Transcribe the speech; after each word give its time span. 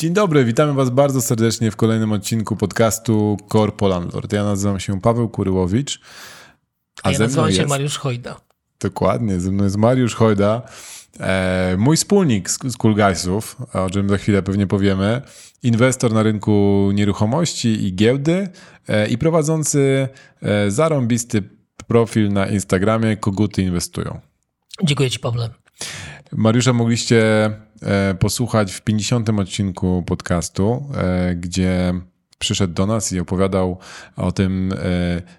Dzień 0.00 0.12
dobry, 0.12 0.44
witamy 0.44 0.72
Was 0.72 0.90
bardzo 0.90 1.22
serdecznie 1.22 1.70
w 1.70 1.76
kolejnym 1.76 2.12
odcinku 2.12 2.56
podcastu 2.56 3.36
Corpo 3.52 3.88
Landlord. 3.88 4.32
Ja 4.32 4.44
nazywam 4.44 4.80
się 4.80 5.00
Paweł 5.00 5.28
Kuryłowicz. 5.28 6.00
A 7.02 7.10
ja 7.10 7.18
nazywam 7.18 7.50
się 7.50 7.56
jest... 7.56 7.68
Mariusz 7.68 7.98
Hojda. 7.98 8.40
Dokładnie, 8.80 9.40
ze 9.40 9.50
mną 9.50 9.64
jest 9.64 9.76
Mariusz 9.76 10.14
Hojda, 10.14 10.62
e, 11.20 11.76
mój 11.78 11.96
wspólnik 11.96 12.50
z, 12.50 12.58
z 12.64 12.76
Cool 12.76 12.94
Guysów, 12.94 13.56
o 13.72 13.90
czym 13.90 14.08
za 14.08 14.18
chwilę 14.18 14.42
pewnie 14.42 14.66
powiemy, 14.66 15.22
inwestor 15.62 16.12
na 16.12 16.22
rynku 16.22 16.90
nieruchomości 16.94 17.68
i 17.68 17.94
giełdy 17.94 18.48
e, 18.88 19.08
i 19.08 19.18
prowadzący 19.18 20.08
e, 20.42 20.70
zarąbisty 20.70 21.42
profil 21.86 22.32
na 22.32 22.46
Instagramie 22.46 23.16
Koguty 23.16 23.62
Inwestują. 23.62 24.20
Dziękuję 24.82 25.10
Ci, 25.10 25.18
Pawle. 25.18 25.50
Mariusza 26.32 26.72
mogliście 26.72 27.50
posłuchać 28.18 28.72
w 28.72 28.82
50. 28.82 29.40
odcinku 29.40 30.02
podcastu, 30.06 30.86
e, 30.96 31.34
gdzie 31.34 31.94
przyszedł 32.38 32.74
do 32.74 32.86
nas 32.86 33.12
i 33.12 33.20
opowiadał 33.20 33.78
o 34.16 34.32
tym, 34.32 34.72
e, 34.72 34.76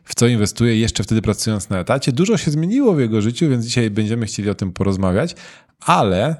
w 0.03 0.15
co 0.15 0.27
inwestuje, 0.27 0.79
jeszcze 0.79 1.03
wtedy 1.03 1.21
pracując 1.21 1.69
na 1.69 1.79
etacie. 1.79 2.11
Dużo 2.11 2.37
się 2.37 2.51
zmieniło 2.51 2.93
w 2.93 2.99
jego 2.99 3.21
życiu, 3.21 3.49
więc 3.49 3.65
dzisiaj 3.65 3.89
będziemy 3.89 4.25
chcieli 4.25 4.49
o 4.49 4.55
tym 4.55 4.71
porozmawiać, 4.71 5.35
ale 5.79 6.35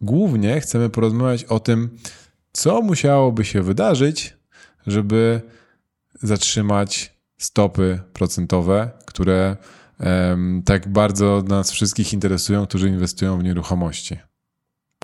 głównie 0.00 0.60
chcemy 0.60 0.90
porozmawiać 0.90 1.44
o 1.44 1.60
tym, 1.60 1.98
co 2.52 2.82
musiałoby 2.82 3.44
się 3.44 3.62
wydarzyć, 3.62 4.36
żeby 4.86 5.40
zatrzymać 6.22 7.14
stopy 7.38 8.00
procentowe, 8.12 8.90
które 9.06 9.56
tak 10.64 10.88
bardzo 10.88 11.42
nas 11.48 11.70
wszystkich 11.70 12.12
interesują, 12.12 12.66
którzy 12.66 12.88
inwestują 12.88 13.38
w 13.38 13.44
nieruchomości. 13.44 14.18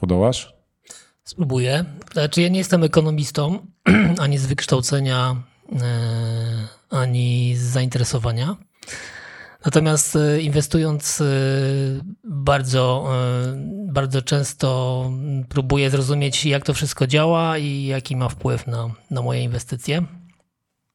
Podołasz? 0.00 0.54
Spróbuję. 1.24 1.84
Znaczy, 2.12 2.42
ja 2.42 2.48
nie 2.48 2.58
jestem 2.58 2.84
ekonomistą, 2.84 3.66
ani 4.24 4.38
z 4.38 4.46
wykształcenia, 4.46 5.36
e, 5.72 6.96
ani 6.96 7.56
z 7.56 7.62
zainteresowania. 7.62 8.56
Natomiast 9.64 10.16
e, 10.16 10.40
inwestując 10.40 11.20
e, 11.20 11.24
bardzo, 12.24 13.08
bardzo 13.86 14.22
często 14.22 15.10
próbuję 15.48 15.90
zrozumieć, 15.90 16.46
jak 16.46 16.64
to 16.64 16.74
wszystko 16.74 17.06
działa 17.06 17.58
i 17.58 17.84
jaki 17.84 18.16
ma 18.16 18.28
wpływ 18.28 18.66
na, 18.66 18.90
na 19.10 19.22
moje 19.22 19.42
inwestycje. 19.42 20.02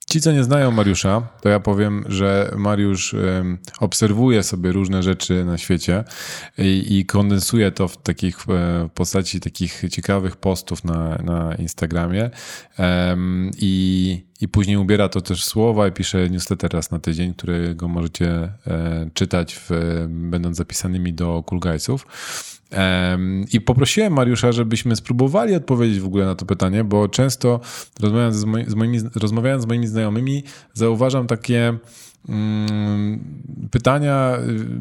Ci, 0.10 0.22
co 0.22 0.32
nie 0.32 0.44
znają 0.44 0.72
Mariusza, 0.72 1.28
to 1.42 1.50
ja 1.50 1.60
powiem, 1.60 2.04
że 2.08 2.52
Mariusz 2.58 3.16
obserwuje 3.80 4.44
sobie 4.44 4.72
różne 4.72 5.04
rzeczy 5.04 5.46
na 5.46 5.58
świecie 5.58 6.04
i, 6.58 7.06
kondensuje 7.06 7.72
to 7.72 7.88
w 7.88 7.98
takich 7.98 8.38
e, 8.50 8.90
postaci 8.94 9.40
takich 9.40 9.84
ciekawych 9.92 10.36
postów 10.36 10.84
na, 10.84 11.16
na 11.16 11.56
Instagramie 11.56 12.30
i, 13.58 14.26
i 14.42 14.48
później 14.48 14.78
ubiera 14.78 15.10
to 15.10 15.22
też 15.22 15.46
słowa 15.46 15.88
i 15.88 15.92
pisze 15.92 16.30
newsletter 16.30 16.74
raz 16.74 16.92
na 16.92 17.00
tydzień, 17.00 17.34
którego 17.34 17.88
możecie 17.88 18.28
e, 18.28 19.10
czytać, 19.14 19.56
w, 19.56 19.70
będąc 20.10 20.58
zapisanymi 20.58 21.14
do 21.14 21.44
Cool 21.44 21.60
Guysów. 21.60 22.08
I 23.54 23.62
poprosiłem 23.62 24.14
Mariusza, 24.14 24.52
żebyśmy 24.52 24.96
spróbowali 24.96 25.56
odpowiedzieć 25.56 26.00
w 26.00 26.06
ogóle 26.06 26.26
na 26.26 26.36
to 26.36 26.46
pytanie, 26.46 26.84
bo 26.84 27.10
często 27.10 27.60
rozmawiając 28.00 28.36
z, 28.36 28.46
moi, 28.46 28.66
z 28.68 28.76
moimi, 28.76 29.00
rozmawiając 29.16 29.64
z 29.64 29.66
moimi 29.66 29.88
znajomymi, 29.88 30.44
zauważam 30.74 31.28
takie 31.28 31.78
mm, 32.30 33.20
pytania. 33.72 34.38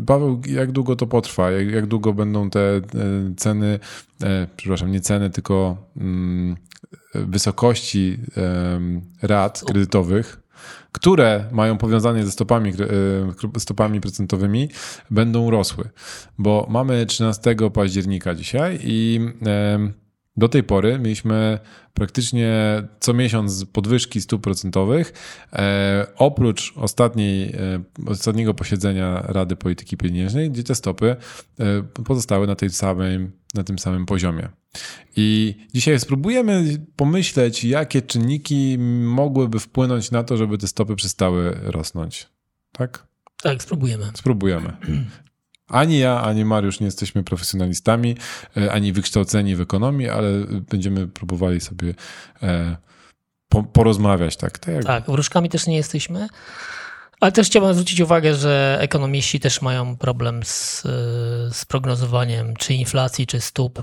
Paweł, 0.06 0.40
jak 0.46 0.72
długo 0.72 0.96
to 0.96 1.06
potrwa? 1.06 1.50
Jak, 1.50 1.70
jak 1.70 1.86
długo 1.86 2.12
będą 2.12 2.50
te 2.50 2.60
e, 2.60 2.80
ceny, 3.36 3.78
e, 4.22 4.46
przepraszam, 4.56 4.92
nie 4.92 5.00
ceny, 5.00 5.30
tylko 5.30 5.76
mm, 5.96 6.56
wysokości 7.14 8.18
rat 9.22 9.62
kredytowych 9.66 10.43
które 10.94 11.44
mają 11.52 11.78
powiązanie 11.78 12.24
ze 12.24 12.30
stopami, 12.30 12.70
e, 13.54 13.60
stopami 13.60 14.00
procentowymi, 14.00 14.68
będą 15.10 15.50
rosły. 15.50 15.90
Bo 16.38 16.66
mamy 16.70 17.06
13 17.06 17.70
października 17.70 18.34
dzisiaj 18.34 18.78
i 18.82 19.20
do 20.36 20.48
tej 20.48 20.62
pory 20.62 20.98
mieliśmy 20.98 21.58
praktycznie 21.94 22.52
co 23.00 23.14
miesiąc 23.14 23.64
podwyżki 23.64 24.20
stóp 24.20 24.42
procentowych. 24.42 25.12
E, 25.52 26.06
oprócz 26.16 26.72
ostatniej, 26.76 27.56
e, 27.56 27.82
ostatniego 28.06 28.54
posiedzenia 28.54 29.22
Rady 29.26 29.56
Polityki 29.56 29.96
Pieniężnej, 29.96 30.50
gdzie 30.50 30.64
te 30.64 30.74
stopy 30.74 31.16
pozostały 32.04 32.46
na, 32.46 32.54
tej 32.54 32.70
samej, 32.70 33.30
na 33.54 33.64
tym 33.64 33.78
samym 33.78 34.06
poziomie. 34.06 34.48
I 35.16 35.54
dzisiaj 35.74 36.00
spróbujemy 36.00 36.64
pomyśleć, 36.96 37.64
jakie 37.64 38.02
czynniki 38.02 38.78
mogłyby 39.04 39.60
wpłynąć 39.60 40.10
na 40.10 40.24
to, 40.24 40.36
żeby 40.36 40.58
te 40.58 40.68
stopy 40.68 40.96
przestały 40.96 41.58
rosnąć. 41.62 42.28
Tak? 42.72 43.06
Tak, 43.42 43.62
spróbujemy. 43.62 44.10
Spróbujemy. 44.14 44.76
Ani 45.68 45.98
ja, 45.98 46.22
ani 46.22 46.44
Mariusz 46.44 46.80
nie 46.80 46.86
jesteśmy 46.86 47.24
profesjonalistami, 47.24 48.16
e, 48.56 48.72
ani 48.72 48.92
wykształceni 48.92 49.56
w 49.56 49.60
ekonomii, 49.60 50.08
ale 50.08 50.30
będziemy 50.70 51.08
próbowali 51.08 51.60
sobie 51.60 51.94
e, 52.42 52.76
porozmawiać. 53.72 54.36
Tak, 54.36 54.58
tak, 54.58 54.74
jak... 54.74 54.84
tak 54.84 55.04
wróżkami 55.06 55.48
też 55.48 55.66
nie 55.66 55.76
jesteśmy. 55.76 56.28
Ale 57.24 57.32
też 57.32 57.46
chciałbym 57.46 57.74
zwrócić 57.74 58.00
uwagę, 58.00 58.34
że 58.34 58.76
ekonomiści 58.80 59.40
też 59.40 59.62
mają 59.62 59.96
problem 59.96 60.40
z, 60.44 60.82
z 61.52 61.64
prognozowaniem 61.64 62.56
czy 62.56 62.74
inflacji, 62.74 63.26
czy 63.26 63.40
stóp, 63.40 63.78
e, 63.78 63.82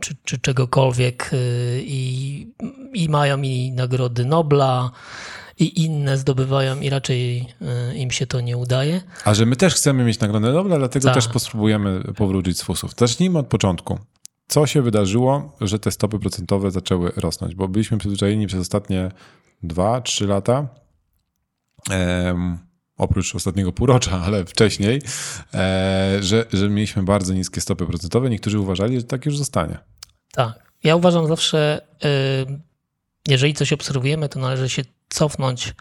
czy, 0.00 0.16
czy 0.24 0.38
czegokolwiek 0.38 1.30
i, 1.80 2.46
i 2.94 3.08
mają 3.08 3.42
i 3.42 3.72
nagrody 3.72 4.24
Nobla, 4.24 4.90
i 5.58 5.84
inne 5.84 6.18
zdobywają 6.18 6.80
i 6.80 6.90
raczej 6.90 7.46
y, 7.90 7.96
im 7.96 8.10
się 8.10 8.26
to 8.26 8.40
nie 8.40 8.56
udaje. 8.56 9.00
A 9.24 9.34
że 9.34 9.46
my 9.46 9.56
też 9.56 9.74
chcemy 9.74 10.04
mieć 10.04 10.20
nagrodę 10.20 10.52
Nobla, 10.52 10.78
dlatego 10.78 11.08
Ta. 11.08 11.14
też 11.14 11.28
spróbujemy 11.38 12.02
powrócić 12.16 12.58
z 12.58 12.62
fusów. 12.62 12.92
Zacznijmy 12.96 13.38
od 13.38 13.46
początku. 13.46 13.98
Co 14.48 14.66
się 14.66 14.82
wydarzyło, 14.82 15.56
że 15.60 15.78
te 15.78 15.90
stopy 15.90 16.18
procentowe 16.18 16.70
zaczęły 16.70 17.12
rosnąć? 17.16 17.54
Bo 17.54 17.68
byliśmy 17.68 17.98
przyzwyczajeni 17.98 18.46
przez 18.46 18.60
ostatnie 18.60 19.10
2-3 19.64 20.28
lata, 20.28 20.80
oprócz 22.96 23.34
ostatniego 23.34 23.72
półrocza, 23.72 24.20
ale 24.20 24.44
wcześniej, 24.44 25.02
e, 25.54 26.18
że, 26.20 26.46
że 26.52 26.68
mieliśmy 26.68 27.02
bardzo 27.02 27.34
niskie 27.34 27.60
stopy 27.60 27.86
procentowe. 27.86 28.30
Niektórzy 28.30 28.58
uważali, 28.58 28.96
że 28.96 29.04
tak 29.04 29.26
już 29.26 29.38
zostanie. 29.38 29.78
Tak. 30.32 30.72
Ja 30.84 30.96
uważam 30.96 31.26
zawsze, 31.26 31.80
jeżeli 33.28 33.54
coś 33.54 33.72
obserwujemy, 33.72 34.28
to 34.28 34.40
należy 34.40 34.68
się 34.68 34.82
cofnąć 35.08 35.74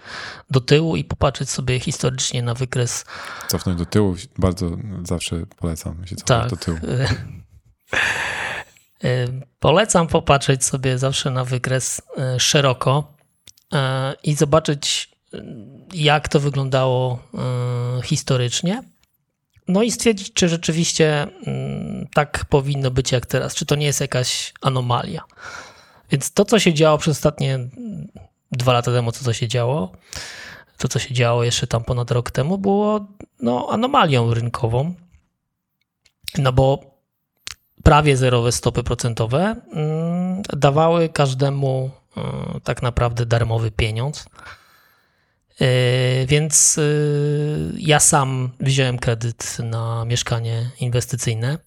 do 0.50 0.62
tyłu 0.62 0.96
i 0.96 1.04
popatrzeć 1.04 1.50
sobie 1.50 1.80
historycznie 1.80 2.42
na 2.42 2.54
wykres. 2.54 3.06
Cofnąć 3.48 3.80
do 3.80 3.86
tyłu, 3.86 4.16
bardzo 4.38 4.78
zawsze 5.04 5.46
polecam 5.58 6.08
się 6.08 6.16
cofnąć 6.16 6.50
tak. 6.50 6.50
do 6.50 6.58
tyłu. 6.58 6.78
Polecam 9.60 10.08
popatrzeć 10.08 10.66
sobie 10.66 10.98
zawsze 10.98 11.32
na 11.32 11.46
wykres 11.46 12.02
e, 12.18 12.40
szeroko 12.40 13.14
e, 13.74 14.14
i 14.24 14.36
zobaczyć, 14.36 15.12
jak 15.94 16.28
to 16.28 16.40
wyglądało 16.40 17.20
historycznie. 18.04 18.84
No 19.68 19.84
i 19.84 19.92
stwierdzić, 19.92 20.34
czy 20.34 20.50
rzeczywiście 20.50 21.28
mm, 21.46 22.08
tak 22.14 22.46
powinno 22.46 22.92
być 22.92 23.12
jak 23.12 23.26
teraz, 23.26 23.56
czy 23.56 23.66
to 23.66 23.76
nie 23.76 23.86
jest 23.86 24.02
jakaś 24.02 24.54
anomalia. 24.62 25.24
Więc 26.12 26.34
to, 26.34 26.46
co 26.46 26.60
się 26.60 26.74
działo 26.74 26.98
przez 26.98 27.18
ostatnie 27.18 27.60
dwa 28.52 28.74
lata 28.74 28.92
temu, 28.92 29.12
co, 29.12 29.24
co 29.24 29.34
się 29.34 29.48
działo, 29.48 29.92
to, 30.78 30.88
co 30.88 31.00
się 31.00 31.14
działo 31.14 31.44
jeszcze 31.44 31.68
tam 31.68 31.84
ponad 31.84 32.12
rok 32.12 32.32
temu, 32.32 32.58
było 32.58 33.08
no, 33.40 33.68
anomalią 33.72 34.34
rynkową. 34.34 34.94
No 36.38 36.54
bo 36.54 36.80
prawie 37.84 38.18
zerowe 38.18 38.52
stopy 38.52 38.84
procentowe 38.84 39.56
mm, 39.74 40.42
dawały 40.58 41.10
każdemu 41.10 41.92
mm, 42.18 42.62
tak 42.64 42.82
naprawdę 42.82 43.26
darmowy 43.26 43.72
pieniądz. 43.72 44.26
Yy, 45.60 45.68
więc 46.28 46.78
yy, 46.78 47.74
ja 47.78 48.00
sam 48.00 48.50
wziąłem 48.60 48.98
kredyt 48.98 49.58
na 49.64 50.06
mieszkanie 50.06 50.70
inwestycyjne. 50.80 51.58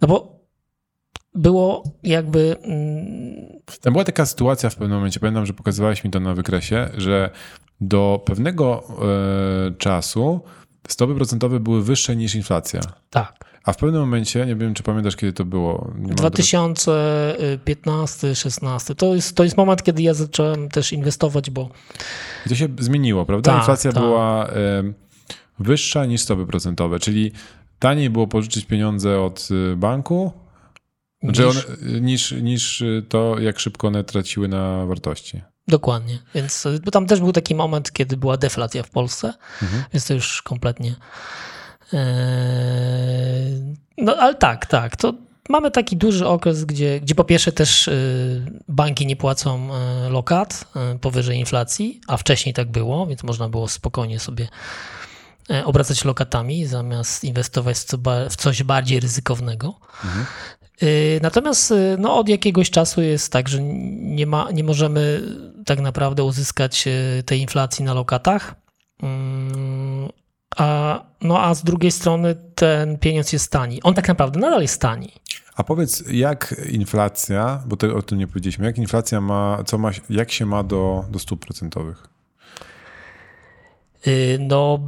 No 0.00 0.08
bo 0.08 0.40
było 1.34 1.84
jakby. 2.02 2.56
Mm, 2.62 3.60
Tam 3.80 3.92
była 3.92 4.04
taka 4.04 4.26
sytuacja 4.26 4.70
w 4.70 4.74
pewnym 4.74 4.98
momencie, 4.98 5.20
pamiętam, 5.20 5.46
że 5.46 5.52
pokazywałeś 5.52 6.04
mi 6.04 6.10
to 6.10 6.20
na 6.20 6.34
wykresie, 6.34 6.88
że 6.96 7.30
do 7.80 8.22
pewnego 8.24 8.82
e, 9.68 9.74
czasu 9.74 10.40
stopy 10.88 11.14
procentowe 11.14 11.60
były 11.60 11.82
wyższe 11.82 12.16
niż 12.16 12.34
inflacja. 12.34 12.80
Tak. 13.10 13.50
A 13.64 13.72
w 13.72 13.76
pewnym 13.76 14.00
momencie, 14.00 14.46
nie 14.46 14.56
wiem 14.56 14.74
czy 14.74 14.82
pamiętasz 14.82 15.16
kiedy 15.16 15.32
to 15.32 15.44
było. 15.44 15.92
2015-16. 16.02 18.94
To 18.94 19.14
jest, 19.14 19.36
to 19.36 19.44
jest 19.44 19.56
moment, 19.56 19.82
kiedy 19.82 20.02
ja 20.02 20.14
zacząłem 20.14 20.68
też 20.68 20.92
inwestować, 20.92 21.50
bo. 21.50 21.68
I 22.46 22.48
to 22.48 22.54
się 22.54 22.68
zmieniło, 22.78 23.26
prawda? 23.26 23.50
Tak, 23.50 23.60
inflacja 23.60 23.92
tak. 23.92 24.02
była 24.02 24.48
wyższa 25.58 26.06
niż 26.06 26.20
stopy 26.20 26.46
procentowe, 26.46 26.98
czyli 26.98 27.32
taniej 27.78 28.10
było 28.10 28.26
pożyczyć 28.26 28.66
pieniądze 28.66 29.20
od 29.20 29.48
e, 29.72 29.76
banku, 29.76 30.32
Znaczy 31.22 31.46
niż, 31.46 31.66
one, 31.66 32.00
niż, 32.00 32.32
niż 32.32 32.82
to, 33.08 33.38
jak 33.38 33.58
szybko 33.58 33.88
one 33.88 34.04
traciły 34.04 34.48
na 34.48 34.86
wartości. 34.86 35.40
Dokładnie. 35.70 36.18
Więc 36.34 36.66
y, 36.66 36.80
bo 36.84 36.90
tam 36.90 37.06
też 37.06 37.20
był 37.20 37.32
taki 37.32 37.54
moment, 37.54 37.92
kiedy 37.92 38.16
była 38.16 38.36
deflacja 38.36 38.82
w 38.82 38.90
Polsce, 38.90 39.34
Mhm. 39.62 39.84
więc 39.92 40.06
to 40.06 40.14
już 40.14 40.42
kompletnie. 40.42 40.94
Eee, 41.92 43.76
No 43.98 44.16
ale 44.16 44.34
tak, 44.34 44.66
tak. 44.66 44.96
To 44.96 45.14
mamy 45.48 45.70
taki 45.70 45.96
duży 45.96 46.26
okres, 46.26 46.64
gdzie, 46.64 47.00
gdzie 47.00 47.14
po 47.14 47.24
pierwsze 47.24 47.52
też 47.52 47.88
y, 47.88 48.46
banki 48.68 49.06
nie 49.06 49.16
płacą 49.16 49.68
y, 50.06 50.10
lokat 50.10 50.64
y, 50.94 50.98
powyżej 50.98 51.38
inflacji, 51.38 52.00
a 52.06 52.16
wcześniej 52.16 52.54
tak 52.54 52.70
było, 52.70 53.06
więc 53.06 53.22
można 53.22 53.48
było 53.48 53.68
spokojnie 53.68 54.18
sobie 54.20 54.48
e, 55.50 55.64
obracać 55.64 56.04
lokatami 56.04 56.66
zamiast 56.66 57.24
inwestować 57.24 57.76
w 57.76 57.84
co 57.84 57.98
w 58.30 58.36
coś 58.36 58.62
bardziej 58.62 59.00
ryzykownego. 59.00 59.74
Y, 60.04 60.08
Natomiast 61.22 61.70
y, 61.70 61.96
no, 61.98 62.16
od 62.16 62.28
jakiegoś 62.28 62.70
czasu 62.70 63.02
jest 63.02 63.32
tak, 63.32 63.48
że 63.48 63.62
nie, 63.62 64.26
ma, 64.26 64.50
nie 64.50 64.64
możemy 64.64 65.22
tak 65.66 65.80
naprawdę 65.80 66.24
uzyskać 66.24 66.86
y, 66.86 67.22
tej 67.22 67.40
inflacji 67.40 67.84
na 67.84 67.94
lokatach. 67.94 68.54
Mm, 69.02 70.08
A, 70.56 71.00
no 71.20 71.42
a 71.42 71.54
z 71.54 71.64
drugiej 71.64 71.90
strony 71.90 72.36
ten 72.54 72.98
pieniądz 72.98 73.32
jest 73.32 73.52
tani. 73.52 73.82
On 73.82 73.94
tak 73.94 74.08
naprawdę 74.08 74.40
nadal 74.40 74.62
jest 74.62 74.80
tani. 74.80 75.12
A 75.54 75.64
powiedz, 75.64 76.04
jak 76.10 76.54
inflacja, 76.70 77.62
bo 77.66 77.76
o 77.96 78.02
tym 78.02 78.18
nie 78.18 78.26
powiedzieliśmy, 78.26 78.66
jak 78.66 78.78
inflacja 78.78 79.20
ma, 79.20 79.58
co 79.66 79.78
ma, 79.78 79.90
jak 80.10 80.32
się 80.32 80.46
ma 80.46 80.62
do, 80.62 81.04
do 81.10 81.18
stóp 81.18 81.44
procentowych? 81.44 82.06
Y, 84.06 84.38
No, 84.40 84.80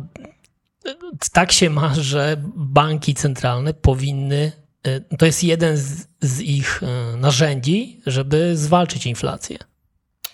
y, 0.87 0.95
tak 1.33 1.53
się 1.53 1.71
ma, 1.71 1.95
że 1.95 2.37
banki 2.57 3.15
centralne 3.15 3.75
powinny. 3.75 4.62
Y, 4.87 5.17
To 5.19 5.27
jest 5.27 5.45
jeden 5.45 5.77
z, 5.77 6.07
z 6.21 6.41
ich 6.41 6.83
y, 6.83 7.17
narzędzi, 7.17 8.01
żeby 8.07 8.57
zwalczyć 8.57 9.07
inflację. 9.07 9.59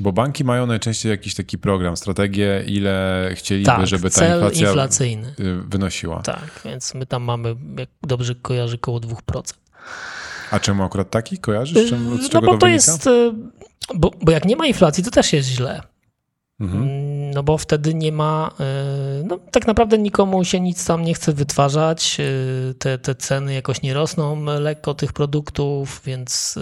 Bo 0.00 0.12
banki 0.12 0.44
mają 0.44 0.66
najczęściej 0.66 1.10
jakiś 1.10 1.34
taki 1.34 1.58
program, 1.58 1.96
strategię, 1.96 2.64
ile 2.66 3.28
chcieliby, 3.34 3.66
Tak, 3.66 3.86
żeby 3.86 4.10
ta 4.10 4.34
inflacja 4.34 4.68
inflacyjny. 4.68 5.28
y, 5.40 5.62
wynosiła. 5.68 6.22
Tak, 6.22 6.60
więc 6.64 6.94
my 6.94 7.06
tam 7.06 7.22
mamy, 7.22 7.56
jak 7.78 7.88
dobrze 8.02 8.34
kojarzy, 8.34 8.74
około 8.74 9.00
2%. 9.00 9.54
A 10.50 10.60
czemu 10.60 10.82
akurat 10.84 11.10
taki? 11.10 11.38
Kojarzysz? 11.38 11.88
Czym, 11.88 12.18
z 12.18 12.22
no 12.22 12.28
czego 12.28 12.46
bo 12.46 12.52
to, 12.52 12.58
to 12.58 12.66
jest. 12.66 13.08
Bo, 13.94 14.10
bo 14.22 14.32
jak 14.32 14.44
nie 14.44 14.56
ma 14.56 14.66
inflacji, 14.66 15.04
to 15.04 15.10
też 15.10 15.32
jest 15.32 15.48
źle. 15.48 15.82
Mhm. 16.60 16.82
Mm, 16.82 17.08
No 17.34 17.43
bo 17.43 17.58
wtedy 17.58 17.94
nie 17.94 18.12
ma. 18.12 18.50
y, 19.20 19.25
No 19.26 19.38
tak 19.50 19.66
naprawdę 19.66 19.99
nikomu 19.99 20.44
się 20.44 20.60
nic 20.60 20.84
tam 20.87 21.02
nie 21.05 21.14
chce 21.14 21.32
wytwarzać. 21.32 22.16
y, 22.20 22.75
Te, 22.78 22.99
te 22.99 23.14
ceny 23.14 23.55
jakoś 23.55 23.82
nie 23.82 23.94
rosną 23.94 24.44
lekko 24.44 24.94
tych 24.94 25.12
produktów, 25.12 26.00
więc 26.05 26.56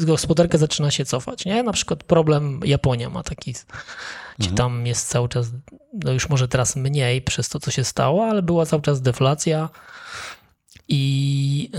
y, 0.00 0.06
gospodarka 0.06 0.58
zaczyna 0.58 0.90
się 0.90 1.04
cofać. 1.04 1.44
Nie? 1.44 1.62
Na 1.62 1.72
przykład 1.72 2.04
problem 2.04 2.60
Japonia 2.64 3.10
ma 3.10 3.22
taki. 3.22 3.54
Gdzie 4.38 4.50
tam 4.56 4.86
jest 4.86 5.08
cały 5.08 5.28
czas, 5.28 5.46
no 6.04 6.12
już 6.12 6.28
może 6.28 6.48
teraz 6.48 6.76
mniej 6.76 7.22
przez 7.22 7.48
to, 7.48 7.60
co 7.60 7.70
się 7.70 7.84
stało, 7.84 8.26
ale 8.26 8.42
była 8.42 8.66
cały 8.66 8.82
czas 8.82 9.00
deflacja. 9.00 9.68
I, 10.88 11.70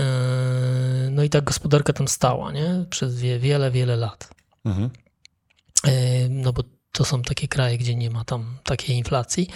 no 1.10 1.22
i 1.22 1.30
ta 1.30 1.40
gospodarka 1.40 1.92
tam 1.92 2.08
stała, 2.08 2.52
nie? 2.52 2.84
Przez 2.90 3.20
wie, 3.20 3.38
wiele, 3.38 3.70
wiele 3.70 3.96
lat. 3.96 4.28
Mhm. 4.64 4.90
No 6.30 6.52
bo 6.52 6.62
to 6.98 7.04
są 7.04 7.22
takie 7.22 7.48
kraje, 7.48 7.78
gdzie 7.78 7.94
nie 7.94 8.10
ma 8.10 8.24
tam 8.24 8.44
takiej 8.64 8.96
inflacji. 8.96 9.48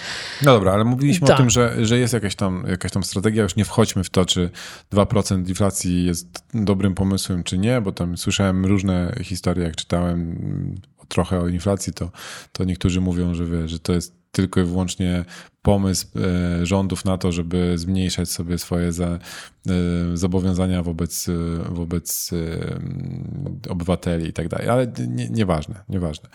No 0.43 0.53
dobra, 0.53 0.73
ale 0.73 0.85
mówiliśmy 0.85 1.27
Tak. 1.27 1.37
o 1.37 1.39
tym, 1.39 1.50
że, 1.50 1.87
że 1.87 1.99
jest 1.99 2.15
jakaś 2.15 2.35
tam, 2.35 2.65
jakaś 2.69 2.93
tam 2.93 3.05
strategia. 3.05 3.43
Już 3.43 3.56
nie 3.56 3.65
wchodźmy 3.65 4.05
w 4.05 4.11
to, 4.11 4.25
czy 4.25 4.50
2% 4.93 5.49
inflacji 5.49 6.05
jest 6.05 6.44
dobrym 6.55 6.94
pomysłem, 6.94 7.43
czy 7.43 7.59
nie, 7.59 7.81
bo 7.81 7.93
tam 7.93 8.17
słyszałem 8.17 8.67
różne 8.67 9.17
historie, 9.23 9.65
jak 9.65 9.77
czytałem 9.77 10.37
trochę 11.09 11.41
o 11.41 11.49
inflacji, 11.49 11.93
to, 11.93 12.11
to 12.53 12.65
niektórzy 12.65 13.00
mówią, 13.00 13.35
że, 13.35 13.47
wie, 13.47 13.69
że 13.69 13.79
to 13.79 13.93
jest 13.93 14.15
tylko 14.33 14.61
i 14.61 14.65
wyłącznie 14.65 15.25
pomysł 15.62 16.06
e, 16.17 16.67
rządów 16.67 17.05
na 17.05 17.19
to, 17.19 17.33
żeby 17.33 17.79
zmniejszać 17.79 18.31
sobie 18.31 18.59
swoje 18.59 18.93
za, 18.93 19.06
e, 19.06 19.19
zobowiązania 20.15 20.83
wobec, 20.83 21.29
e, 21.29 21.33
wobec 21.75 22.31
obywateli 23.69 24.29
i 24.29 24.33
tak 24.33 24.49
dalej. 24.49 24.69
Ale 24.69 24.93
nie, 25.09 25.29
nieważne, 25.31 25.85
nieważne 25.88 26.29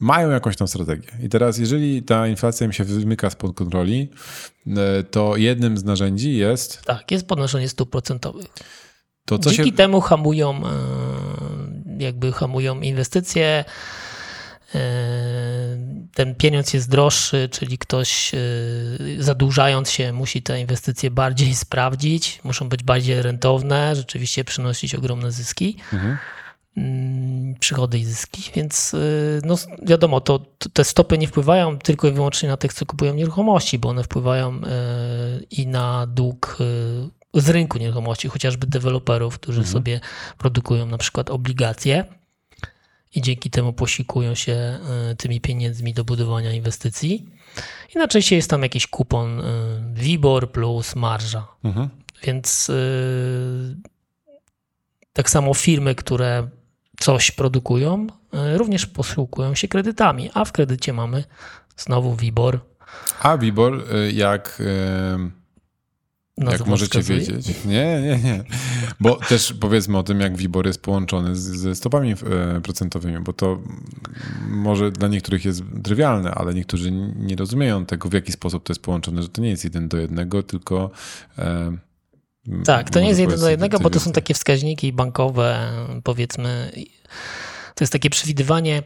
mają 0.00 0.30
jakąś 0.30 0.56
tam 0.56 0.68
strategię. 0.68 1.08
I 1.22 1.28
teraz, 1.28 1.58
jeżeli 1.58 2.02
ta 2.02 2.26
inflacja 2.28 2.66
im 2.66 2.72
się 2.72 2.84
wymyka 2.84 3.30
spod 3.30 3.56
kontroli, 3.56 4.08
e, 4.66 5.02
to 5.02 5.36
jednym 5.36 5.78
z 5.78 5.84
narzędzi 5.84 6.36
jest 6.36 6.82
Tak, 6.84 7.10
jest 7.10 7.26
podnoszenie 7.26 7.68
stóp 7.68 7.90
procentowych. 7.90 8.46
to, 9.24 9.38
co 9.38 9.50
Dzięki 9.50 9.70
się. 9.70 9.76
temu 9.76 10.00
hamują, 10.00 10.60
e, 10.66 10.70
jakby 11.98 12.32
hamują 12.32 12.80
inwestycje. 12.80 13.64
E, 14.74 14.78
Ten 16.14 16.34
pieniądz 16.34 16.74
jest 16.74 16.90
droższy, 16.90 17.48
czyli 17.52 17.78
ktoś 17.78 18.32
zadłużając 19.18 19.90
się 19.90 20.12
musi 20.12 20.42
te 20.42 20.60
inwestycje 20.60 21.10
bardziej 21.10 21.54
sprawdzić, 21.54 22.40
muszą 22.44 22.68
być 22.68 22.82
bardziej 22.82 23.22
rentowne, 23.22 23.96
rzeczywiście 23.96 24.44
przynosić 24.44 24.94
ogromne 24.94 25.32
zyski. 25.32 25.76
Mhm. 25.92 26.18
Mm, 26.78 27.54
przychody 27.60 27.98
i 27.98 28.04
zyski, 28.04 28.50
więc 28.54 28.94
y, 28.94 29.40
no, 29.44 29.54
wiadomo, 29.82 30.20
to, 30.20 30.38
te 30.72 30.84
stopy 30.84 31.18
nie 31.18 31.28
wpływają 31.28 31.78
tylko 31.78 32.08
i 32.08 32.12
wyłącznie 32.12 32.48
na 32.48 32.56
tych, 32.56 32.74
co 32.74 32.86
kupują 32.86 33.14
nieruchomości, 33.14 33.78
bo 33.78 33.88
one 33.88 34.04
wpływają 34.04 34.56
y, 34.56 34.60
i 35.50 35.66
na 35.66 36.06
dług 36.06 36.56
y, 37.34 37.40
z 37.40 37.48
rynku 37.48 37.78
nieruchomości, 37.78 38.28
chociażby 38.28 38.66
deweloperów, 38.66 39.38
którzy 39.38 39.64
sobie 39.64 40.00
produkują 40.38 40.86
na 40.86 40.98
przykład 40.98 41.30
obligacje 41.30 42.04
i 43.14 43.22
dzięki 43.22 43.50
temu 43.50 43.72
posikują 43.72 44.34
się 44.34 44.78
tymi 45.18 45.40
pieniędzmi 45.40 45.94
do 45.94 46.04
budowania 46.04 46.52
inwestycji. 46.52 47.26
I 47.94 47.98
najczęściej 47.98 48.36
jest 48.36 48.50
tam 48.50 48.62
jakiś 48.62 48.86
kupon 48.86 49.42
WIBOR 49.94 50.52
plus 50.52 50.96
marża. 50.96 51.48
Mhm. 51.64 51.88
Więc 52.22 52.70
tak 55.12 55.30
samo 55.30 55.54
firmy, 55.54 55.94
które 55.94 56.48
coś 57.00 57.30
produkują, 57.30 58.06
y, 58.54 58.58
również 58.58 58.86
posługują 58.86 59.54
się 59.54 59.68
kredytami, 59.68 60.30
a 60.34 60.44
w 60.44 60.52
kredycie 60.52 60.92
mamy 60.92 61.24
znowu 61.76 62.16
WIBOR. 62.16 62.60
A 63.22 63.38
Wibor, 63.38 63.84
e, 63.92 64.12
jak, 64.12 64.62
e, 66.38 66.50
jak 66.50 66.66
możecie 66.66 67.02
wskazuje. 67.02 67.20
wiedzieć. 67.20 67.64
Nie, 67.64 68.02
nie, 68.02 68.18
nie. 68.24 68.44
Bo 69.00 69.16
też 69.16 69.52
powiedzmy 69.60 69.98
o 69.98 70.02
tym, 70.02 70.20
jak 70.20 70.36
Wibor 70.36 70.66
jest 70.66 70.82
połączony 70.82 71.36
z, 71.36 71.40
ze 71.40 71.74
stopami 71.74 72.12
e, 72.12 72.60
procentowymi, 72.60 73.18
bo 73.18 73.32
to 73.32 73.58
może 74.48 74.92
dla 74.92 75.08
niektórych 75.08 75.44
jest 75.44 75.62
trywialne, 75.82 76.30
ale 76.30 76.54
niektórzy 76.54 76.90
nie 77.16 77.36
rozumieją 77.36 77.86
tego, 77.86 78.08
w 78.08 78.12
jaki 78.12 78.32
sposób 78.32 78.64
to 78.64 78.72
jest 78.72 78.82
połączone, 78.82 79.22
że 79.22 79.28
to 79.28 79.42
nie 79.42 79.50
jest 79.50 79.64
jeden 79.64 79.88
do 79.88 79.96
jednego, 79.96 80.42
tylko. 80.42 80.90
Tak, 82.64 82.90
to 82.90 83.00
nie 83.00 83.08
jest 83.08 83.20
jeden 83.20 83.40
do 83.40 83.50
jednego, 83.50 83.78
bo 83.78 83.90
to 83.90 84.00
są 84.00 84.04
więcej. 84.04 84.22
takie 84.22 84.34
wskaźniki 84.34 84.92
bankowe, 84.92 85.72
powiedzmy. 86.04 86.72
To 87.74 87.84
jest 87.84 87.92
takie 87.92 88.10
przewidywanie, 88.10 88.82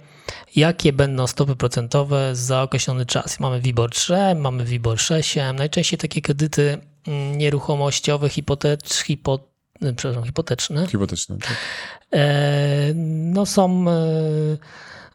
jakie 0.57 0.93
będą 0.93 1.27
stopy 1.27 1.57
procentowe 1.57 2.37
za 2.37 2.63
określony 2.63 3.07
czas. 3.07 3.41
Mamy 3.41 3.61
WIBOR 3.61 3.91
3, 3.91 4.15
mamy 4.37 4.65
WIBOR 4.65 5.01
6. 5.01 5.37
Najczęściej 5.55 5.99
takie 5.99 6.23
kredyty 6.23 6.79
mm, 7.07 7.39
nieruchomościowe, 7.39 8.29
hipotecz, 8.29 8.95
hipo, 8.95 9.39
przepraszam, 9.97 10.25
hipoteczne, 10.25 10.87
Hipoteczne. 10.87 11.39
Tak? 11.39 11.57
E, 12.13 12.95
no 12.95 13.47
są 13.47 13.85
e, 13.91 13.95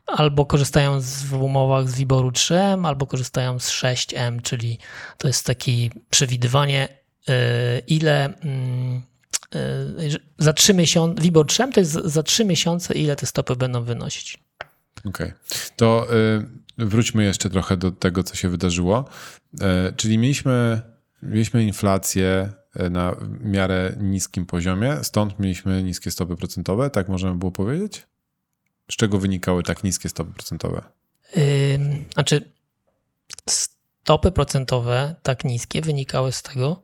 albo 0.07 0.45
korzystają 0.45 1.01
z, 1.01 1.23
w 1.23 1.33
umowach 1.33 1.89
z 1.89 1.95
Wiboru 1.95 2.31
3, 2.31 2.59
albo 2.59 3.07
korzystają 3.07 3.59
z 3.59 3.71
6M, 3.71 4.41
czyli 4.41 4.77
to 5.17 5.27
jest 5.27 5.45
takie 5.45 5.71
przewidywanie, 6.09 6.87
ile 7.87 8.25
mm, 8.25 9.01
e, 9.55 9.59
za 10.37 10.53
3 10.53 10.73
miesiące, 10.73 11.21
Wibor 11.21 11.45
3 11.47 11.67
to 11.73 11.79
jest 11.79 11.91
za- 11.91 12.23
3 12.23 12.45
miesiące, 12.45 12.93
ile 12.93 13.15
te 13.15 13.25
stopy 13.25 13.55
będą 13.55 13.83
wynosić. 13.83 14.37
Okej. 15.05 15.33
To 15.75 16.07
y, 16.79 16.85
wróćmy 16.85 17.23
jeszcze 17.23 17.49
trochę 17.49 17.77
do 17.77 17.91
tego, 17.91 18.23
co 18.23 18.35
się 18.35 18.49
wydarzyło. 18.49 19.05
Czyli 19.95 20.17
mieliśmy, 20.17 20.81
mieliśmy 21.23 21.63
inflację 21.63 22.49
na 22.91 23.15
miarę 23.41 23.95
niskim 23.99 24.45
poziomie, 24.45 24.97
stąd 25.03 25.39
mieliśmy 25.39 25.83
niskie 25.83 26.11
stopy 26.11 26.35
procentowe, 26.35 26.89
tak 26.89 27.09
możemy 27.09 27.35
było 27.35 27.51
powiedzieć? 27.51 28.07
Z 28.91 28.95
czego 28.95 29.19
wynikały 29.19 29.63
tak 29.63 29.83
niskie 29.83 30.09
stopy 30.09 30.33
procentowe? 30.33 30.81
Znaczy, 32.13 32.51
stopy 33.49 34.31
procentowe 34.31 35.15
tak 35.23 35.43
niskie 35.45 35.81
wynikały 35.81 36.31
z 36.31 36.41
tego, 36.41 36.81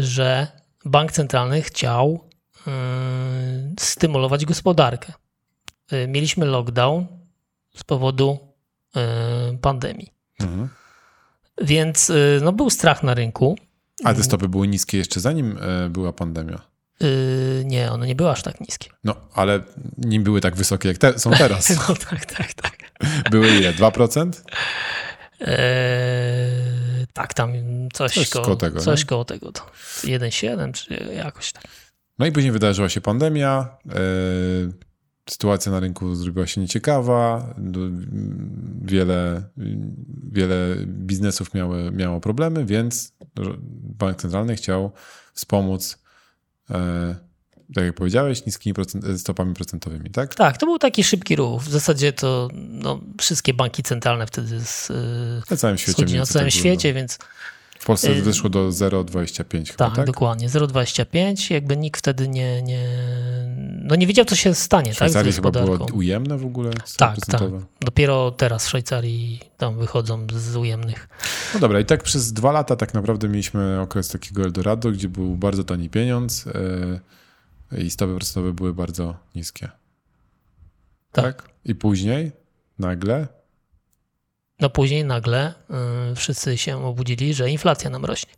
że 0.00 0.46
bank 0.84 1.12
centralny 1.12 1.62
chciał 1.62 2.28
yy, 2.66 2.72
stymulować 3.80 4.46
gospodarkę. 4.46 5.12
Yy, 5.92 6.08
Mieliśmy 6.08 6.46
lockdown 6.46 7.06
z 7.76 7.84
powodu 7.84 8.38
yy, 8.94 9.02
pandemii. 9.58 10.12
Mhm. 10.40 10.68
Więc 11.62 12.08
yy, 12.08 12.40
no, 12.42 12.52
był 12.52 12.70
strach 12.70 13.02
na 13.02 13.14
rynku. 13.14 13.56
A 14.04 14.14
te 14.14 14.22
stopy 14.22 14.48
były 14.48 14.68
niskie 14.68 14.98
jeszcze 14.98 15.20
zanim 15.20 15.58
y, 15.86 15.90
była 15.90 16.12
pandemia. 16.12 16.60
Yy, 17.00 17.62
nie, 17.64 17.92
one 17.92 18.06
nie 18.06 18.14
były 18.14 18.30
aż 18.30 18.42
tak 18.42 18.60
niskie. 18.60 18.90
No, 19.04 19.14
ale 19.34 19.60
nie 19.98 20.20
były 20.20 20.40
tak 20.40 20.56
wysokie, 20.56 20.88
jak 20.88 20.98
te, 20.98 21.18
są 21.18 21.30
teraz. 21.30 21.68
no 21.88 21.94
tak, 22.10 22.26
tak, 22.26 22.54
tak. 22.54 22.78
Były 23.30 23.48
ile? 23.48 23.72
2%? 23.72 24.30
Eee, 25.40 26.79
tak, 27.12 27.34
tam 27.34 27.52
coś, 27.92 28.14
Coś 28.14 28.30
koło, 28.30 28.44
koło 28.44 28.56
tego, 28.56 28.80
Coś 28.80 29.00
nie? 29.00 29.06
koło 29.06 29.24
tego. 29.24 29.52
To 29.52 29.62
1,7 30.02 30.72
czy 30.72 30.94
jakoś 31.14 31.52
tak. 31.52 31.64
No 32.18 32.26
i 32.26 32.32
później 32.32 32.52
wydarzyła 32.52 32.88
się 32.88 33.00
pandemia. 33.00 33.78
e, 33.88 33.94
sytuacja 35.30 35.72
na 35.72 35.80
rynku 35.80 36.14
zrobiła 36.14 36.46
się 36.46 36.60
nieciekawa. 36.60 37.54
Wiele, 38.82 39.42
wiele 40.32 40.76
biznesów 40.86 41.54
miały, 41.54 41.90
miało 41.90 42.20
problemy, 42.20 42.64
więc 42.64 43.12
bank 43.98 44.16
centralny 44.16 44.56
chciał 44.56 44.92
wspomóc, 45.34 45.98
e, 46.70 47.14
tak 47.74 47.84
jak 47.84 47.94
powiedziałeś, 47.94 48.46
niskimi 48.46 48.74
procent, 48.74 49.04
stopami 49.20 49.54
procentowymi, 49.54 50.10
tak? 50.10 50.34
Tak, 50.34 50.58
to 50.58 50.66
był 50.66 50.78
taki 50.78 51.04
szybki 51.04 51.36
ruch. 51.36 51.62
W 51.62 51.70
zasadzie 51.70 52.12
to 52.12 52.48
no, 52.54 53.00
wszystkie 53.18 53.54
banki 53.54 53.82
centralne 53.82 54.26
wtedy 54.26 54.60
z, 54.64 54.88
yy, 54.88 54.96
Na 55.50 55.56
całym 55.56 55.78
świecie. 55.78 56.02
na 56.02 56.08
całym 56.08 56.26
tak 56.26 56.34
było, 56.34 56.50
świecie, 56.50 56.94
więc 56.94 57.18
no. 57.18 57.26
W 57.80 57.84
Polsce 57.84 58.14
wyszło 58.14 58.50
do 58.50 58.68
0,25 58.68 59.66
chyba, 59.66 59.76
tak, 59.76 59.96
tak? 59.96 60.06
dokładnie. 60.06 60.48
0,25. 60.48 61.52
Jakby 61.54 61.76
nikt 61.76 61.98
wtedy 61.98 62.28
nie, 62.28 62.62
nie, 62.62 62.84
no 63.82 63.96
nie 63.96 64.06
wiedział, 64.06 64.24
co 64.24 64.36
się 64.36 64.54
stanie 64.54 64.94
W 64.94 64.98
tak, 64.98 65.10
z 65.10 65.36
chyba 65.36 65.50
było 65.50 65.86
ujemne 65.92 66.38
w 66.38 66.44
ogóle? 66.46 66.70
Tak, 66.96 67.16
tak. 67.26 67.42
Dopiero 67.80 68.30
teraz 68.30 68.64
w 68.64 68.68
Szwajcarii 68.68 69.40
tam 69.56 69.78
wychodzą 69.78 70.26
z 70.34 70.56
ujemnych. 70.56 71.08
No 71.54 71.60
dobra, 71.60 71.80
i 71.80 71.84
tak 71.84 72.02
przez 72.02 72.32
dwa 72.32 72.52
lata 72.52 72.76
tak 72.76 72.94
naprawdę 72.94 73.28
mieliśmy 73.28 73.80
okres 73.80 74.08
takiego 74.08 74.42
Eldorado, 74.42 74.90
gdzie 74.90 75.08
był 75.08 75.36
bardzo 75.36 75.64
tani 75.64 75.90
pieniądz 75.90 76.44
i 77.78 77.90
stopy 77.90 78.14
procentowe 78.16 78.52
były 78.52 78.74
bardzo 78.74 79.14
niskie. 79.34 79.68
Tak. 81.12 81.48
I 81.64 81.74
później 81.74 82.32
nagle, 82.78 83.28
No 84.60 84.70
później 84.70 85.04
nagle 85.04 85.54
y, 86.12 86.14
wszyscy 86.14 86.58
się 86.58 86.84
obudzili, 86.86 87.34
że 87.34 87.50
inflacja 87.50 87.90
nam 87.90 88.04
rośnie. 88.04 88.32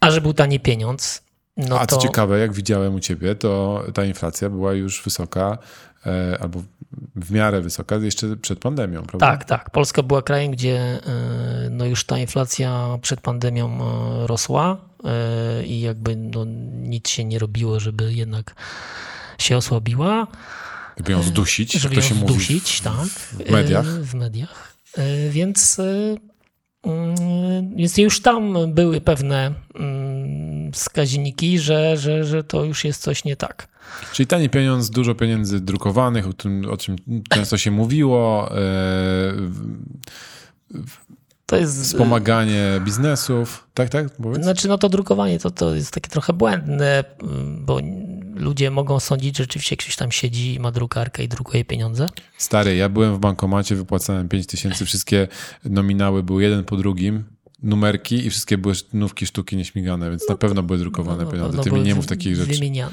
A 0.00 0.10
że 0.10 0.20
był 0.20 0.34
tani 0.34 0.60
pieniądz, 0.60 1.22
no 1.56 1.80
a 1.80 1.86
to... 1.86 1.96
co 1.96 2.02
ciekawe, 2.02 2.38
jak 2.38 2.52
widziałem 2.52 2.94
u 2.94 3.00
ciebie, 3.00 3.34
to 3.34 3.82
ta 3.94 4.04
inflacja 4.04 4.50
była 4.50 4.72
już 4.72 5.02
wysoka, 5.02 5.58
e, 6.06 6.38
albo 6.40 6.62
w 7.16 7.30
miarę 7.30 7.60
wysoka 7.60 7.96
jeszcze 7.96 8.36
przed 8.36 8.58
pandemią, 8.58 9.02
prawda? 9.02 9.26
Tak, 9.26 9.44
tak. 9.44 9.70
Polska 9.70 10.02
była 10.02 10.22
krajem, 10.22 10.52
gdzie 10.52 11.00
y, 11.66 11.70
no 11.70 11.84
już 11.84 12.04
ta 12.04 12.18
inflacja 12.18 12.98
przed 13.02 13.20
pandemią 13.20 13.78
y, 14.24 14.26
rosła 14.26 14.76
i 15.66 15.80
jakby 15.80 16.16
no 16.16 16.44
nic 16.72 17.08
się 17.08 17.24
nie 17.24 17.38
robiło, 17.38 17.80
żeby 17.80 18.14
jednak 18.14 18.54
się 19.38 19.56
osłabiła. 19.56 20.26
Żeby 20.96 21.12
ją 21.12 21.22
zdusić, 21.22 21.72
żeby 21.72 21.94
ją 21.94 22.00
to 22.00 22.06
się 22.08 22.14
mówi 22.14 22.34
zdusić, 22.34 22.70
w, 22.70 22.80
tak. 22.80 23.08
w 23.08 23.50
mediach. 23.50 23.86
Y, 23.86 24.04
W 24.04 24.14
mediach. 24.14 24.74
Więc, 25.30 25.78
y, 25.78 26.16
więc 27.76 27.98
już 27.98 28.22
tam 28.22 28.74
były 28.74 29.00
pewne 29.00 29.54
mm, 29.74 30.72
wskaźniki, 30.72 31.58
że, 31.58 31.96
że, 31.96 32.24
że 32.24 32.44
to 32.44 32.64
już 32.64 32.84
jest 32.84 33.02
coś 33.02 33.24
nie 33.24 33.36
tak. 33.36 33.68
Czyli 34.12 34.26
tani 34.26 34.50
pieniądz, 34.50 34.90
dużo 34.90 35.14
pieniędzy 35.14 35.60
drukowanych, 35.60 36.28
o, 36.28 36.32
tym, 36.32 36.70
o 36.70 36.76
czym 36.76 36.96
często 37.28 37.58
się 37.58 37.70
mówiło, 37.82 38.50
e, 38.58 39.34
To 41.46 41.56
jest. 41.56 41.82
wspomaganie 41.82 42.80
biznesów. 42.84 43.66
Tak, 43.74 43.88
tak? 43.88 44.10
Powiedz? 44.22 44.42
Znaczy, 44.42 44.68
no 44.68 44.78
to 44.78 44.88
drukowanie 44.88 45.38
to, 45.38 45.50
to 45.50 45.74
jest 45.74 45.90
takie 45.90 46.10
trochę 46.10 46.32
błędne, 46.32 47.04
bo 47.60 47.80
ludzie 48.34 48.70
mogą 48.70 49.00
sądzić, 49.00 49.36
że 49.36 49.42
rzeczywiście 49.44 49.76
ktoś 49.76 49.96
tam 49.96 50.12
siedzi 50.12 50.54
i 50.54 50.60
ma 50.60 50.70
drukarkę 50.70 51.24
i 51.24 51.28
drukuje 51.28 51.64
pieniądze. 51.64 52.10
Stary, 52.38 52.76
ja 52.76 52.88
byłem 52.88 53.14
w 53.14 53.18
bankomacie, 53.18 53.76
wypłacałem 53.76 54.28
5 54.28 54.46
tysięcy, 54.46 54.84
wszystkie 54.84 55.28
nominały 55.64 56.22
były 56.22 56.42
jeden 56.42 56.64
po 56.64 56.76
drugim, 56.76 57.24
numerki 57.62 58.26
i 58.26 58.30
wszystkie 58.30 58.58
były 58.58 58.74
nówki 58.92 59.26
sztuki 59.26 59.56
nieśmigane, 59.56 60.10
więc 60.10 60.28
na 60.28 60.36
pewno 60.36 60.62
były 60.62 60.78
drukowane 60.78 61.24
No, 61.24 61.30
pieniądze. 61.30 61.56
no, 61.56 61.62
Ty 61.62 61.70
mi 61.70 61.80
nie 61.80 61.94
mów 61.94 62.06
takich 62.06 62.36
rzeczy. 62.36 62.52
Wymieniane. 62.52 62.92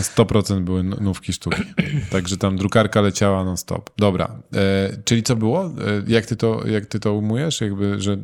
Na 0.00 0.24
100% 0.24 0.60
były 0.60 0.82
nówki 0.82 1.32
sztuki. 1.32 1.62
Także 2.10 2.36
tam 2.36 2.56
drukarka 2.56 3.00
leciała 3.00 3.44
non 3.44 3.56
stop. 3.56 3.90
Dobra, 3.96 4.42
e, 4.54 4.90
czyli 5.04 5.22
co 5.22 5.36
było? 5.36 5.64
E, 5.64 5.70
jak, 6.06 6.26
ty 6.26 6.36
to, 6.36 6.66
jak 6.66 6.86
ty 6.86 7.00
to 7.00 7.14
umujesz? 7.14 7.60
Jakby, 7.60 8.00
że 8.00 8.16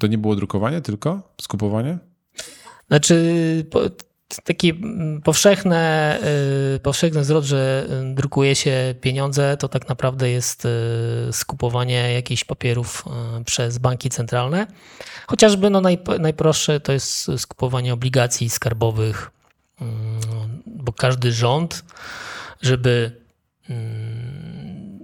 to 0.00 0.06
nie 0.06 0.18
było 0.18 0.36
drukowanie, 0.36 0.80
tylko 0.80 1.22
skupowanie? 1.40 1.98
Znaczy, 2.88 3.24
po, 3.70 3.80
taki 4.44 4.80
powszechne, 5.24 6.18
y, 6.76 6.78
powszechny 6.78 7.24
zwrot, 7.24 7.44
że 7.44 7.86
y, 8.10 8.14
drukuje 8.14 8.54
się 8.54 8.94
pieniądze, 9.00 9.56
to 9.56 9.68
tak 9.68 9.88
naprawdę 9.88 10.30
jest 10.30 10.64
y, 10.64 10.68
skupowanie 11.32 12.12
jakichś 12.12 12.44
papierów 12.44 13.04
przez 13.44 13.78
banki 13.78 14.08
centralne. 14.08 14.66
Chociażby 15.26 15.70
no 15.70 15.80
naj, 15.80 15.98
najprostsze 16.20 16.80
to 16.80 16.92
jest 16.92 17.30
skupowanie 17.36 17.92
obligacji 17.92 18.50
skarbowych, 18.50 19.30
bo 20.66 20.92
każdy 20.92 21.32
rząd, 21.32 21.84
żeby 22.62 23.20
mm, 23.70 24.98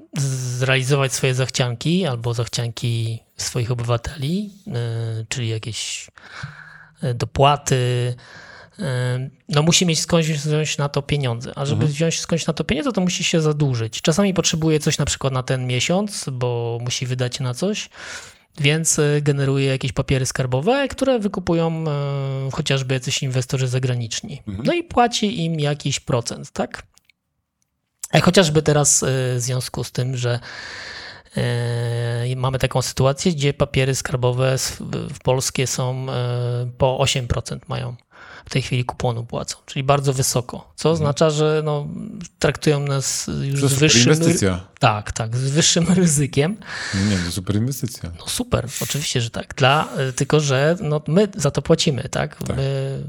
zrealizować 0.58 1.12
swoje 1.12 1.34
zachcianki 1.34 2.06
albo 2.06 2.34
zachcianki 2.34 3.22
swoich 3.36 3.70
obywateli, 3.70 4.50
y, 4.66 5.26
czyli 5.28 5.48
jakieś 5.48 6.10
y, 7.04 7.14
dopłaty, 7.14 8.14
y, 8.78 8.82
no 9.48 9.62
musi 9.62 9.86
mieć 9.86 10.00
skądś 10.00 10.28
wziąć 10.28 10.78
na 10.78 10.88
to 10.88 11.02
pieniądze. 11.02 11.52
A 11.56 11.66
żeby 11.66 11.86
wziąć 11.86 12.20
skądś 12.20 12.46
na 12.46 12.52
to 12.52 12.64
pieniądze, 12.64 12.92
to 12.92 13.00
musi 13.00 13.24
się 13.24 13.40
zadłużyć. 13.40 14.02
Czasami 14.02 14.34
potrzebuje 14.34 14.80
coś 14.80 14.98
na 14.98 15.04
przykład 15.04 15.32
na 15.32 15.42
ten 15.42 15.66
miesiąc, 15.66 16.26
bo 16.32 16.78
musi 16.82 17.06
wydać 17.06 17.40
na 17.40 17.54
coś, 17.54 17.88
więc 18.58 18.98
y, 18.98 19.20
generuje 19.22 19.66
jakieś 19.66 19.92
papiery 19.92 20.26
skarbowe, 20.26 20.88
które 20.88 21.18
wykupują 21.18 21.84
y, 22.48 22.50
chociażby 22.50 22.94
jacyś 22.94 23.22
inwestorzy 23.22 23.68
zagraniczni. 23.68 24.42
No 24.64 24.72
i 24.72 24.82
płaci 24.82 25.44
im 25.44 25.60
jakiś 25.60 26.00
procent, 26.00 26.50
tak? 26.50 26.82
A 28.12 28.20
chociażby 28.20 28.62
teraz 28.62 29.04
w 29.36 29.40
związku 29.40 29.84
z 29.84 29.92
tym, 29.92 30.16
że 30.16 30.40
mamy 32.36 32.58
taką 32.58 32.82
sytuację, 32.82 33.32
gdzie 33.32 33.54
papiery 33.54 33.94
skarbowe 33.94 34.56
w 35.14 35.18
polskie 35.22 35.66
są 35.66 36.06
po 36.78 36.98
8% 36.98 37.58
mają 37.68 37.96
w 38.46 38.50
tej 38.50 38.62
chwili 38.62 38.84
kuponu 38.84 39.24
płacą, 39.24 39.56
czyli 39.66 39.82
bardzo 39.82 40.12
wysoko, 40.12 40.72
co 40.76 40.90
oznacza, 40.90 41.30
że 41.30 41.62
no, 41.64 41.86
traktują 42.38 42.80
nas 42.80 43.30
już 43.42 43.60
To 43.60 43.68
z 43.68 43.74
wyższym, 43.74 44.12
inwestycja. 44.12 44.60
tak, 44.78 45.12
tak, 45.12 45.36
z 45.36 45.50
wyższym 45.50 45.86
ryzykiem. 46.02 46.56
Nie, 47.10 47.16
to 47.16 47.32
super 47.32 47.56
inwestycja. 47.56 48.10
No 48.18 48.26
super, 48.28 48.66
oczywiście, 48.82 49.20
że 49.20 49.30
tak. 49.30 49.54
Dla, 49.54 49.88
y, 50.08 50.12
tylko, 50.12 50.40
że 50.40 50.76
no, 50.80 51.00
my 51.08 51.28
za 51.36 51.50
to 51.50 51.62
płacimy, 51.62 52.08
tak? 52.10 52.36
Tak. 52.36 52.56
My, 52.56 53.02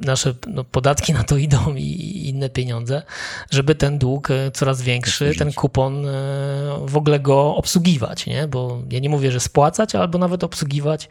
nasze 0.00 0.34
no, 0.46 0.64
podatki 0.64 1.12
na 1.12 1.24
to 1.24 1.36
idą 1.36 1.74
i, 1.74 2.28
inne 2.28 2.50
pieniądze, 2.50 3.02
żeby 3.50 3.74
ten 3.74 3.98
dług 3.98 4.30
y, 4.30 4.50
coraz 4.54 4.82
większy, 4.82 5.32
ten 5.38 5.52
kupon 5.52 6.06
y, 6.06 6.10
w 6.86 6.96
ogóle 6.96 7.20
go 7.20 7.56
obsługiwać, 7.56 8.26
nie? 8.26 8.48
Bo 8.48 8.82
ja 8.90 8.98
nie 9.00 9.08
mówię, 9.08 9.32
że 9.32 9.40
spłacać, 9.40 9.94
albo 9.94 10.18
nawet 10.18 10.44
obsługiwać 10.44 11.08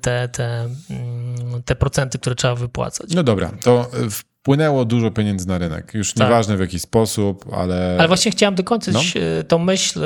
te, 0.00 0.28
te, 0.28 0.68
mm, 0.90 1.62
te 1.64 1.76
procenty, 1.76 2.18
które 2.18 2.36
trzeba 2.36 2.54
wypłacać. 2.54 3.14
No 3.14 3.22
dobra, 3.22 3.52
to 3.62 3.80
e, 3.80 4.10
wpłynęło 4.10 4.84
dużo 4.84 5.10
pieniędzy 5.10 5.48
na 5.48 5.58
rynek. 5.58 5.94
Już 5.94 6.14
Tak. 6.14 6.28
nieważne 6.28 6.56
w 6.56 6.60
jaki 6.60 6.78
sposób, 6.78 7.44
ale... 7.52 7.96
Ale 7.98 8.08
właśnie 8.08 8.30
chciałem 8.30 8.54
dokończyć 8.54 8.94
No. 9.14 9.20
y, 9.40 9.44
tą 9.44 9.58
myśl 9.58 10.04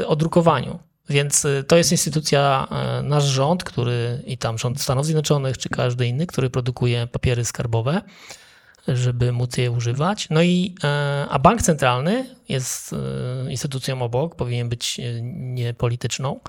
y, 0.00 0.06
o 0.06 0.16
drukowaniu. 0.16 0.78
Więc 1.08 1.44
y, 1.44 1.64
to 1.68 1.76
jest 1.76 1.92
instytucja, 1.92 2.68
y, 3.00 3.02
nasz 3.02 3.24
rząd, 3.24 3.64
który 3.64 4.22
i 4.26 4.38
tam 4.38 4.58
rząd 4.58 4.80
Stanów 4.80 5.04
Zjednoczonych, 5.06 5.58
czy 5.58 5.68
każdy 5.68 6.06
inny, 6.06 6.26
który 6.26 6.50
produkuje 6.50 7.06
papiery 7.06 7.44
skarbowe, 7.44 8.02
żeby 8.88 9.32
móc 9.32 9.56
je 9.56 9.70
używać. 9.70 10.26
No 10.30 10.42
i, 10.42 10.74
a 11.30 11.38
bank 11.38 11.62
centralny 11.62 12.26
jest 12.48 12.94
instytucją 13.48 14.02
obok, 14.02 14.34
powinien 14.34 14.68
być 14.68 15.00
niepolityczną. 15.32 16.40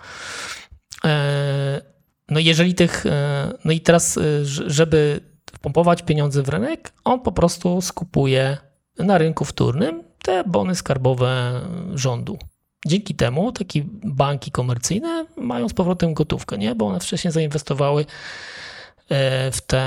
No 2.29 2.39
jeżeli 2.39 2.75
tych, 2.75 3.05
e, 3.05 3.51
no 3.65 3.71
i 3.71 3.81
teraz, 3.81 4.17
e, 4.17 4.45
żeby 4.45 5.19
wpompować 5.53 6.01
pieniądze 6.01 6.43
w 6.43 6.49
rynek, 6.49 6.93
on 7.03 7.19
po 7.19 7.31
prostu 7.31 7.81
skupuje 7.81 8.57
na 8.99 9.17
rynku 9.17 9.45
wtórnym 9.45 10.03
te 10.23 10.43
bony 10.43 10.75
skarbowe 10.75 11.61
rządu. 11.93 12.37
Dzięki 12.85 13.15
temu 13.15 13.51
takie 13.51 13.83
banki 14.03 14.51
komercyjne 14.51 15.25
mają 15.37 15.69
z 15.69 15.73
powrotem 15.73 16.13
gotówkę, 16.13 16.57
nie? 16.57 16.75
bo 16.75 16.87
one 16.87 16.99
wcześniej 16.99 17.31
zainwestowały 17.31 18.05
e, 19.09 19.51
w 19.51 19.61
te 19.61 19.83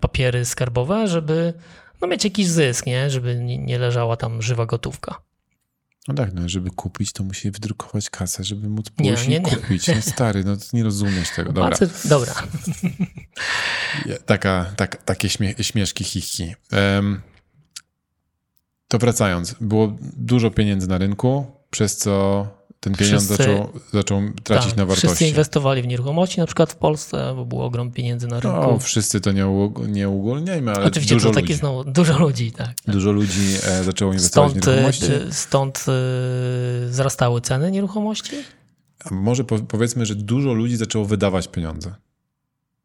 papiery 0.00 0.44
skarbowe, 0.44 1.08
żeby 1.08 1.54
no, 2.00 2.08
mieć 2.08 2.24
jakiś 2.24 2.46
zysk, 2.48 2.86
nie? 2.86 3.10
żeby 3.10 3.34
nie 3.40 3.78
leżała 3.78 4.16
tam 4.16 4.42
żywa 4.42 4.66
gotówka. 4.66 5.20
No 6.08 6.14
tak, 6.14 6.34
no, 6.34 6.48
żeby 6.48 6.70
kupić, 6.70 7.12
to 7.12 7.24
musi 7.24 7.50
wydrukować 7.50 8.10
kasę, 8.10 8.44
żeby 8.44 8.68
móc 8.68 8.86
Nie, 8.98 9.12
pójść 9.12 9.28
nie, 9.28 9.36
i 9.36 9.40
nie. 9.40 9.50
kupić. 9.50 9.88
No 9.88 10.02
stary, 10.02 10.44
no 10.44 10.56
nie 10.72 10.84
rozumiesz 10.84 11.30
tego. 11.36 11.52
Dobra. 11.52 11.76
Facet- 11.76 12.08
Dobra. 12.08 12.34
Taka, 14.26 14.72
tak, 14.76 15.02
takie 15.04 15.28
śmie 15.28 15.54
śmieszki, 15.60 16.04
chichi. 16.04 16.54
Um, 16.96 17.22
to 18.88 18.98
wracając, 18.98 19.54
było 19.60 19.96
dużo 20.16 20.50
pieniędzy 20.50 20.88
na 20.88 20.98
rynku, 20.98 21.46
przez 21.70 21.96
co 21.96 22.46
ten 22.84 22.94
pieniądz 22.94 23.24
wszyscy, 23.24 23.44
zaczął, 23.44 23.68
zaczął 23.92 24.22
tracić 24.42 24.68
tak, 24.68 24.76
na 24.76 24.86
wartości. 24.86 25.06
Wszyscy 25.06 25.26
inwestowali 25.26 25.82
w 25.82 25.86
nieruchomości, 25.86 26.40
na 26.40 26.46
przykład 26.46 26.72
w 26.72 26.76
Polsce, 26.76 27.32
bo 27.36 27.44
był 27.44 27.62
ogrom 27.62 27.90
pieniędzy 27.90 28.26
na 28.26 28.40
rynku. 28.40 28.58
No, 28.60 28.78
wszyscy 28.78 29.20
to 29.20 29.32
nie, 29.32 29.46
nie 29.88 30.08
uogólniajmy, 30.08 30.72
ale 30.72 30.86
Oczywiście 30.86 31.14
dużo 31.14 31.30
to 31.30 31.40
ludzi. 31.40 31.54
Znowu, 31.54 31.84
dużo 32.00 32.18
ludzi, 32.18 32.52
tak. 32.52 32.66
tak. 32.66 32.94
Dużo 32.94 33.12
ludzi 33.12 33.56
e, 33.66 33.84
zaczęło 33.84 34.12
inwestować 34.12 34.50
stąd, 34.50 34.64
w 34.64 34.66
nieruchomości. 34.66 35.06
E, 35.06 35.32
stąd 35.32 35.84
e, 35.88 36.86
wzrastały 36.88 37.40
ceny 37.40 37.70
nieruchomości? 37.70 38.36
A 39.04 39.14
może 39.14 39.44
powiedzmy, 39.44 40.06
że 40.06 40.14
dużo 40.14 40.52
ludzi 40.52 40.76
zaczęło 40.76 41.04
wydawać 41.04 41.48
pieniądze. 41.48 41.94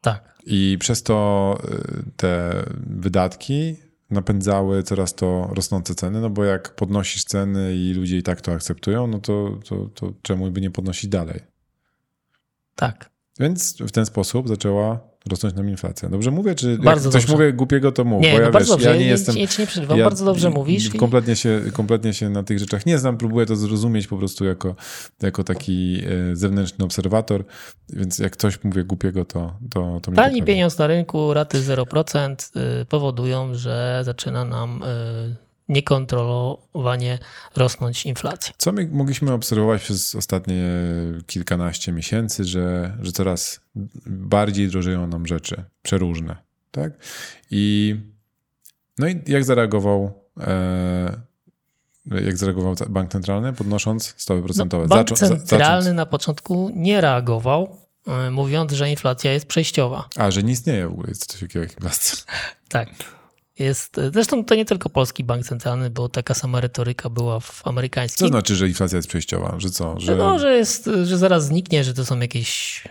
Tak. 0.00 0.34
I 0.46 0.76
przez 0.80 1.02
to 1.02 1.58
te 2.16 2.62
wydatki 2.86 3.76
napędzały 4.10 4.82
coraz 4.82 5.14
to 5.14 5.50
rosnące 5.52 5.94
ceny, 5.94 6.20
no 6.20 6.30
bo 6.30 6.44
jak 6.44 6.74
podnosisz 6.74 7.24
ceny 7.24 7.74
i 7.74 7.92
ludzie 7.94 8.18
i 8.18 8.22
tak 8.22 8.40
to 8.40 8.52
akceptują, 8.52 9.06
no 9.06 9.18
to, 9.18 9.58
to, 9.68 9.86
to 9.94 10.12
czemu 10.22 10.50
by 10.50 10.60
nie 10.60 10.70
podnosić 10.70 11.10
dalej? 11.10 11.40
Tak. 12.74 13.10
Więc 13.40 13.76
w 13.82 13.92
ten 13.92 14.06
sposób 14.06 14.48
zaczęła 14.48 15.09
rosnąć 15.28 15.54
nam 15.54 15.68
inflacja. 15.68 16.08
Dobrze 16.08 16.30
mówię, 16.30 16.54
czy 16.54 16.78
bardzo 16.78 17.08
jak 17.08 17.12
coś 17.12 17.22
dobrze. 17.22 17.32
mówię 17.32 17.52
głupiego, 17.52 17.92
to 17.92 18.04
mów. 18.04 18.22
Nie, 18.22 18.32
bo 18.32 18.38
no 18.38 18.44
ja, 18.44 18.50
bardzo 18.50 18.76
wiesz, 18.76 18.84
dobrze. 18.84 18.90
ja 18.90 18.96
nie 18.96 19.06
jestem. 19.06 19.36
Ja 19.36 19.46
ci 19.46 19.60
nie 19.60 19.66
przerywam, 19.66 19.98
ja 19.98 20.04
bardzo 20.04 20.24
dobrze 20.24 20.50
mówisz. 20.50 20.90
Kompletnie, 20.90 21.36
się, 21.36 21.62
kompletnie 21.72 22.14
się 22.14 22.30
na 22.30 22.42
tych 22.42 22.58
rzeczach 22.58 22.86
nie 22.86 22.98
znam, 22.98 23.16
próbuję 23.16 23.46
to 23.46 23.56
zrozumieć 23.56 24.06
po 24.06 24.16
prostu 24.16 24.44
jako, 24.44 24.74
jako 25.22 25.44
taki 25.44 26.02
e, 26.32 26.36
zewnętrzny 26.36 26.84
obserwator, 26.84 27.44
więc 27.92 28.18
jak 28.18 28.36
coś 28.36 28.64
mówię 28.64 28.84
głupiego, 28.84 29.24
to, 29.24 29.54
to, 29.70 30.00
to 30.02 30.10
mnie 30.10 30.16
Tani 30.16 30.42
pieniądz 30.42 30.78
na 30.78 30.86
rynku, 30.86 31.34
raty 31.34 31.58
0% 31.60 32.80
y, 32.82 32.84
powodują, 32.84 33.54
że 33.54 34.02
zaczyna 34.04 34.44
nam 34.44 34.82
y, 34.82 35.49
niekontrolowanie 35.70 37.18
rosnąć 37.56 38.06
inflacja. 38.06 38.52
Co 38.58 38.72
my 38.72 38.88
mogliśmy 38.92 39.32
obserwować 39.32 39.82
przez 39.82 40.14
ostatnie 40.14 40.64
kilkanaście 41.26 41.92
miesięcy, 41.92 42.44
że, 42.44 42.96
że 43.02 43.12
coraz 43.12 43.60
bardziej 44.06 44.68
drożeją 44.68 45.06
nam 45.06 45.26
rzeczy 45.26 45.64
przeróżne. 45.82 46.36
Tak? 46.70 46.92
I 47.50 47.96
no 48.98 49.08
i 49.08 49.22
jak 49.26 49.44
zareagował 49.44 50.12
e, 50.40 51.30
jak 52.06 52.36
zareagował 52.36 52.74
bank 52.88 53.12
centralny, 53.12 53.52
podnosząc 53.52 54.14
stopy 54.16 54.42
procentowe? 54.42 54.82
No, 54.82 54.88
bank 54.88 55.08
Zaczą, 55.08 55.26
centralny 55.26 55.82
zacząc... 55.82 55.96
na 55.96 56.06
początku 56.06 56.70
nie 56.74 57.00
reagował, 57.00 57.76
e, 58.06 58.30
mówiąc, 58.30 58.72
że 58.72 58.90
inflacja 58.90 59.32
jest 59.32 59.46
przejściowa. 59.46 60.08
A, 60.16 60.30
że 60.30 60.42
nie 60.42 60.52
istnieje 60.52 60.88
w 60.88 60.92
ogóle, 60.92 61.08
jest 61.08 61.26
coś 61.26 61.40
takiego 61.40 61.60
jak 61.60 61.74
inflacja. 61.74 62.16
tak. 62.68 62.88
Jest, 63.60 64.00
zresztą 64.12 64.44
to 64.44 64.54
nie 64.54 64.64
tylko 64.64 64.90
polski 64.90 65.24
bank 65.24 65.46
centralny, 65.46 65.90
bo 65.90 66.08
taka 66.08 66.34
sama 66.34 66.60
retoryka 66.60 67.10
była 67.10 67.40
w 67.40 67.66
amerykańskim. 67.66 68.26
Co 68.26 68.28
znaczy, 68.28 68.56
że 68.56 68.68
inflacja 68.68 68.96
jest 68.96 69.08
przejściowa? 69.08 69.54
Że 69.58 69.70
co? 69.70 70.00
Że... 70.00 70.16
No, 70.16 70.38
że, 70.38 70.56
jest, 70.56 70.90
że 71.04 71.18
zaraz 71.18 71.46
zniknie, 71.46 71.84
że 71.84 71.94
to 71.94 72.04
są 72.04 72.20
jakieś 72.20 72.82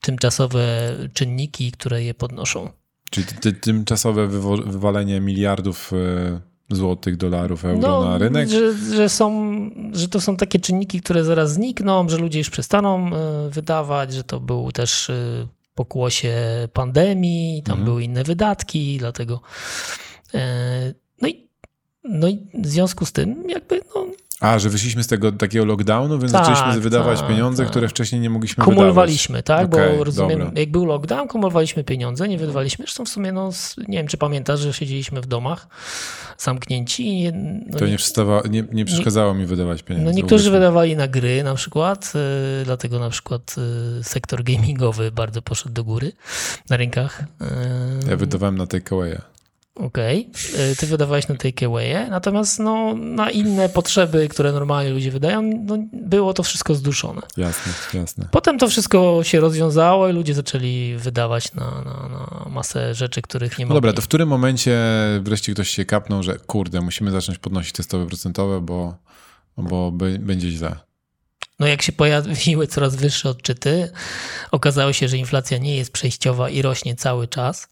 tymczasowe 0.00 0.92
czynniki, 1.14 1.72
które 1.72 2.02
je 2.04 2.14
podnoszą. 2.14 2.70
Czyli 3.10 3.26
ty, 3.26 3.52
tymczasowe 3.52 4.28
wywalenie 4.66 5.20
miliardów 5.20 5.92
e, 5.92 6.74
złotych, 6.74 7.16
dolarów, 7.16 7.64
euro 7.64 7.78
no, 7.88 8.04
na 8.04 8.18
rynek? 8.18 8.48
Że, 8.48 8.74
że, 8.96 9.08
są, 9.08 9.52
że 9.92 10.08
to 10.08 10.20
są 10.20 10.36
takie 10.36 10.58
czynniki, 10.58 11.00
które 11.00 11.24
zaraz 11.24 11.52
znikną, 11.52 12.08
że 12.08 12.16
ludzie 12.16 12.38
już 12.38 12.50
przestaną 12.50 13.10
e, 13.16 13.50
wydawać, 13.50 14.12
że 14.12 14.24
to 14.24 14.40
był 14.40 14.72
też 14.72 15.10
e, 15.10 15.46
pokłosie 15.74 16.34
pandemii, 16.72 17.62
tam 17.62 17.72
mhm. 17.72 17.84
były 17.84 18.04
inne 18.04 18.24
wydatki, 18.24 18.98
dlatego 18.98 19.40
no 21.22 21.28
i, 21.28 21.48
no 22.04 22.28
i 22.28 22.48
w 22.54 22.66
związku 22.66 23.06
z 23.06 23.12
tym 23.12 23.50
jakby 23.50 23.80
no, 23.94 24.06
a, 24.42 24.58
że 24.58 24.70
wyszliśmy 24.70 25.02
z 25.02 25.06
tego 25.06 25.32
takiego 25.32 25.64
lockdownu, 25.64 26.18
więc 26.18 26.32
tak, 26.32 26.46
zaczęliśmy 26.46 26.80
wydawać 26.80 27.20
tak, 27.20 27.28
pieniądze, 27.28 27.62
tak. 27.62 27.70
które 27.70 27.88
wcześniej 27.88 28.20
nie 28.20 28.30
mogliśmy 28.30 28.64
kumulowaliśmy, 28.64 29.36
wydawać. 29.36 29.70
tak? 29.70 29.74
Okay, 29.74 29.96
bo 29.98 30.04
rozumiem, 30.04 30.38
dobra. 30.38 30.60
jak 30.60 30.70
był 30.70 30.86
lockdown, 30.86 31.28
kumulowaliśmy 31.28 31.84
pieniądze, 31.84 32.28
nie 32.28 32.38
wydawaliśmy. 32.38 32.84
Zresztą 32.84 33.04
w 33.04 33.08
sumie, 33.08 33.32
no, 33.32 33.50
nie 33.88 33.98
wiem, 33.98 34.06
czy 34.06 34.16
pamiętasz, 34.16 34.60
że 34.60 34.72
siedzieliśmy 34.72 35.20
w 35.20 35.26
domach 35.26 35.68
zamknięci. 36.38 37.22
I, 37.22 37.32
no, 37.32 37.78
to 37.78 37.86
nie, 37.86 37.96
nie, 38.50 38.64
nie 38.72 38.84
przeszkadzało 38.84 39.32
nie, 39.32 39.40
mi 39.40 39.46
wydawać 39.46 39.82
pieniędzy. 39.82 40.10
No 40.10 40.16
niektórzy 40.16 40.50
wydawali 40.50 40.96
na 40.96 41.08
gry 41.08 41.42
na 41.42 41.54
przykład, 41.54 42.12
y, 42.60 42.64
dlatego 42.64 42.98
na 42.98 43.10
przykład 43.10 43.54
y, 44.00 44.04
sektor 44.04 44.44
gamingowy 44.44 45.10
bardzo 45.10 45.42
poszedł 45.42 45.74
do 45.74 45.84
góry 45.84 46.12
na 46.70 46.76
rynkach. 46.76 47.24
Ja 48.08 48.16
wydawałem 48.16 48.58
na 48.58 48.64
takeaway'a. 48.64 49.31
Okej, 49.74 50.30
okay. 50.30 50.76
ty 50.76 50.86
wydawałeś 50.86 51.28
na 51.28 51.34
takeaway'e, 51.34 52.10
natomiast 52.10 52.58
no, 52.58 52.94
na 52.94 53.30
inne 53.30 53.68
potrzeby, 53.68 54.28
które 54.28 54.52
normalnie 54.52 54.90
ludzie 54.90 55.10
wydają, 55.10 55.42
no, 55.42 55.78
było 55.92 56.34
to 56.34 56.42
wszystko 56.42 56.74
zduszone. 56.74 57.22
Jasne, 57.36 57.72
jasne. 58.00 58.28
Potem 58.30 58.58
to 58.58 58.68
wszystko 58.68 59.20
się 59.22 59.40
rozwiązało 59.40 60.08
i 60.08 60.12
ludzie 60.12 60.34
zaczęli 60.34 60.96
wydawać 60.98 61.54
na, 61.54 61.64
na, 61.64 62.08
na 62.08 62.50
masę 62.50 62.94
rzeczy, 62.94 63.22
których 63.22 63.58
nie 63.58 63.64
no 63.64 63.68
mogli. 63.68 63.76
dobra, 63.76 63.92
to 63.92 64.02
w 64.02 64.08
którym 64.08 64.28
momencie 64.28 64.78
wreszcie 65.22 65.52
ktoś 65.54 65.68
się 65.68 65.84
kapnął, 65.84 66.22
że 66.22 66.38
kurde, 66.38 66.80
musimy 66.80 67.10
zacząć 67.10 67.38
podnosić 67.38 67.72
te 67.72 67.82
stopy 67.82 68.06
procentowe, 68.06 68.60
bo, 68.60 68.96
bo 69.56 69.92
będzie 70.20 70.50
źle? 70.50 70.76
No 71.58 71.66
jak 71.66 71.82
się 71.82 71.92
pojawiły 71.92 72.66
coraz 72.66 72.96
wyższe 72.96 73.28
odczyty, 73.28 73.90
okazało 74.50 74.92
się, 74.92 75.08
że 75.08 75.16
inflacja 75.16 75.58
nie 75.58 75.76
jest 75.76 75.92
przejściowa 75.92 76.50
i 76.50 76.62
rośnie 76.62 76.96
cały 76.96 77.28
czas 77.28 77.71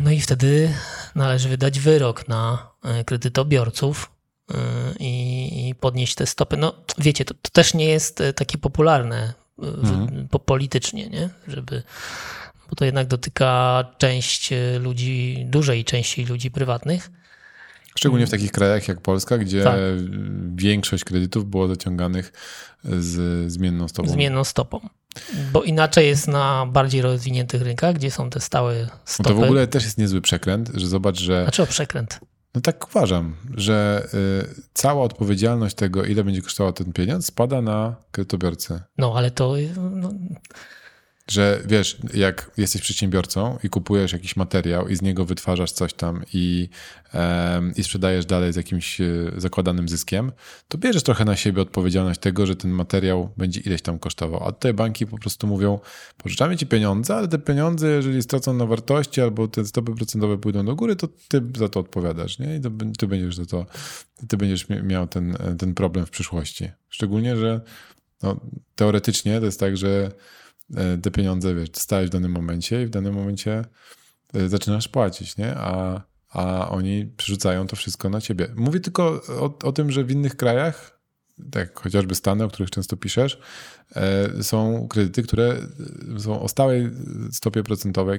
no 0.00 0.10
i 0.10 0.20
wtedy 0.20 0.74
należy 1.14 1.48
wydać 1.48 1.80
wyrok 1.80 2.28
na 2.28 2.70
e, 2.84 3.04
kredytobiorców 3.04 4.10
e, 4.50 4.54
i, 5.00 5.74
podnieść 5.80 6.14
te 6.14 6.26
stopy. 6.26 6.56
No 6.56 6.74
wiecie, 6.98 7.24
to, 7.24 7.34
to 7.34 7.50
też 7.50 7.74
nie 7.74 7.84
jest 7.84 8.22
takie 8.36 8.58
popularne 8.58 9.34
mhm. 9.58 10.28
politycznie, 10.28 11.08
nie? 11.08 11.30
Żeby, 11.48 11.82
bo 12.70 12.76
to 12.76 12.84
jednak 12.84 13.06
dotyka 13.06 13.84
część 13.98 14.50
ludzi, 14.80 15.46
dużej 15.48 15.84
części 15.84 16.26
ludzi 16.26 16.50
prywatnych. 16.50 17.10
Szczególnie 17.98 18.26
w 18.26 18.30
takich 18.30 18.52
krajach 18.52 18.88
jak 18.88 19.00
Polska, 19.00 19.38
gdzie 19.38 19.64
tak. 19.64 19.76
większość 20.54 21.04
kredytów 21.04 21.50
było 21.50 21.68
zaciąganych 21.68 22.32
z 22.84 23.52
zmienną 23.52 23.88
stopą. 23.88 24.08
Zmienną 24.08 24.44
stopą. 24.44 24.88
Bo 25.52 25.62
inaczej 25.62 26.06
jest 26.06 26.28
na 26.28 26.66
bardziej 26.66 27.02
rozwiniętych 27.02 27.62
rynkach, 27.62 27.94
gdzie 27.94 28.10
są 28.10 28.30
te 28.30 28.40
stałe 28.40 28.88
stopy. 29.04 29.30
No 29.30 29.34
to 29.34 29.40
w 29.40 29.44
ogóle 29.44 29.66
też 29.66 29.84
jest 29.84 29.98
niezły 29.98 30.20
przekręt, 30.20 30.70
że 30.74 30.86
zobacz, 30.86 31.20
że... 31.20 31.42
Dlaczego 31.42 31.66
przekręt? 31.66 32.20
No 32.54 32.60
tak 32.60 32.88
uważam, 32.88 33.36
że 33.54 34.06
y, 34.14 34.62
cała 34.74 35.02
odpowiedzialność 35.02 35.74
tego, 35.76 36.04
ile 36.04 36.24
będzie 36.24 36.42
kosztował 36.42 36.72
ten 36.72 36.92
pieniądz, 36.92 37.26
spada 37.26 37.62
na 37.62 37.96
kredytobiorcę. 38.10 38.82
No, 38.98 39.12
ale 39.16 39.30
to... 39.30 39.54
No... 39.92 40.12
Że 41.32 41.60
wiesz, 41.66 41.96
jak 42.14 42.50
jesteś 42.56 42.82
przedsiębiorcą 42.82 43.58
i 43.64 43.68
kupujesz 43.68 44.12
jakiś 44.12 44.36
materiał 44.36 44.88
i 44.88 44.96
z 44.96 45.02
niego 45.02 45.24
wytwarzasz 45.24 45.72
coś 45.72 45.92
tam 45.92 46.22
i, 46.32 46.68
i 47.76 47.84
sprzedajesz 47.84 48.26
dalej 48.26 48.52
z 48.52 48.56
jakimś 48.56 49.00
e, 49.00 49.04
zakładanym 49.36 49.88
zyskiem, 49.88 50.32
to 50.68 50.78
bierzesz 50.78 51.02
trochę 51.02 51.24
na 51.24 51.36
siebie 51.36 51.62
odpowiedzialność 51.62 52.20
tego, 52.20 52.46
że 52.46 52.56
ten 52.56 52.70
materiał 52.70 53.28
będzie 53.36 53.60
ileś 53.60 53.82
tam 53.82 53.98
kosztował. 53.98 54.48
A 54.48 54.52
tutaj 54.52 54.74
banki 54.74 55.06
po 55.06 55.18
prostu 55.18 55.46
mówią, 55.46 55.78
pożyczamy 56.16 56.56
ci 56.56 56.66
pieniądze, 56.66 57.14
ale 57.14 57.28
te 57.28 57.38
pieniądze, 57.38 57.88
jeżeli 57.88 58.22
stracą 58.22 58.54
na 58.54 58.66
wartości 58.66 59.20
albo 59.20 59.48
te 59.48 59.64
stopy 59.64 59.94
procentowe 59.94 60.38
pójdą 60.38 60.64
do 60.64 60.74
góry, 60.74 60.96
to 60.96 61.08
ty 61.28 61.42
za 61.58 61.68
to 61.68 61.80
odpowiadasz, 61.80 62.38
nie? 62.38 62.56
I 62.56 62.60
to, 62.60 62.70
ty 62.98 63.06
będziesz 63.06 63.36
za 63.36 63.46
to, 63.46 63.66
ty 64.28 64.36
będziesz 64.36 64.68
miał 64.68 65.06
ten, 65.06 65.36
ten 65.58 65.74
problem 65.74 66.06
w 66.06 66.10
przyszłości. 66.10 66.70
Szczególnie, 66.88 67.36
że 67.36 67.60
no, 68.22 68.40
teoretycznie 68.74 69.40
to 69.40 69.46
jest 69.46 69.60
tak, 69.60 69.76
że 69.76 70.12
te 71.02 71.10
pieniądze, 71.10 71.54
wiesz, 71.54 71.70
dostałeś 71.70 72.06
w 72.06 72.12
danym 72.12 72.32
momencie 72.32 72.82
i 72.82 72.86
w 72.86 72.90
danym 72.90 73.14
momencie 73.14 73.64
e, 74.34 74.48
zaczynasz 74.48 74.88
płacić, 74.88 75.36
nie? 75.36 75.54
A, 75.56 76.02
a 76.28 76.70
oni 76.70 77.06
przerzucają 77.16 77.66
to 77.66 77.76
wszystko 77.76 78.10
na 78.10 78.20
ciebie. 78.20 78.48
Mówię 78.56 78.80
tylko 78.80 79.22
o, 79.28 79.58
o 79.62 79.72
tym, 79.72 79.90
że 79.90 80.04
w 80.04 80.10
innych 80.10 80.36
krajach, 80.36 80.98
tak 81.50 81.80
chociażby 81.80 82.14
Stany, 82.14 82.44
o 82.44 82.48
których 82.48 82.70
często 82.70 82.96
piszesz, 82.96 83.40
e, 83.96 84.42
są 84.42 84.88
kredyty, 84.88 85.22
które 85.22 85.56
są 86.18 86.42
o 86.42 86.48
stałej 86.48 86.90
stopie 87.32 87.62
procentowej, 87.62 88.18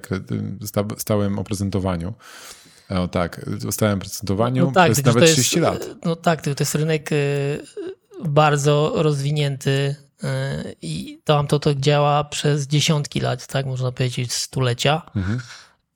stałym 0.98 1.40
oprocentowaniu. 1.40 2.14
O 2.90 3.08
tak, 3.08 3.46
o 3.68 3.72
stałym 3.72 4.00
procentowaniu 4.00 4.66
no 4.66 4.72
tak, 4.72 4.92
przez 4.92 5.06
nawet 5.06 5.26
30 5.26 5.60
jest, 5.60 5.70
lat. 5.70 5.96
No 6.06 6.16
tak, 6.16 6.42
to 6.42 6.50
jest 6.60 6.76
rynek 6.76 7.10
bardzo 8.26 8.94
rozwinięty 8.96 9.96
i 10.82 11.20
tam 11.24 11.48
to, 11.48 11.60
to 11.60 11.76
działa 11.76 12.24
przez 12.24 12.68
dziesiątki 12.68 13.20
lat, 13.20 13.48
tak 13.48 13.66
można 13.66 13.92
powiedzieć 13.92 14.34
stulecia. 14.34 15.02
Mhm. 15.16 15.40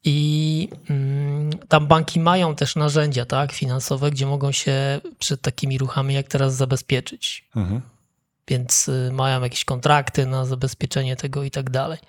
I 0.04 0.70
mm, 0.90 1.50
tam 1.68 1.88
banki 1.88 2.20
mają 2.20 2.56
też 2.56 2.76
narzędzia 2.76 3.26
tak, 3.26 3.52
finansowe, 3.52 4.12
gdzie 4.12 4.26
mogą 4.26 4.52
się 4.52 5.02
przed 5.20 5.42
takimi 5.42 5.78
ruchami 5.78 6.14
jak 6.14 6.28
teraz 6.28 6.56
zabezpieczyć. 6.56 7.50
Mhm. 7.56 7.82
Więc 8.48 8.88
y, 8.88 9.10
mają 9.14 9.42
jakieś 9.42 9.66
kontrakty 9.66 10.26
na 10.26 10.46
zabezpieczenie 10.46 11.16
tego 11.16 11.44
i 11.44 11.52
tak 11.52 11.70
dalej. 11.70 12.00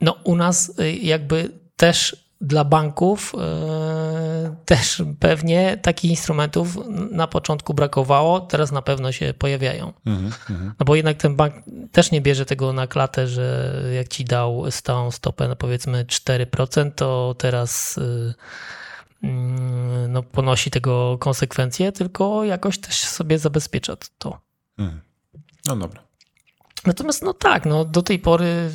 No 0.00 0.16
u 0.24 0.36
nas 0.36 0.78
y, 0.78 0.92
jakby 0.92 1.50
też 1.76 2.23
dla 2.44 2.64
banków 2.64 3.34
e, 3.34 4.56
też 4.64 5.02
pewnie 5.20 5.78
takich 5.82 6.10
instrumentów 6.10 6.78
na 7.10 7.26
początku 7.26 7.74
brakowało, 7.74 8.40
teraz 8.40 8.72
na 8.72 8.82
pewno 8.82 9.12
się 9.12 9.34
pojawiają. 9.38 9.92
Mhm, 10.06 10.32
mhm. 10.50 10.74
No 10.78 10.84
bo 10.86 10.94
jednak 10.94 11.16
ten 11.16 11.36
bank 11.36 11.54
też 11.92 12.10
nie 12.10 12.20
bierze 12.20 12.46
tego 12.46 12.72
na 12.72 12.86
klatę, 12.86 13.26
że 13.26 13.72
jak 13.96 14.08
ci 14.08 14.24
dał 14.24 14.70
stałą 14.70 15.10
stopę, 15.10 15.48
no 15.48 15.56
powiedzmy 15.56 16.04
4%, 16.04 16.90
to 16.90 17.34
teraz 17.38 17.98
y, 17.98 18.34
mm, 19.22 20.12
no, 20.12 20.22
ponosi 20.22 20.70
tego 20.70 21.18
konsekwencje, 21.18 21.92
tylko 21.92 22.44
jakoś 22.44 22.78
też 22.78 22.98
sobie 22.98 23.38
zabezpiecza 23.38 23.96
to. 24.18 24.40
Mhm. 24.78 25.00
No 25.66 25.76
dobra. 25.76 26.02
Natomiast 26.86 27.22
no 27.22 27.32
tak, 27.32 27.66
no 27.66 27.84
do 27.84 28.02
tej 28.02 28.18
pory 28.18 28.70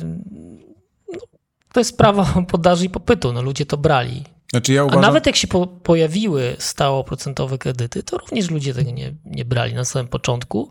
to 1.72 1.80
jest 1.80 1.90
sprawa 1.90 2.24
podaży 2.48 2.84
i 2.84 2.90
popytu, 2.90 3.32
no 3.32 3.42
ludzie 3.42 3.66
to 3.66 3.76
brali. 3.76 4.24
Znaczy 4.50 4.72
ja 4.72 4.80
A 4.80 4.84
uważam... 4.84 5.02
nawet 5.02 5.26
jak 5.26 5.36
się 5.36 5.48
po, 5.48 5.66
pojawiły 5.66 6.56
stałoprocentowe 6.58 7.58
kredyty, 7.58 8.02
to 8.02 8.18
również 8.18 8.50
ludzie 8.50 8.74
tego 8.74 8.90
nie, 8.90 9.14
nie 9.24 9.44
brali 9.44 9.74
na 9.74 9.84
samym 9.84 10.08
początku, 10.08 10.70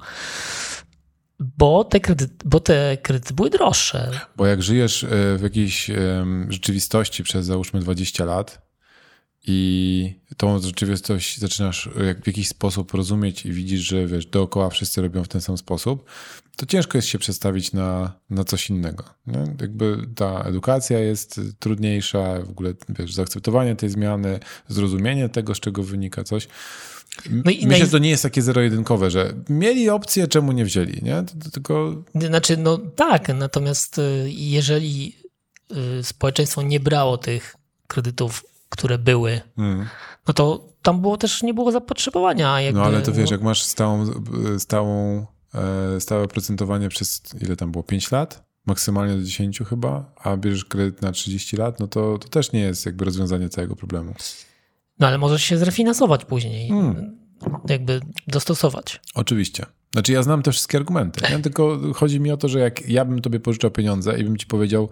bo 1.39 1.83
te, 1.83 1.99
kredyty, 1.99 2.33
bo 2.45 2.59
te 2.59 2.97
kredyty 2.97 3.33
były 3.33 3.49
droższe. 3.49 4.11
Bo 4.35 4.45
jak 4.45 4.63
żyjesz 4.63 5.03
e, 5.03 5.07
w 5.37 5.41
jakiejś 5.43 5.91
rzeczywistości 6.49 7.23
przez 7.23 7.45
załóżmy 7.45 7.79
20 7.79 8.25
lat 8.25 8.69
i 9.47 10.19
tą 10.37 10.59
rzeczywistość 10.59 11.39
zaczynasz 11.39 11.87
e, 11.87 11.91
w 12.23 12.27
jakiś 12.27 12.47
sposób 12.47 12.93
rozumieć 12.93 13.45
i 13.45 13.51
widzisz, 13.51 13.81
że 13.81 14.07
wiesz, 14.07 14.25
dookoła 14.25 14.69
wszyscy 14.69 15.01
robią 15.01 15.23
w 15.23 15.27
ten 15.27 15.41
sam 15.41 15.57
sposób, 15.57 16.09
to 16.59 16.65
ciężko 16.65 16.97
jest 16.97 17.07
się 17.07 17.19
przestawić 17.19 17.73
na, 17.73 18.13
na 18.29 18.43
coś 18.43 18.69
innego. 18.69 19.03
Nie? 19.27 19.39
Jakby 19.61 19.97
ta 20.15 20.43
edukacja 20.43 20.99
jest 20.99 21.41
trudniejsza, 21.59 22.41
w 22.45 22.49
ogóle 22.49 22.73
wiesz, 22.89 23.13
zaakceptowanie 23.13 23.75
tej 23.75 23.89
zmiany, 23.89 24.39
zrozumienie 24.67 25.29
tego, 25.29 25.55
z 25.55 25.59
czego 25.59 25.83
wynika 25.83 26.23
coś. 26.23 26.47
No 27.29 27.51
i 27.51 27.67
Myślę, 27.67 27.85
że 27.85 27.91
to 27.91 27.97
nie 27.97 28.09
jest 28.09 28.23
takie 28.23 28.41
zero-jedynkowe, 28.41 29.11
że 29.11 29.33
mieli 29.49 29.89
opcję, 29.89 30.27
czemu 30.27 30.51
nie 30.51 30.65
wzięli, 30.65 31.03
nie? 31.03 31.23
Tylko 31.53 32.03
Znaczy, 32.15 32.57
no 32.57 32.77
tak, 32.77 33.35
natomiast 33.35 33.97
y, 33.97 34.25
jeżeli 34.29 35.15
y, 35.99 36.03
społeczeństwo 36.03 36.61
nie 36.61 36.79
brało 36.79 37.17
tych 37.17 37.55
kredytów, 37.87 38.45
które 38.69 38.97
były, 38.97 39.41
mm. 39.57 39.85
no 40.27 40.33
to 40.33 40.69
tam 40.81 41.01
było 41.01 41.17
też 41.17 41.43
nie 41.43 41.53
było 41.53 41.71
zapotrzebowania. 41.71 42.61
Jakby, 42.61 42.79
No 42.79 42.85
ale 42.85 43.01
to 43.01 43.13
wiesz, 43.13 43.29
no, 43.29 43.35
jak 43.35 43.41
masz 43.41 43.63
stałą, 43.63 44.05
stałą, 44.57 45.25
stałe 45.99 46.27
procentowanie 46.27 46.89
przez 46.89 47.21
ile 47.41 47.55
tam 47.55 47.71
było? 47.71 47.83
5 47.83 48.11
lat? 48.11 48.43
Maksymalnie 48.65 49.15
do 49.15 49.23
10 49.23 49.59
chyba, 49.69 50.13
a 50.23 50.37
bierzesz 50.37 50.65
kredyt 50.65 51.01
na 51.01 51.11
30 51.11 51.57
lat, 51.57 51.79
no 51.79 51.87
to, 51.87 52.17
to 52.17 52.27
też 52.29 52.51
nie 52.51 52.59
jest 52.59 52.85
jakby 52.85 53.05
rozwiązanie 53.05 53.49
całego 53.49 53.75
problemu. 53.75 54.13
no 54.99 55.07
ale 55.07 55.17
możesz 55.17 55.43
się 55.43 55.57
zrefinansować 55.57 56.25
później, 56.25 56.69
Mm. 56.71 57.17
jakby 57.69 57.99
dostosować. 58.27 59.01
Oczywiście. 59.15 59.65
Znaczy 59.91 60.11
ja 60.11 60.23
znam 60.23 60.41
te 60.43 60.51
wszystkie 60.51 60.77
argumenty, 60.77 61.21
nie? 61.31 61.39
tylko 61.39 61.79
chodzi 61.93 62.19
mi 62.19 62.31
o 62.31 62.37
to, 62.37 62.47
że 62.49 62.59
jak 62.59 62.89
ja 62.89 63.05
bym 63.05 63.21
tobie 63.21 63.39
pożyczał 63.39 63.71
pieniądze 63.71 64.19
i 64.19 64.23
bym 64.23 64.37
ci 64.37 64.45
powiedział 64.45 64.89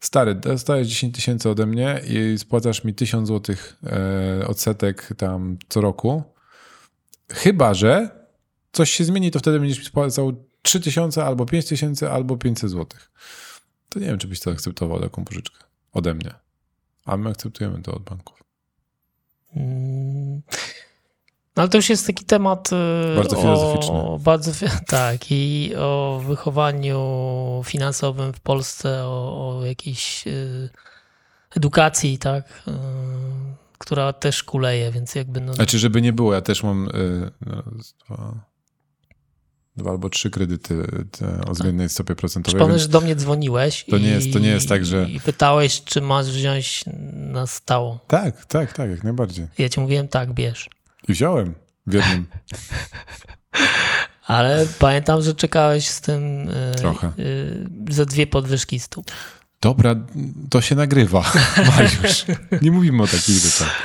stary, 0.00 0.34
dostajesz 0.34 0.88
10 0.88 1.14
tysięcy 1.14 1.50
ode 1.50 1.66
mnie 1.66 2.00
i 2.08 2.38
spłacasz 2.38 2.84
mi 2.84 2.94
1000 2.94 3.28
złotych 3.28 3.76
e, 3.86 4.46
odsetek 4.46 5.08
tam 5.16 5.58
co 5.68 5.80
roku, 5.80 6.22
chyba, 7.30 7.74
że 7.74 8.19
coś 8.72 8.90
się 8.90 9.04
zmieni, 9.04 9.30
to 9.30 9.38
wtedy 9.38 9.60
będziesz 9.60 9.78
mi 9.78 9.84
spłacał 9.84 10.44
3000 10.62 11.24
albo 11.24 11.46
5000 11.46 12.12
albo 12.12 12.36
500 12.36 12.70
złotych. 12.70 13.10
To 13.88 13.98
nie 14.00 14.06
wiem, 14.06 14.18
czy 14.18 14.28
byś 14.28 14.40
to 14.40 14.50
akceptował 14.50 15.00
taką 15.00 15.24
pożyczkę 15.24 15.64
ode 15.92 16.14
mnie. 16.14 16.34
A 17.04 17.16
my 17.16 17.30
akceptujemy 17.30 17.82
to 17.82 17.94
od 17.94 18.02
banków. 18.02 18.42
Mm. 19.56 20.42
No 21.56 21.62
ale 21.62 21.68
to 21.68 21.78
już 21.78 21.90
jest 21.90 22.06
taki 22.06 22.24
temat. 22.24 22.70
y, 23.12 23.16
Bardzo 23.16 23.36
filozoficzny. 23.36 23.94
O, 23.94 24.18
bardzo, 24.18 24.52
tak, 24.86 25.30
i 25.30 25.72
o 25.78 26.20
wychowaniu 26.26 27.00
finansowym 27.64 28.32
w 28.32 28.40
Polsce, 28.40 29.04
o, 29.04 29.58
o 29.58 29.64
jakiejś 29.66 30.26
y, 30.26 30.70
edukacji, 31.56 32.18
tak, 32.18 32.62
y, 32.68 32.72
która 33.78 34.12
też 34.12 34.42
kuleje, 34.42 34.90
więc 34.92 35.14
jakby. 35.14 35.40
No, 35.40 35.54
Znaczy, 35.54 35.78
żeby 35.78 36.02
nie 36.02 36.12
było, 36.12 36.34
ja 36.34 36.40
też 36.40 36.62
mam 36.62 36.88
raz, 37.40 37.94
dwa, 38.06 38.34
dwa 39.80 39.90
albo 39.90 40.08
trzy 40.10 40.30
kredyty 40.30 40.84
te, 41.18 41.40
o 41.46 41.52
względnej 41.52 41.88
stopie 41.88 42.14
procentowej. 42.16 42.54
Przypomnę, 42.58 42.78
że 42.78 42.88
do 42.88 43.00
mnie 43.00 43.16
dzwoniłeś 43.16 43.84
To 43.90 43.98
nie 43.98 44.08
i, 44.08 44.12
jest- 44.12 44.32
to 44.32 44.38
nie 44.38 44.48
jest 44.48 44.68
tak, 44.68 44.84
że- 44.86 45.08
i 45.10 45.20
pytałeś, 45.20 45.82
czy 45.84 46.00
masz 46.00 46.26
wziąć 46.30 46.84
na 47.12 47.46
stałą. 47.46 47.98
tak, 48.06 48.44
tak, 48.44 48.72
tak, 48.72 48.90
jak 48.90 49.04
najbardziej. 49.04 49.46
Ja 49.58 49.68
ci 49.68 49.80
mówiłem, 49.80 50.08
tak, 50.08 50.32
bierz. 50.32 50.70
I 51.08 51.12
wziąłem 51.12 51.54
w 51.86 51.94
jednym. 51.94 52.26
Ale 54.26 54.66
pamiętam, 54.78 55.22
że 55.22 55.34
czekałeś 55.34 55.88
z 55.88 56.00
tym 56.00 56.48
y, 56.48 56.74
Trochę. 56.76 57.12
y, 57.18 57.66
za 57.90 58.04
dwie 58.04 58.26
podwyżki 58.26 58.80
stóp. 58.80 59.10
Dobra, 59.60 59.94
to 60.50 60.60
się 60.60 60.74
nagrywa, 60.74 61.32
Mariusz. 61.76 62.24
Nie 62.62 62.70
mówimy 62.70 63.02
o 63.02 63.06
takich 63.06 63.36
rzeczach. 63.38 63.82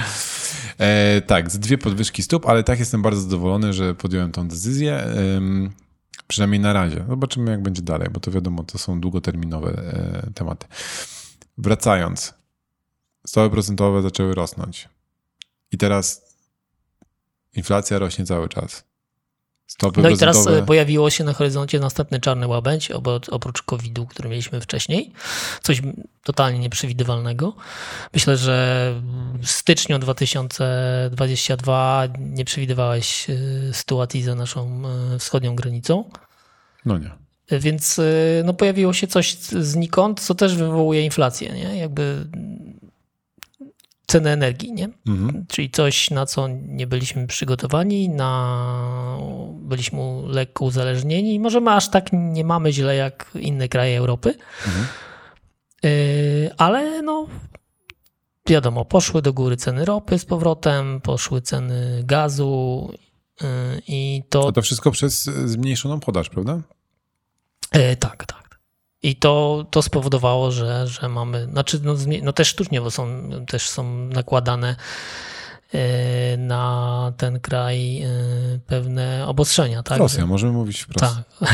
E, 0.77 1.21
tak, 1.21 1.51
z 1.51 1.59
dwie 1.59 1.77
podwyżki 1.77 2.23
stóp, 2.23 2.45
ale 2.45 2.63
tak 2.63 2.79
jestem 2.79 3.01
bardzo 3.01 3.21
zadowolony, 3.21 3.73
że 3.73 3.95
podjąłem 3.95 4.31
tą 4.31 4.47
decyzję. 4.47 5.03
Przynajmniej 6.27 6.59
na 6.59 6.73
razie. 6.73 7.05
Zobaczymy, 7.09 7.51
jak 7.51 7.61
będzie 7.61 7.81
dalej, 7.81 8.09
bo 8.11 8.19
to 8.19 8.31
wiadomo, 8.31 8.63
to 8.63 8.77
są 8.77 9.01
długoterminowe 9.01 9.69
e, 9.69 10.31
tematy. 10.33 10.67
Wracając, 11.57 12.33
stopy 13.27 13.49
procentowe 13.49 14.01
zaczęły 14.01 14.35
rosnąć. 14.35 14.89
I 15.71 15.77
teraz 15.77 16.35
inflacja 17.53 17.99
rośnie 17.99 18.25
cały 18.25 18.49
czas. 18.49 18.83
No 19.81 20.09
i 20.09 20.17
teraz 20.17 20.47
e, 20.47 20.63
pojawiło 20.63 21.09
się 21.09 21.23
na 21.23 21.33
horyzoncie 21.33 21.79
następny 21.79 22.19
czarny 22.19 22.47
łabędź, 22.47 22.91
oprócz 23.31 23.61
COVID-u, 23.61 24.05
który 24.05 24.29
mieliśmy 24.29 24.61
wcześniej. 24.61 25.11
Coś 25.61 25.81
totalnie 26.23 26.59
nieprzewidywalnego. 26.59 27.53
Myślę, 28.13 28.37
że 28.37 28.93
w 29.41 29.49
styczniu 29.49 29.99
2022 29.99 32.07
nie 32.19 32.45
przewidywałeś 32.45 33.27
sytuacji 33.71 34.23
za 34.23 34.35
naszą 34.35 34.81
e, 35.15 35.19
wschodnią 35.19 35.55
granicą. 35.55 36.09
No 36.85 36.97
nie. 36.97 37.11
E, 37.49 37.59
Więc 37.59 38.01
no, 38.43 38.53
pojawiło 38.53 38.93
się 38.93 39.07
coś 39.07 39.35
znikąd, 39.59 40.21
co 40.21 40.35
też 40.35 40.55
wywołuje 40.55 41.01
inflację, 41.01 41.53
nie? 41.53 41.77
Jakby 41.77 42.27
cenę 44.15 44.31
energii, 44.31 44.73
nie? 44.73 44.89
Mhm. 45.07 45.45
Czyli 45.47 45.69
coś, 45.69 46.11
na 46.11 46.25
co 46.25 46.47
nie 46.47 46.87
byliśmy 46.87 47.27
przygotowani, 47.27 48.09
na... 48.09 49.17
byliśmy 49.53 49.99
lekko 50.27 50.65
uzależnieni. 50.65 51.39
Może 51.39 51.61
my 51.61 51.71
aż 51.71 51.89
tak 51.89 52.09
nie 52.13 52.43
mamy 52.43 52.73
źle 52.73 52.95
jak 52.95 53.31
inne 53.39 53.67
kraje 53.67 53.97
Europy, 53.97 54.35
Mhm. 54.67 54.85
Yy, 55.83 56.51
ale 56.57 57.01
no 57.01 57.27
wiadomo, 58.49 58.85
poszły 58.85 59.21
do 59.21 59.33
góry 59.33 59.57
ceny 59.57 59.85
ropy 59.85 60.19
z 60.19 60.25
powrotem, 60.25 61.01
poszły 61.01 61.41
ceny 61.41 62.03
gazu 62.03 62.93
yy, 63.41 63.47
i 63.87 64.23
to 64.29 64.43
To 64.43 64.51
to 64.51 64.61
wszystko 64.61 64.91
przez 64.91 65.23
zmniejszoną 65.23 65.99
podaż, 65.99 66.29
prawda? 66.29 66.61
E, 67.71 67.95
tak, 67.95 68.25
tak. 68.25 68.44
I 69.05 69.15
to, 69.15 69.65
to 69.71 69.81
spowodowało, 69.81 70.51
że, 70.51 70.87
że 70.87 71.09
mamy, 71.09 71.45
znaczy 71.45 71.79
no, 71.83 71.95
no 72.23 72.33
też 72.33 72.47
sztucznie, 72.47 72.81
bo 72.81 72.91
są, 72.91 73.29
też 73.47 73.69
są 73.69 73.83
nakładane 73.93 74.75
e, 75.73 76.37
na 76.37 77.13
ten 77.17 77.39
kraj 77.39 78.01
e, 78.01 78.09
pewne 78.67 79.27
obostrzenia, 79.27 79.83
tak? 79.83 79.97
Rosja, 79.97 80.25
możemy 80.25 80.53
mówić 80.53 80.81
wprost. 80.81 81.15
Tak. 81.15 81.49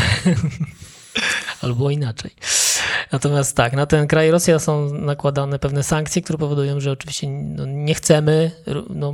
Albo 1.62 1.90
inaczej. 1.90 2.32
Natomiast 3.12 3.56
tak, 3.56 3.74
na 3.74 3.86
ten 3.86 4.08
kraj 4.08 4.32
Rosja 4.32 4.60
są 4.60 4.94
nakładane 4.94 5.60
pewne 5.60 5.84
sankcje, 5.84 6.22
które 6.22 6.38
powodują, 6.38 6.80
że 6.80 6.92
oczywiście 6.92 7.28
no, 7.30 7.66
nie 7.66 7.96
chcemy 7.96 8.52
no, 8.90 9.14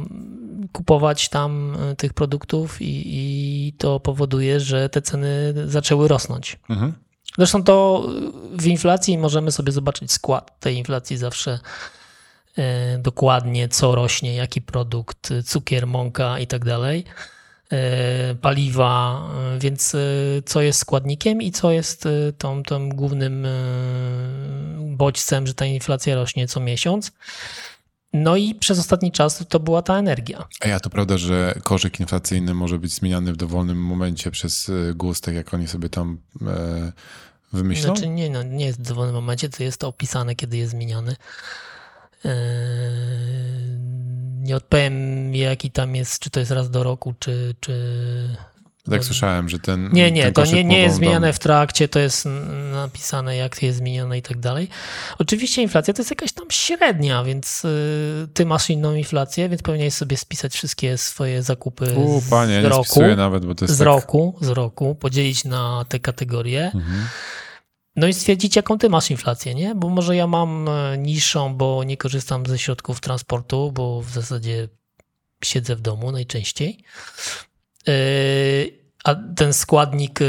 kupować 0.72 1.30
tam 1.30 1.78
e, 1.92 1.96
tych 1.96 2.14
produktów 2.14 2.82
i, 2.82 3.04
i 3.06 3.74
to 3.74 4.00
powoduje, 4.00 4.60
że 4.60 4.90
te 4.90 5.02
ceny 5.02 5.54
zaczęły 5.66 6.08
rosnąć. 6.08 6.60
Mhm. 6.70 7.07
Zresztą 7.38 7.64
to 7.64 8.08
w 8.52 8.68
inflacji 8.68 9.18
możemy 9.18 9.52
sobie 9.52 9.72
zobaczyć 9.72 10.12
skład 10.12 10.60
tej 10.60 10.76
inflacji 10.76 11.18
zawsze 11.18 11.60
e, 12.58 12.98
dokładnie, 12.98 13.70
co 13.70 13.96
rośnie, 13.96 14.36
jaki 14.36 14.62
produkt, 14.62 15.34
cukier, 15.46 15.88
mąka 15.88 16.40
i 16.40 16.48
tak 16.48 16.66
dalej, 16.66 17.04
e, 17.72 18.36
paliwa, 18.36 19.22
e, 19.56 19.60
więc 19.60 19.96
co 20.46 20.62
jest 20.62 20.80
składnikiem 20.80 21.42
i 21.42 21.52
co 21.52 21.72
jest 21.72 22.08
tą, 22.38 22.64
tą 22.64 22.90
głównym 22.90 23.48
bodźcem, 24.80 25.48
że 25.48 25.54
ta 25.54 25.66
inflacja 25.66 26.16
rośnie 26.16 26.48
co 26.48 26.60
miesiąc. 26.60 27.12
No 28.14 28.36
i 28.36 28.56
przez 28.56 28.80
ostatni 28.80 29.12
czas 29.12 29.46
to 29.50 29.60
była 29.60 29.82
ta 29.82 29.98
energia. 29.98 30.48
A 30.62 30.68
ja 30.68 30.80
to 30.80 30.90
prawda, 30.90 31.18
że 31.18 31.60
koszyk 31.64 32.00
inflacyjny 32.00 32.54
może 32.54 32.80
być 32.80 32.94
zmieniany 32.94 33.34
w 33.34 33.38
dowolnym 33.38 33.84
momencie 33.84 34.32
przez 34.32 34.70
e, 34.70 34.94
GUS, 34.94 35.22
tak 35.22 35.36
jak 35.36 35.54
oni 35.54 35.68
sobie 35.68 35.90
tam 35.90 36.18
e, 36.48 36.92
wymyślą? 37.54 37.96
Znaczy 37.96 38.10
nie, 38.10 38.30
no, 38.30 38.44
nie 38.44 38.66
jest 38.66 38.80
w 38.80 38.88
dowolnym 38.88 39.16
momencie, 39.16 39.50
to 39.50 39.64
jest 39.64 39.80
to 39.80 39.88
opisane, 39.88 40.36
kiedy 40.36 40.58
jest 40.58 40.72
zmieniony. 40.72 41.16
Eee, 42.26 42.32
nie 44.42 44.56
odpowiem, 44.56 45.36
jaki 45.36 45.72
tam 45.72 45.96
jest, 45.96 46.20
czy 46.20 46.30
to 46.30 46.40
jest 46.40 46.52
raz 46.52 46.70
do 46.70 46.84
roku, 46.84 47.14
czy. 47.20 47.56
czy 47.60 47.78
tak 48.92 49.04
słyszałem, 49.04 49.50
że 49.50 49.60
ten. 49.60 49.90
Nie, 49.94 50.12
nie, 50.12 50.24
ten 50.24 50.34
to 50.34 50.46
nie, 50.46 50.64
nie 50.64 50.80
jest 50.80 50.96
zmieniane 50.96 51.34
w 51.34 51.40
trakcie, 51.40 51.88
to 51.88 52.00
jest 52.00 52.28
napisane, 52.72 53.36
jak 53.36 53.64
jest 53.64 53.78
zmienione 53.78 54.18
i 54.18 54.22
tak 54.22 54.40
dalej. 54.40 54.68
Oczywiście 55.18 55.62
inflacja 55.62 55.94
to 55.94 56.02
jest 56.02 56.10
jakaś 56.10 56.32
tam 56.32 56.46
średnia, 56.52 57.24
więc 57.24 57.66
y, 57.66 58.28
ty 58.34 58.46
masz 58.46 58.70
inną 58.70 58.96
inflację, 58.96 59.50
więc 59.50 59.62
powinieneś 59.62 59.94
sobie 59.94 60.18
spisać 60.18 60.54
wszystkie 60.54 60.98
swoje 60.98 61.44
zakupy 61.44 61.94
U, 61.96 62.22
panie, 62.30 62.60
z 62.60 62.64
nie 62.64 62.70
roku. 62.70 62.84
spisuję 62.84 63.16
nawet, 63.16 63.46
bo 63.46 63.56
to 63.56 63.66
jest 63.66 63.76
z 63.76 63.78
tak... 63.78 63.86
roku, 63.86 64.38
z 64.42 64.50
roku, 64.50 64.96
podzielić 64.96 65.46
na 65.46 65.86
te 65.90 66.00
kategorie. 66.00 66.66
Mhm. 66.66 67.08
No 67.96 68.08
i 68.08 68.14
stwierdzić, 68.14 68.56
jaką 68.56 68.78
ty 68.78 68.90
masz 68.90 69.12
inflację, 69.12 69.56
nie? 69.56 69.76
Bo 69.76 69.90
może 69.90 70.16
ja 70.16 70.28
mam 70.28 70.70
e, 70.70 70.98
niższą, 70.98 71.56
bo 71.56 71.84
nie 71.84 71.98
korzystam 71.98 72.46
ze 72.46 72.58
środków 72.58 73.00
transportu, 73.00 73.72
bo 73.72 74.02
w 74.02 74.10
zasadzie 74.10 74.70
siedzę 75.44 75.76
w 75.76 75.82
domu 75.82 76.12
najczęściej. 76.12 76.84
Yy, 77.88 77.94
A 79.04 79.16
ten 79.36 79.54
składnik 79.54 80.20
e, 80.22 80.26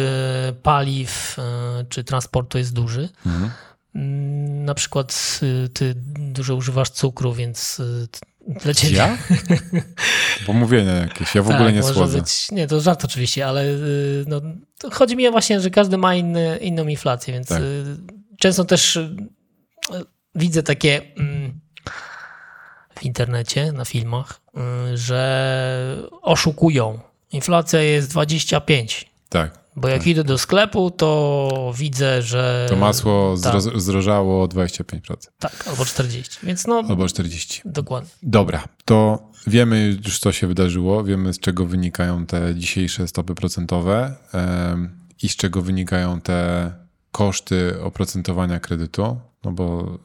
paliw 0.62 1.36
e, 1.38 1.84
czy 1.88 2.04
transportu 2.04 2.58
jest 2.58 2.72
duży. 2.72 3.08
Mhm. 3.26 3.50
Mm, 3.94 4.64
Na 4.64 4.74
przykład 4.74 5.40
ty 5.74 5.94
dużo 6.18 6.54
używasz 6.54 6.90
cukru, 6.90 7.32
więc 7.34 7.82
dla 8.46 8.74
ciebie. 8.74 8.96
Ja? 8.96 9.18
Pomówienia 10.46 10.92
jakieś. 10.92 11.34
Ja 11.34 11.42
w 11.42 11.46
ogóle 11.50 11.64
tak, 11.64 11.74
nie 11.74 11.80
może 11.80 11.94
słodzę. 11.94 12.18
Być, 12.18 12.50
nie, 12.50 12.66
to 12.66 12.80
żart 12.80 13.04
oczywiście, 13.04 13.46
ale 13.46 13.64
no, 14.26 14.40
chodzi 14.92 15.16
mi 15.16 15.30
właśnie, 15.30 15.60
że 15.60 15.70
każdy 15.70 15.98
ma 15.98 16.14
inny, 16.14 16.58
inną 16.58 16.86
inflację, 16.86 17.34
więc 17.34 17.48
Tak. 17.48 17.62
często 18.38 18.64
też 18.64 18.98
widzę 20.34 20.62
takie 20.62 21.02
mm, 21.16 21.60
w 22.98 23.02
internecie, 23.02 23.72
na 23.72 23.84
filmach, 23.84 24.40
że 24.94 26.08
oszukują. 26.22 27.00
Inflacja 27.32 27.82
jest 27.82 28.10
25. 28.10 29.10
Tak. 29.28 29.58
Bo 29.76 29.88
jak 29.88 30.06
idę 30.06 30.24
do 30.24 30.38
sklepu, 30.38 30.90
to 30.90 31.72
widzę, 31.76 32.22
że. 32.22 32.66
To 32.70 32.76
masło 32.76 33.36
tak. 33.42 33.54
zdro- 33.54 33.80
zdrożało 33.80 34.42
o 34.42 34.46
25%. 34.46 35.16
Tak, 35.38 35.68
albo 35.68 35.84
40. 35.84 36.38
Więc 36.42 36.66
no, 36.66 36.84
Albo 36.88 37.08
40. 37.08 37.62
dokładnie. 37.64 38.10
Dobra, 38.22 38.64
to 38.84 39.28
wiemy 39.46 39.98
już, 40.06 40.18
co 40.18 40.32
się 40.32 40.46
wydarzyło, 40.46 41.04
wiemy, 41.04 41.32
z 41.34 41.38
czego 41.38 41.66
wynikają 41.66 42.26
te 42.26 42.54
dzisiejsze 42.54 43.08
stopy 43.08 43.34
procentowe 43.34 44.14
em, 44.32 44.98
i 45.22 45.28
z 45.28 45.36
czego 45.36 45.62
wynikają 45.62 46.20
te 46.20 46.72
koszty 47.12 47.82
oprocentowania 47.82 48.60
kredytu, 48.60 49.20
no 49.44 49.52
bo 49.52 49.98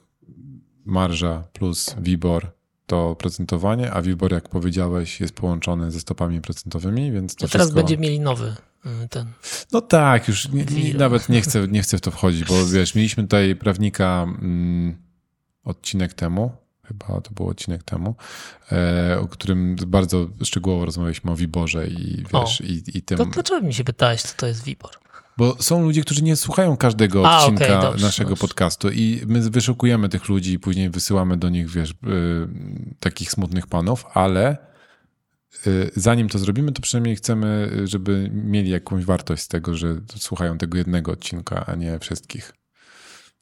marża 0.86 1.44
plus 1.54 1.96
WIBOR 2.02 2.52
to 2.88 3.10
oprocentowanie, 3.10 3.92
a 3.92 4.02
WIBOR, 4.02 4.32
jak 4.32 4.50
powiedziałeś, 4.50 5.22
jest 5.22 5.36
połączony 5.36 5.92
ze 5.92 6.00
stopami 6.00 6.42
procentowymi, 6.42 7.12
więc 7.12 7.36
to 7.36 7.46
A 7.46 7.50
teraz 7.50 7.68
wszystko... 7.68 7.76
będziemy 7.82 8.02
mieli 8.02 8.20
nowy 8.20 8.56
y, 8.86 9.08
ten. 9.10 9.28
No 9.72 9.82
tak, 9.82 10.28
już 10.28 10.50
nie, 10.50 10.66
nie, 10.66 10.94
nawet 10.94 11.30
nie 11.30 11.42
chcę, 11.42 11.68
nie 11.68 11.82
chcę 11.82 11.98
w 11.98 12.02
to 12.02 12.12
wchodzić, 12.12 12.46
bo 12.46 12.66
wiesz, 12.74 12.96
mieliśmy 12.96 13.24
tutaj 13.24 13.56
prawnika 13.56 14.24
mm, 14.24 14.98
odcinek 15.64 16.14
temu, 16.14 16.52
chyba 16.86 17.22
to 17.22 17.32
był 17.32 17.48
odcinek 17.48 17.84
temu, 17.84 18.16
e, 18.72 19.18
o 19.20 19.28
którym 19.28 19.76
bardzo 19.88 20.28
szczegółowo 20.44 20.86
rozmawialiśmy 20.86 21.32
o 21.32 21.36
Wiborze 21.36 21.88
i 21.88 22.24
wiesz, 22.34 22.62
i, 22.62 22.98
i 22.98 23.02
tym. 23.02 23.18
To 23.18 23.26
dlaczego 23.26 23.68
mi 23.68 23.74
się 23.74 23.84
pytałeś, 23.84 24.22
co 24.22 24.34
to 24.38 24.48
jest 24.48 24.64
WIBOR? 24.64 24.92
Bo 25.38 25.56
są 25.64 25.84
ludzie, 25.84 26.02
którzy 26.02 26.24
nie 26.24 26.36
słuchają 26.36 26.78
każdego 26.78 27.30
A, 27.30 27.38
odcinka 27.38 27.66
okej, 27.66 27.82
dobrze, 27.82 28.06
naszego 28.06 28.30
dobrze. 28.30 28.42
podcastu 28.42 28.90
i 28.92 29.22
my 29.28 29.50
wyszukujemy 29.50 30.10
tych 30.10 30.30
ludzi 30.30 30.54
i 30.54 30.60
później 30.60 30.90
wysyłamy 30.90 31.38
do 31.38 31.50
nich, 31.50 31.70
wiesz, 31.70 31.92
y, 31.92 31.96
takich 33.00 33.32
smutnych 33.32 33.68
panów, 33.68 34.06
ale 34.14 34.58
y, 35.68 35.92
zanim 35.96 36.30
to 36.30 36.40
zrobimy, 36.40 36.72
to 36.72 36.82
przynajmniej 36.82 37.16
chcemy, 37.16 37.72
y, 37.84 37.88
żeby 37.88 38.30
mieli 38.34 38.70
jakąś 38.70 39.06
wartość 39.06 39.44
z 39.44 39.48
tego, 39.48 39.76
że 39.76 39.96
słuchają 40.18 40.58
tego 40.58 40.78
jednego 40.78 41.12
odcinka, 41.12 41.66
a 41.66 41.76
nie 41.76 42.00
wszystkich. 42.00 42.54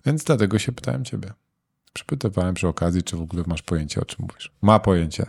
Więc 0.05 0.23
dlatego 0.23 0.59
się 0.59 0.71
pytałem 0.71 1.05
ciebie. 1.05 1.33
Przypytywałem 1.93 2.55
przy 2.55 2.67
okazji, 2.67 3.03
czy 3.03 3.17
w 3.17 3.21
ogóle 3.21 3.43
masz 3.47 3.61
pojęcie, 3.61 4.01
o 4.01 4.05
czym 4.05 4.25
mówisz. 4.29 4.51
Ma 4.61 4.79
pojęcie. 4.79 5.25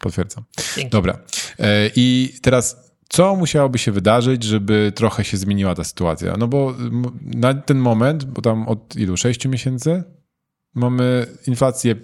Potwierdzam. 0.00 0.44
Dzięki. 0.76 0.90
Dobra. 0.90 1.18
E, 1.58 1.90
I 1.96 2.34
teraz, 2.42 2.83
co 3.14 3.36
musiałoby 3.36 3.78
się 3.78 3.92
wydarzyć, 3.92 4.42
żeby 4.42 4.92
trochę 4.94 5.24
się 5.24 5.36
zmieniła 5.36 5.74
ta 5.74 5.84
sytuacja? 5.84 6.36
No 6.38 6.48
bo 6.48 6.74
na 7.20 7.54
ten 7.54 7.78
moment, 7.78 8.24
bo 8.24 8.42
tam 8.42 8.68
od 8.68 8.96
ilu? 8.96 9.16
6 9.16 9.46
miesięcy 9.46 10.02
mamy 10.74 11.26
inflację 11.46 11.94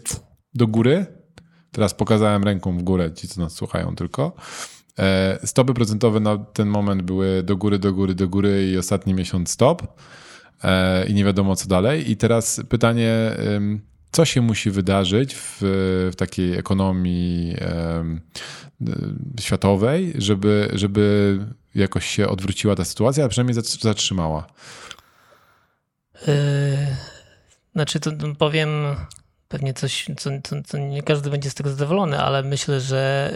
do 0.54 0.66
góry. 0.66 1.06
Teraz 1.72 1.94
pokazałem 1.94 2.44
ręką 2.44 2.78
w 2.78 2.82
górę, 2.82 3.12
ci 3.12 3.28
co 3.28 3.40
nas 3.40 3.52
słuchają 3.52 3.94
tylko. 3.94 4.32
E, 4.98 5.38
Stopy 5.44 5.74
procentowe 5.74 6.20
na 6.20 6.38
ten 6.38 6.68
moment 6.68 7.02
były 7.02 7.42
do 7.42 7.56
góry, 7.56 7.78
do 7.78 7.92
góry, 7.92 8.14
do 8.14 8.28
góry 8.28 8.70
i 8.72 8.78
ostatni 8.78 9.14
miesiąc 9.14 9.50
stop. 9.50 9.82
E, 10.64 11.06
I 11.06 11.14
nie 11.14 11.24
wiadomo 11.24 11.56
co 11.56 11.68
dalej. 11.68 12.10
I 12.10 12.16
teraz 12.16 12.60
pytanie, 12.68 13.12
co 14.10 14.24
się 14.24 14.40
musi 14.40 14.70
wydarzyć 14.70 15.34
w, 15.34 15.58
w 16.12 16.16
takiej 16.16 16.58
ekonomii 16.58 17.56
y, 18.86 19.40
światowej, 19.40 20.14
żeby, 20.18 20.70
żeby 20.72 21.38
jakoś 21.74 22.06
się 22.06 22.28
odwróciła 22.28 22.76
ta 22.76 22.84
sytuacja, 22.84 23.24
a 23.24 23.28
przynajmniej 23.28 23.62
zatr- 23.62 23.82
zatrzymała. 23.82 24.46
Yy, 26.26 26.34
znaczy, 27.72 28.00
to 28.00 28.10
powiem 28.38 28.68
pewnie 29.48 29.74
coś, 29.74 30.06
co, 30.18 30.30
co, 30.44 30.56
co 30.62 30.78
nie 30.78 31.02
każdy 31.02 31.30
będzie 31.30 31.50
z 31.50 31.54
tego 31.54 31.70
zadowolony, 31.70 32.20
ale 32.20 32.42
myślę, 32.42 32.80
że 32.80 33.32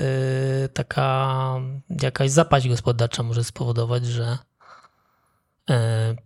yy, 0.63 0.69
taka 0.69 1.61
jakaś 2.03 2.31
zapaść 2.31 2.69
gospodarcza 2.69 3.23
może 3.23 3.45
spowodować, 3.45 4.07
że 4.07 4.39
yy, 5.69 5.77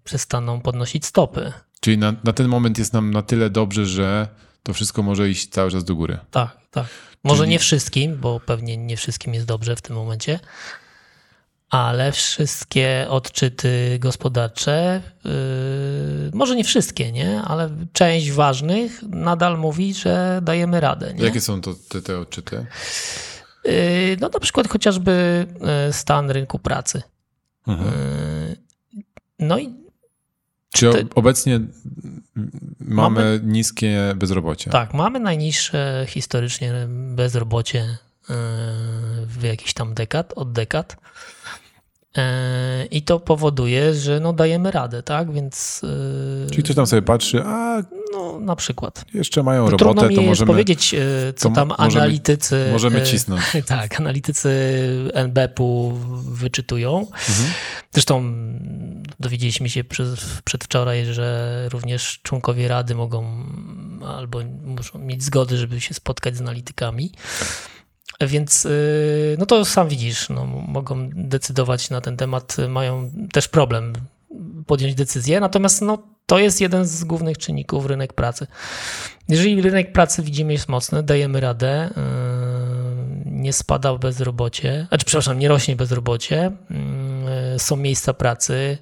przestaną 0.05 0.61
podnosić 0.61 1.07
stopy. 1.07 1.53
Czyli 1.89 1.99
na, 1.99 2.15
na 2.25 2.33
ten 2.33 2.49
moment 2.49 2.79
jest 2.79 2.93
nam 2.93 3.11
na 3.11 3.23
tyle 3.23 3.51
dobrze, 3.51 3.87
że 3.87 4.29
to 4.63 4.73
wszystko 4.75 5.03
może 5.03 5.31
iść 5.31 5.49
cały 5.49 5.71
czas 5.71 5.85
do 5.85 5.95
góry. 5.95 6.19
Tak, 6.31 6.57
tak. 6.71 6.87
Może 7.25 7.43
Czyli- 7.43 7.51
nie 7.51 7.59
wszystkim, 7.59 8.17
bo 8.17 8.41
pewnie 8.41 8.77
nie 8.77 8.97
wszystkim 8.97 9.35
jest 9.35 9.47
dobrze 9.47 9.77
w 9.77 9.83
tym 9.83 9.97
momencie, 9.97 10.41
ale 11.71 12.13
wszystkie 12.13 13.07
odczyty 13.09 13.99
gospodarcze, 14.01 15.03
yy, 15.25 15.31
może 16.35 16.57
nie 16.57 16.65
wszystkie, 16.65 17.13
nie? 17.13 17.43
Ale 17.43 17.71
część 17.93 18.31
ważnych 18.31 19.03
nadal 19.03 19.59
mówi, 19.59 19.95
że 19.95 20.41
dajemy 20.43 20.81
radę. 20.81 21.15
Nie? 21.15 21.25
Jakie 21.25 21.41
są 21.41 21.61
to 21.61 21.75
te, 21.89 22.03
te 22.03 22.19
odczyty? 22.19 22.67
Yy, 23.65 23.73
no 24.21 24.29
na 24.29 24.41
przykład 24.41 24.69
chociażby 24.69 25.47
yy, 25.87 25.93
stan 25.93 26.31
rynku 26.31 26.59
pracy. 26.59 27.03
Mhm. 27.67 27.91
Yy, 27.91 29.03
No 29.39 29.59
i 29.59 29.88
Czy 30.79 30.93
te- 30.93 31.01
o- 31.01 31.15
obecnie 31.15 31.61
mamy, 32.81 33.41
niskie 33.45 34.15
bezrobocie? 34.17 34.71
tak, 34.71 34.95
mamy 34.95 35.21
najniższe 35.21 36.07
historycznie 36.09 36.73
bezrobocie 36.89 37.79
yy, 37.79 38.37
w 39.27 39.43
jakiś 39.43 39.75
tam 39.75 39.95
dekad, 39.95 40.33
od 40.37 40.53
dekad. 40.53 40.97
Yy, 42.17 42.23
I 42.91 43.03
to 43.03 43.21
powoduje, 43.21 43.95
że 43.95 44.21
no 44.21 44.33
dajemy 44.33 44.71
radę, 44.71 45.03
tak? 45.03 45.33
Więc 45.33 45.81
yy, 45.83 46.51
Czyli 46.51 46.63
ktoś 46.63 46.77
tam 46.77 46.87
sobie 46.87 47.03
patrzy, 47.03 47.43
a 47.45 47.83
no, 48.13 48.41
na 48.41 48.57
przykład. 48.57 49.05
jeszcze 49.15 49.43
mają 49.43 49.63
No, 49.63 49.69
trudno 49.69 49.87
robotę, 49.87 50.09
mi 50.09 50.15
to 50.17 50.23
możemy, 50.23 50.47
powiedzieć, 50.53 50.93
yy, 50.93 51.01
co 51.37 51.51
tam 51.51 51.69
możemy- 51.69 51.97
analitycy. 52.03 52.69
możemy 52.73 53.03
cisnąć. 53.03 53.43
Tak, 53.67 54.01
analitycy 54.01 54.51
NBP-u 55.15 55.93
wyczytują. 56.33 56.99
Mhm. 57.01 57.49
Zresztą 57.93 58.23
dowiedzieliśmy 59.21 59.71
się 59.71 59.85
przez, 59.85 60.21
przedwczoraj, 60.45 61.05
że 61.07 61.69
również 61.73 62.21
członkowie 62.23 62.69
rady 62.69 62.95
mogą 62.95 63.45
albo 64.17 64.41
muszą 64.65 64.99
mieć 64.99 65.23
zgody, 65.23 65.57
żeby 65.57 65.81
się 65.81 65.95
spotkać 65.95 66.37
z 66.37 66.41
analitykami. 66.41 67.13
Więc 68.21 68.65
yy, 68.65 69.37
no 69.39 69.47
to 69.47 69.65
sam 69.65 69.89
widzisz, 69.89 70.29
no, 70.29 70.47
mogą 70.47 71.11
decydować 71.13 71.91
na 71.91 72.01
ten 72.01 72.17
temat, 72.17 72.57
mają 72.69 73.11
też 73.33 73.49
problem 73.49 73.93
podjąć 74.67 74.95
decyzję, 74.95 75.41
natomiast 75.41 75.83
no, 75.83 75.99
to 76.27 76.39
jest 76.39 76.61
jeden 76.61 76.85
z 76.85 77.05
głównych 77.05 77.39
czynników 77.39 77.87
rynek 77.87 78.13
pracy. 78.13 78.47
Jeżeli 79.29 79.63
rynek 79.63 79.93
pracy 79.93 80.23
widzimy 80.23 80.53
jest 80.53 80.69
mocny, 80.69 81.03
dajemy 81.03 81.41
radę, 81.41 81.91
yy, 81.97 82.03
nie 83.33 83.53
spada 83.53 83.95
bezrobocie, 83.95 84.87
znaczy 84.89 85.05
przepraszam, 85.05 85.39
nie 85.39 85.49
rośnie 85.49 85.77
bezrobocie, 85.77 86.51
są 87.59 87.77
miejsca 87.77 88.15
pracy. 88.15 88.79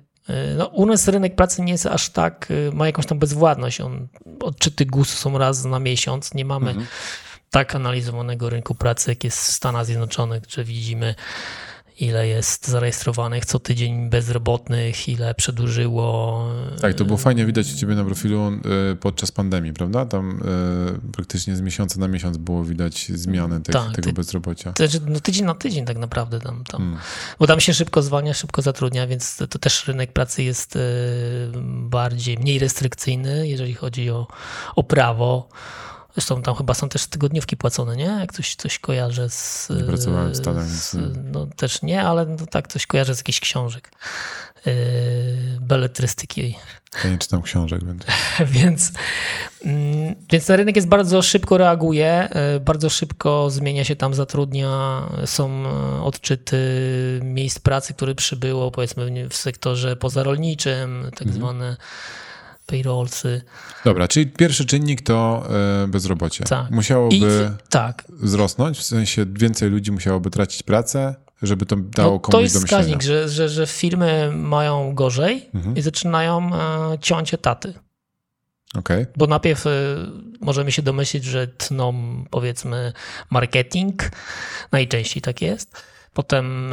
No, 0.59 0.67
u 0.67 0.87
nas 0.87 1.09
rynek 1.09 1.35
pracy 1.37 1.63
nie 1.63 1.73
jest 1.73 1.87
aż 1.87 2.09
tak, 2.09 2.49
ma 2.73 2.87
jakąś 2.87 3.07
tam 3.07 3.19
bezwładność. 3.19 3.81
On, 3.81 4.09
odczyty 4.41 4.87
GUS 4.87 5.09
są 5.09 5.39
raz 5.39 5.65
na 5.65 5.79
miesiąc, 5.79 6.35
nie 6.35 6.45
mamy 6.45 6.71
Mhm. 6.71 6.87
Tak 7.57 7.75
analizowanego 7.75 8.51
rynku 8.51 8.75
pracy, 8.75 9.11
jak 9.11 9.25
jest 9.25 9.39
w 9.39 9.53
Stanach 9.53 9.87
Zjednoczonych, 9.87 10.43
że 10.49 10.65
widzimy 10.65 11.15
ile 12.01 12.29
jest 12.29 12.69
zarejestrowanych 12.69 13.45
co 13.45 13.59
tydzień 13.59 14.11
bezrobotnych, 14.11 15.09
ile 15.09 15.35
przedłużyło. 15.35 16.49
Tak, 16.81 16.95
to 16.95 17.05
było 17.05 17.19
fajnie 17.19 17.47
widać 17.47 17.73
u 17.73 17.77
ciebie 17.77 17.95
na 17.95 18.05
profilu 18.05 18.53
y, 18.93 18.97
podczas 18.97 19.33
pandemii, 19.33 19.73
prawda? 19.73 20.07
Tam 20.07 20.41
y, 21.09 21.13
praktycznie 21.13 21.57
z 21.57 21.61
miesiąca 21.61 22.01
na 22.01 22.09
miesiąc 22.09 22.37
było 22.37 22.65
widać 22.65 23.07
zmiany 23.15 23.61
tych, 23.61 23.73
Tak, 23.73 23.95
tego 23.95 24.09
ty- 24.09 24.13
bezrobocia. 24.13 24.73
To 24.73 24.87
znaczy, 24.89 25.07
no 25.07 25.21
tydzień 25.21 25.45
na 25.45 25.55
tydzień 25.55 25.85
tak 25.85 25.99
naprawdę 25.99 26.41
tam, 26.41 26.65
tam. 26.65 26.83
Mm. 26.83 26.99
Bo 27.39 27.47
tam 27.47 27.61
się 27.61 27.75
szybko 27.75 28.03
zwalnia, 28.03 28.35
szybko 28.35 28.63
zatrudnia, 28.63 29.07
więc 29.07 29.37
to, 29.37 29.47
to 29.47 29.59
też 29.59 29.89
rynek 29.89 30.13
pracy 30.13 30.43
jest 30.43 30.79
bardziej, 31.65 32.39
mniej 32.39 32.59
restrykcyjny, 32.59 33.49
jeżeli 33.49 33.75
chodzi 33.75 34.11
o, 34.11 34.27
o 34.77 34.83
prawo. 34.83 35.49
Zresztą 36.17 36.43
tam 36.43 36.55
chyba 36.55 36.75
są 36.75 36.89
też 36.89 37.07
tygodniówki 37.07 37.57
płacone, 37.57 37.97
nie? 37.97 38.05
Jak 38.05 38.33
coś, 38.33 38.55
coś 38.55 38.79
kojarzę 38.79 39.31
z... 39.31 39.71
Nie 39.71 39.85
pracowałem 39.85 40.35
z, 40.35 40.41
więc 40.41 40.95
nie. 40.95 41.01
No 41.33 41.47
też 41.57 41.83
nie, 41.83 42.03
ale 42.03 42.27
no, 42.27 42.47
tak 42.51 42.69
coś 42.69 42.87
kojarzę 42.87 43.15
z 43.15 43.19
jakichś 43.19 43.41
książek. 43.41 43.91
Yy, 44.67 44.73
beletrystyki 45.61 46.57
Ja 47.05 47.11
nie 47.11 47.19
czytam 47.19 47.43
książek, 47.43 47.85
więc... 47.85 48.03
więc, 48.63 48.93
mm, 49.65 50.15
więc 50.31 50.47
ten 50.47 50.57
rynek 50.57 50.77
jest 50.77 50.89
bardzo 50.89 51.23
szybko 51.23 51.59
reaguje, 51.59 52.29
y, 52.57 52.61
bardzo 52.61 52.91
szybko 52.91 53.51
zmienia 53.51 53.85
się 53.85 53.97
tam, 53.97 54.15
zatrudnia, 54.15 55.03
są 55.27 55.65
y, 55.65 56.03
odczyty 56.03 56.59
miejsc 57.23 57.59
pracy, 57.59 57.95
które 57.95 58.15
przybyło 58.15 58.71
powiedzmy 58.71 59.29
w 59.29 59.37
sektorze 59.37 59.97
pozarolniczym, 59.97 61.11
tak 61.17 61.33
zwane 61.33 61.77
payrollsy. 62.67 63.43
Dobra, 63.85 64.09
czyli 64.09 64.27
pierwszy 64.27 64.67
czynnik 64.67 65.03
to 65.03 65.49
y, 65.85 65.89
bezrobocie. 65.89 66.45
Tak. 66.45 66.71
Musiałoby 66.71 67.17
I 67.17 67.23
tak, 67.69 68.05
wzrosnąć, 68.09 68.79
w 68.79 68.83
sensie 68.83 69.27
więcej 69.31 69.71
ludzi 69.71 69.93
musiałoby 69.93 70.31
tracić 70.31 70.63
pracę, 70.63 71.15
żeby 71.43 71.67
to 71.67 71.77
dało 71.77 72.13
no, 72.13 72.21
komuś 72.21 72.33
to 72.33 72.41
jest 72.41 72.55
do 72.55 72.61
myślenia. 72.61 72.83
wskaźnik, 72.83 73.03
że, 73.03 73.29
że, 73.29 73.49
że 73.49 73.67
firmy 73.67 74.33
mają 74.35 74.95
gorzej 74.95 75.51
i 75.77 75.83
zaczynają 75.83 76.51
e, 76.55 76.99
ciąć 76.99 77.35
etaty. 77.35 77.75
Okej. 78.75 79.07
Bo 79.17 79.27
najpierw 79.27 79.67
y, 79.67 79.71
możemy 80.41 80.73
się 80.73 80.83
domyślić, 80.83 81.25
że 81.25 81.49
tną 81.49 81.95
powiedzmy 82.31 82.93
marketing, 83.31 84.11
najczęściej 84.73 85.23
tak 85.23 85.43
jest. 85.43 85.83
Potem 86.17 86.71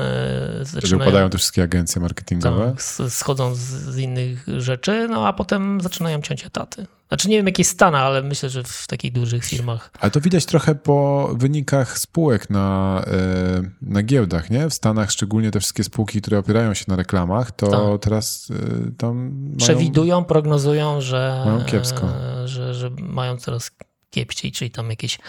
Że 0.60 0.66
zaczynają, 0.66 1.04
upadają 1.10 1.30
te 1.30 1.38
wszystkie 1.38 1.64
agencje 1.64 2.02
marketingowe. 2.02 2.72
tak, 2.72 3.12
schodzą 3.12 3.56
z, 3.56 3.60
z 3.60 3.98
innych 3.98 4.46
rzeczy, 4.58 5.08
no 5.12 5.28
a 5.28 5.34
potem 5.34 5.82
zaczynają 5.82 6.22
ciąć 6.22 6.46
etaty. 6.46 6.86
Znaczy 7.08 7.30
nie 7.30 7.38
wiem 7.38 7.46
jakie 7.46 7.64
Stany, 7.64 7.98
ale 7.98 8.24
myślę, 8.24 8.50
że 8.50 8.64
w 8.64 8.88
takich 8.88 9.12
dużych 9.12 9.46
firmach. 9.46 9.92
Ale 10.00 10.12
to 10.12 10.22
widać 10.22 10.46
trochę 10.46 10.76
po 10.76 11.30
wynikach 11.38 12.00
spółek 12.00 12.50
na, 12.50 13.02
e, 13.08 13.64
na 13.82 14.04
giełdach, 14.04 14.50
nie? 14.50 14.70
W 14.70 14.74
Stanach 14.74 15.12
szczególnie 15.12 15.52
te 15.52 15.60
wszystkie 15.60 15.84
spółki, 15.84 16.22
które 16.22 16.38
opierają 16.38 16.74
się 16.74 16.86
na 16.88 16.96
reklamach, 16.96 17.52
to 17.52 17.68
Tak. 17.68 18.02
teraz 18.02 18.48
e, 18.52 18.92
tam 18.98 19.16
mają... 19.46 19.58
Przewidują, 19.58 20.24
prognozują, 20.24 21.02
że, 21.02 21.44
Mają 21.46 21.66
kiepsko. 21.66 22.08
e, 22.44 22.48
że, 22.48 22.74
że 22.74 22.90
mają 23.00 23.38
coraz 23.38 23.72
kiepściej, 24.10 24.52
czyli 24.52 24.72
tam 24.72 24.90
jakieś 24.90 25.20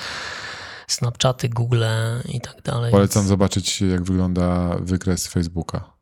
Snapchaty, 0.86 1.48
Google 1.48 1.84
i 2.28 2.40
tak 2.40 2.62
dalej. 2.62 2.90
Polecam 2.92 3.22
Więc- 3.22 3.28
zobaczyć, 3.28 3.80
jak 3.80 4.02
wygląda 4.02 4.76
wykres 4.80 5.26
Facebooka. 5.26 5.94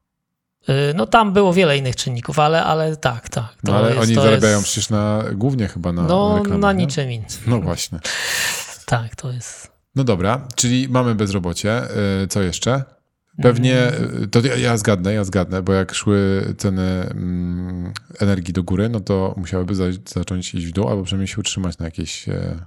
Y, 0.68 0.72
No 0.94 1.06
tam 1.06 1.32
było 1.32 1.52
wiele 1.52 1.78
innych 1.78 1.96
czynników, 1.96 2.38
ale, 2.38 2.64
ale 2.64 2.96
tak, 2.96 3.28
tak. 3.28 3.56
No 3.64 3.76
ale 3.76 3.88
jest, 3.88 4.02
oni 4.02 4.14
zarabiają 4.14 4.56
jest, 4.56 4.68
przecież 4.68 4.90
na, 4.90 5.22
głównie 5.34 5.68
chyba 5.68 5.92
na 5.92 6.02
No 6.02 6.34
reklamach, 6.38 6.60
na 6.60 6.72
nie? 6.72 6.78
niczym 6.86 7.10
innym. 7.12 7.28
No 7.46 7.60
właśnie. 7.60 7.98
Tak, 8.86 9.16
to 9.16 9.32
jest... 9.32 9.72
No 9.94 10.04
dobra, 10.04 10.48
czyli 10.56 10.88
mamy 10.88 11.14
bezrobocie. 11.14 11.72
E, 12.22 12.26
Co 12.28 12.42
jeszcze? 12.42 12.82
Pewnie, 13.42 13.82
Mm. 13.88 14.24
e, 14.24 14.26
to 14.26 14.40
ja, 14.40 14.56
ja 14.56 14.76
zgadnę, 14.76 15.14
ja 15.14 15.24
zgadnę, 15.24 15.62
bo 15.62 15.72
jak 15.72 15.94
szły 15.94 16.44
ceny 16.58 16.82
mm, 17.10 17.92
energii 18.20 18.52
do 18.54 18.62
góry, 18.62 18.88
no 18.88 19.00
to 19.00 19.34
musiałyby 19.36 19.74
za, 19.74 19.84
zacząć 20.06 20.54
iść 20.54 20.66
w 20.66 20.72
dół, 20.72 20.88
albo 20.88 21.02
przynajmniej 21.02 21.28
się 21.28 21.36
utrzymać 21.40 21.78
na 21.78 21.84
jakiejś 21.84 22.28
e, 22.28 22.64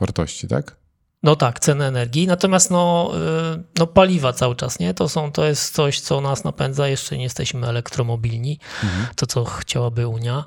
wartości, 0.00 0.48
tak? 0.48 0.76
No 1.22 1.36
tak, 1.36 1.60
ceny 1.60 1.84
energii, 1.84 2.26
natomiast 2.26 2.70
no, 2.70 3.10
y, 3.54 3.62
no 3.78 3.86
paliwa 3.86 4.32
cały 4.32 4.56
czas, 4.56 4.78
nie? 4.78 4.94
To, 4.94 5.08
są, 5.08 5.32
to 5.32 5.44
jest 5.44 5.74
coś, 5.74 6.00
co 6.00 6.20
nas 6.20 6.44
napędza, 6.44 6.88
jeszcze 6.88 7.16
nie 7.16 7.22
jesteśmy 7.24 7.66
elektromobilni, 7.66 8.58
Mhm. 8.84 9.06
to 9.16 9.26
co 9.26 9.44
chciałaby 9.44 10.06
Unia. 10.06 10.44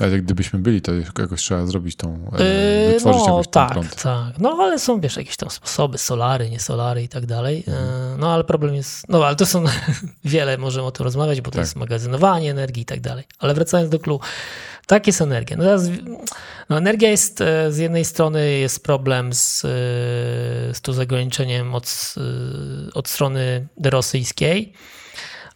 Ale 0.00 0.10
jak 0.10 0.22
gdybyśmy 0.24 0.58
byli, 0.58 0.82
to 0.82 0.92
jakoś 1.18 1.40
trzeba 1.40 1.66
zrobić 1.66 1.96
tą, 1.96 2.30
e, 2.38 2.44
Yy, 2.86 2.92
wytworzyć 2.92 3.22
no 3.26 3.32
jakoś 3.32 3.48
tak, 3.48 3.72
prąd. 3.72 4.02
tak. 4.02 4.38
No 4.38 4.56
ale 4.60 4.78
są, 4.78 5.00
wiesz, 5.00 5.16
jakieś 5.16 5.36
tam 5.36 5.50
sposoby, 5.50 5.98
solary, 5.98 6.50
nie 6.50 6.60
solary 6.60 7.02
i 7.02 7.08
tak 7.08 7.26
dalej. 7.26 7.64
Mhm. 7.68 8.10
Yy, 8.12 8.18
No 8.18 8.32
ale 8.34 8.44
problem 8.44 8.74
jest, 8.74 9.08
no 9.08 9.26
ale 9.26 9.36
to 9.36 9.46
są 9.46 9.64
wiele, 10.24 10.58
możemy 10.58 10.86
o 10.86 10.90
tym 10.90 11.04
rozmawiać, 11.04 11.40
bo 11.40 11.50
to 11.50 11.56
Tak. 11.56 11.60
jest 11.64 11.76
magazynowanie 11.76 12.50
energii 12.50 12.82
i 12.82 12.86
tak 12.86 13.00
dalej. 13.00 13.24
Ale 13.38 13.54
wracając 13.54 13.90
do 13.90 13.98
clue, 13.98 14.20
tak 14.86 15.06
jest 15.06 15.20
energia. 15.20 15.56
No 15.56 15.64
teraz, 15.64 15.82
no 16.68 16.78
energia 16.78 17.10
jest, 17.10 17.40
e, 17.40 17.72
z 17.72 17.78
jednej 17.78 18.04
strony 18.04 18.50
jest 18.50 18.82
problem 18.84 19.32
z, 19.32 19.64
e, 19.64 19.68
z 20.74 20.80
tu 20.82 20.92
zagraniczeniem 20.92 21.74
od, 21.74 22.14
e, 22.16 22.94
od 22.94 23.08
strony 23.08 23.68
rosyjskiej, 23.84 24.72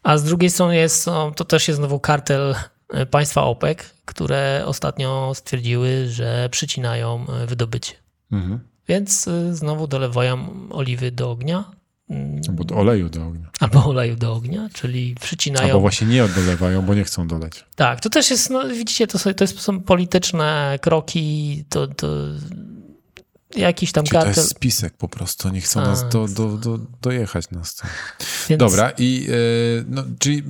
a 0.02 0.18
z 0.18 0.24
drugiej 0.24 0.50
strony 0.50 0.76
jest, 0.76 1.07
no, 1.07 1.31
to 1.31 1.44
też 1.44 1.68
jest 1.68 1.78
znowu 1.78 2.00
kartel 2.00 2.55
e, 2.92 3.07
państwa 3.07 3.42
OPEC, 3.42 3.78
które 4.04 4.62
ostatnio 4.66 5.32
stwierdziły, 5.34 6.08
że 6.08 6.48
przycinają 6.50 7.26
e, 7.28 7.46
wydobycie. 7.46 7.94
Mhm. 8.32 8.60
Więc 8.88 9.28
e, 9.28 9.54
znowu 9.54 9.86
dolewają 9.86 10.48
oliwy 10.70 11.10
do 11.12 11.30
ognia 11.30 11.64
mm, 12.10 12.40
Albo 12.48 12.64
do 12.64 12.74
oleju 12.76 13.08
do 13.08 13.26
ognia. 13.26 13.50
albo 13.60 13.84
oleju 13.84 14.16
do 14.16 14.32
ognia, 14.32 14.68
czyli 14.72 15.08
Albo 15.08 15.20
przycinają. 15.20 15.80
właśnie 15.80 16.06
nie 16.06 16.28
dolewają, 16.28 16.82
bo 16.82 16.94
nie 16.94 17.04
chcą 17.04 17.28
doleć. 17.28 17.64
Tak, 17.74 18.00
to 18.00 18.10
też 18.10 18.30
jest, 18.30 18.50
no 18.50 18.68
widzicie, 18.68 19.06
to, 19.06 19.18
są- 19.18 19.34
to 19.34 19.44
jest, 19.44 19.60
są 19.60 19.80
polityczne 19.80 20.78
kroki, 20.82 21.64
to, 21.68 21.86
to 21.86 22.06
jakiś 23.56 23.92
tam 23.92 24.04
Czyli 24.04 24.12
to 24.18 24.24
kartel. 24.24 24.42
jest 24.42 24.50
spisek 24.56 24.94
po 24.96 25.08
prostu, 25.08 25.48
nie 25.48 25.60
chcą 25.60 25.80
Tak. 25.80 25.88
nas 25.88 26.08
do, 26.08 26.28
do, 26.28 26.56
do, 26.56 26.78
dojechać 27.02 27.50
nas. 27.50 27.82
Więc, 28.48 28.60
Dobra, 28.60 28.92
i 28.98 29.26
e, 29.30 29.84
no, 29.88 30.04
czyli 30.18 30.42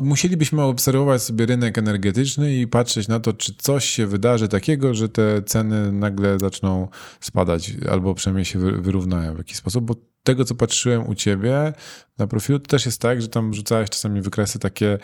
musielibyśmy 0.00 0.62
obserwować 0.62 1.22
sobie 1.22 1.46
rynek 1.46 1.78
energetyczny 1.78 2.56
i 2.56 2.66
patrzeć 2.66 3.08
na 3.08 3.20
to, 3.20 3.32
czy 3.32 3.54
coś 3.58 3.84
się 3.84 4.06
wydarzy 4.06 4.48
takiego, 4.48 4.94
że 4.94 5.08
te 5.08 5.42
ceny 5.42 5.92
nagle 5.92 6.38
zaczną 6.38 6.88
spadać, 7.20 7.72
albo 7.90 8.14
przynajmniej 8.14 8.44
się 8.44 8.58
wy- 8.58 8.82
wyrównają 8.82 9.34
w 9.34 9.38
jakiś 9.38 9.56
sposób, 9.56 9.84
bo 9.84 9.94
tego, 10.22 10.44
co 10.44 10.54
patrzyłem 10.54 11.08
u 11.08 11.14
ciebie 11.14 11.72
na 12.18 12.26
profilu, 12.26 12.58
to 12.58 12.66
też 12.66 12.86
jest 12.86 13.00
tak, 13.00 13.22
że 13.22 13.28
tam 13.28 13.54
rzucałeś 13.54 13.90
czasami 13.90 14.20
wykresy 14.22 14.58
takie, 14.58 14.98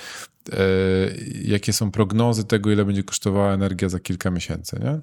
e, 0.52 0.56
jakie 1.44 1.72
są 1.72 1.90
prognozy 1.90 2.44
tego, 2.44 2.70
ile 2.70 2.84
będzie 2.84 3.02
kosztowała 3.02 3.52
energia 3.52 3.88
za 3.88 4.00
kilka 4.00 4.30
miesięcy, 4.30 4.80
nie? 4.84 5.00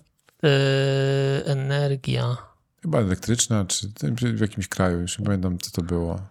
y, 0.50 1.46
energia. 1.46 2.38
Chyba 2.82 3.00
elektryczna, 3.00 3.66
czy 3.66 3.92
w 4.36 4.42
jakimś 4.42 4.68
kraju, 4.68 5.00
już 5.00 5.20
nie 5.20 5.26
pamiętam, 5.26 5.58
co 5.58 5.72
to 5.72 5.82
było. 5.82 6.22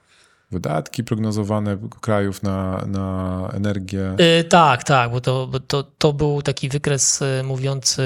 Wydatki 0.53 1.05
prognozowane 1.05 1.79
krajów 2.01 2.43
na, 2.43 2.85
na 2.87 3.49
energię. 3.53 4.17
Y, 4.41 4.45
tak, 4.45 4.85
tak, 4.85 5.11
bo, 5.11 5.21
to, 5.21 5.47
bo 5.47 5.61
to, 5.61 5.83
to 5.83 6.13
był 6.13 6.43
taki 6.43 6.69
wykres 6.69 7.23
y, 7.23 7.43
mówiący, 7.45 8.03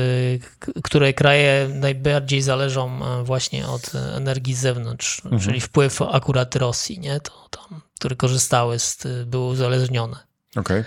które 0.85 1.13
kraje 1.13 1.69
najbardziej 1.75 2.43
zależą 2.43 3.01
e, 3.05 3.25
właśnie 3.25 3.69
od 3.69 3.95
e, 3.95 3.99
energii 4.17 4.55
z 4.55 4.61
zewnątrz, 4.61 5.23
czyli 5.41 5.61
wpływ 5.61 6.03
akurat 6.03 6.57
Rosji, 6.57 6.99
nie? 7.01 7.21
To 7.21 7.49
tam, 7.51 7.81
które 7.99 8.17
korzystały, 8.17 8.79
z, 8.79 9.07
y, 9.07 9.27
były 9.27 9.47
uzależnione. 9.47 10.17
Okej. 10.57 10.85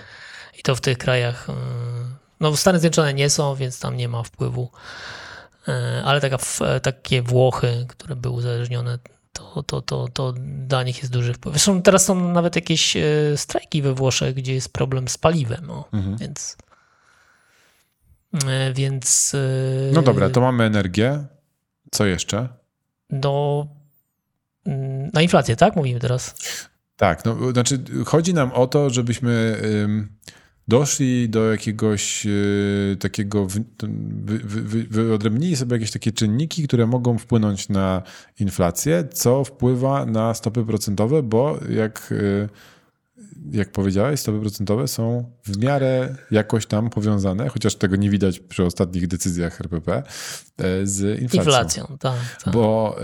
I 0.58 0.62
to 0.62 0.74
w 0.76 0.80
tych 0.80 0.98
krajach, 0.98 1.48
y, 1.48 1.52
no 2.40 2.56
Stany 2.56 2.78
Zjednoczone 2.78 3.14
nie 3.14 3.30
są, 3.30 3.54
więc 3.54 3.80
tam 3.80 3.96
nie 3.96 4.08
ma 4.08 4.22
wpływu, 4.22 4.70
Y, 5.68 6.04
ale 6.04 6.20
taka, 6.20 6.38
w- 6.38 6.60
takie 6.82 7.22
Włochy, 7.22 7.86
które 7.88 8.16
były 8.16 8.34
uzależnione, 8.34 8.98
to, 9.38 9.62
to, 9.62 9.82
to, 9.82 10.08
to 10.08 10.34
dla 10.66 10.82
nich 10.82 10.98
jest 10.98 11.12
duży 11.12 11.34
wpływ. 11.34 11.54
Zresztą 11.54 11.82
teraz 11.82 12.04
są 12.04 12.32
nawet 12.32 12.56
jakieś 12.56 12.96
y, 12.96 13.32
strajki 13.36 13.82
we 13.82 13.94
Włoszech, 13.94 14.34
gdzie 14.34 14.54
jest 14.54 14.72
problem 14.72 15.08
z 15.08 15.18
paliwem, 15.18 15.66
no, 15.66 15.84
Mhm. 15.92 16.16
więc... 16.16 16.56
y, 18.34 18.72
Więc. 18.74 19.34
y, 19.34 19.90
No 19.94 20.02
dobra, 20.02 20.30
to 20.30 20.40
mamy 20.40 20.64
energię. 20.64 21.24
Co 21.90 22.06
jeszcze? 22.06 22.48
No. 23.10 23.66
Na 25.12 25.22
inflację, 25.22 25.56
tak? 25.56 25.76
Mówimy 25.76 26.00
teraz. 26.00 26.34
Tak, 26.96 27.24
no, 27.24 27.52
znaczy 27.52 27.84
chodzi 28.06 28.34
nam 28.34 28.52
o 28.52 28.66
to, 28.66 28.90
żebyśmy 28.90 29.60
ym, 29.64 30.16
doszli 30.68 31.28
do 31.28 31.52
jakiegoś 31.52 32.26
y, 32.26 32.96
takiego, 33.00 33.46
wy, 33.46 33.64
wy, 34.24 34.62
wy, 34.62 34.84
wyodrębnili 34.84 35.56
sobie 35.56 35.76
jakieś 35.76 35.90
takie 35.90 36.12
czynniki, 36.12 36.68
które 36.68 36.86
mogą 36.86 37.18
wpłynąć 37.18 37.68
na 37.68 38.02
inflację, 38.40 39.08
co 39.12 39.44
wpływa 39.44 40.06
na 40.06 40.34
stopy 40.34 40.64
procentowe, 40.64 41.22
bo 41.22 41.58
jak, 41.70 42.12
y, 42.12 42.48
jak 43.52 43.72
powiedziałeś, 43.72 44.20
stopy 44.20 44.40
procentowe 44.40 44.88
są 44.88 45.30
w 45.44 45.58
miarę 45.58 46.16
jakoś 46.30 46.66
tam 46.66 46.90
powiązane, 46.90 47.48
chociaż 47.48 47.74
tego 47.74 47.96
nie 47.96 48.10
widać 48.10 48.40
przy 48.40 48.64
ostatnich 48.64 49.06
decyzjach 49.06 49.60
RPP, 49.60 50.02
y, 50.60 50.86
z 50.86 51.20
inflacją. 51.20 51.40
Inflacją, 51.40 51.98
tak. 52.00 52.42
tak. 52.44 52.54
Bo 52.54 52.96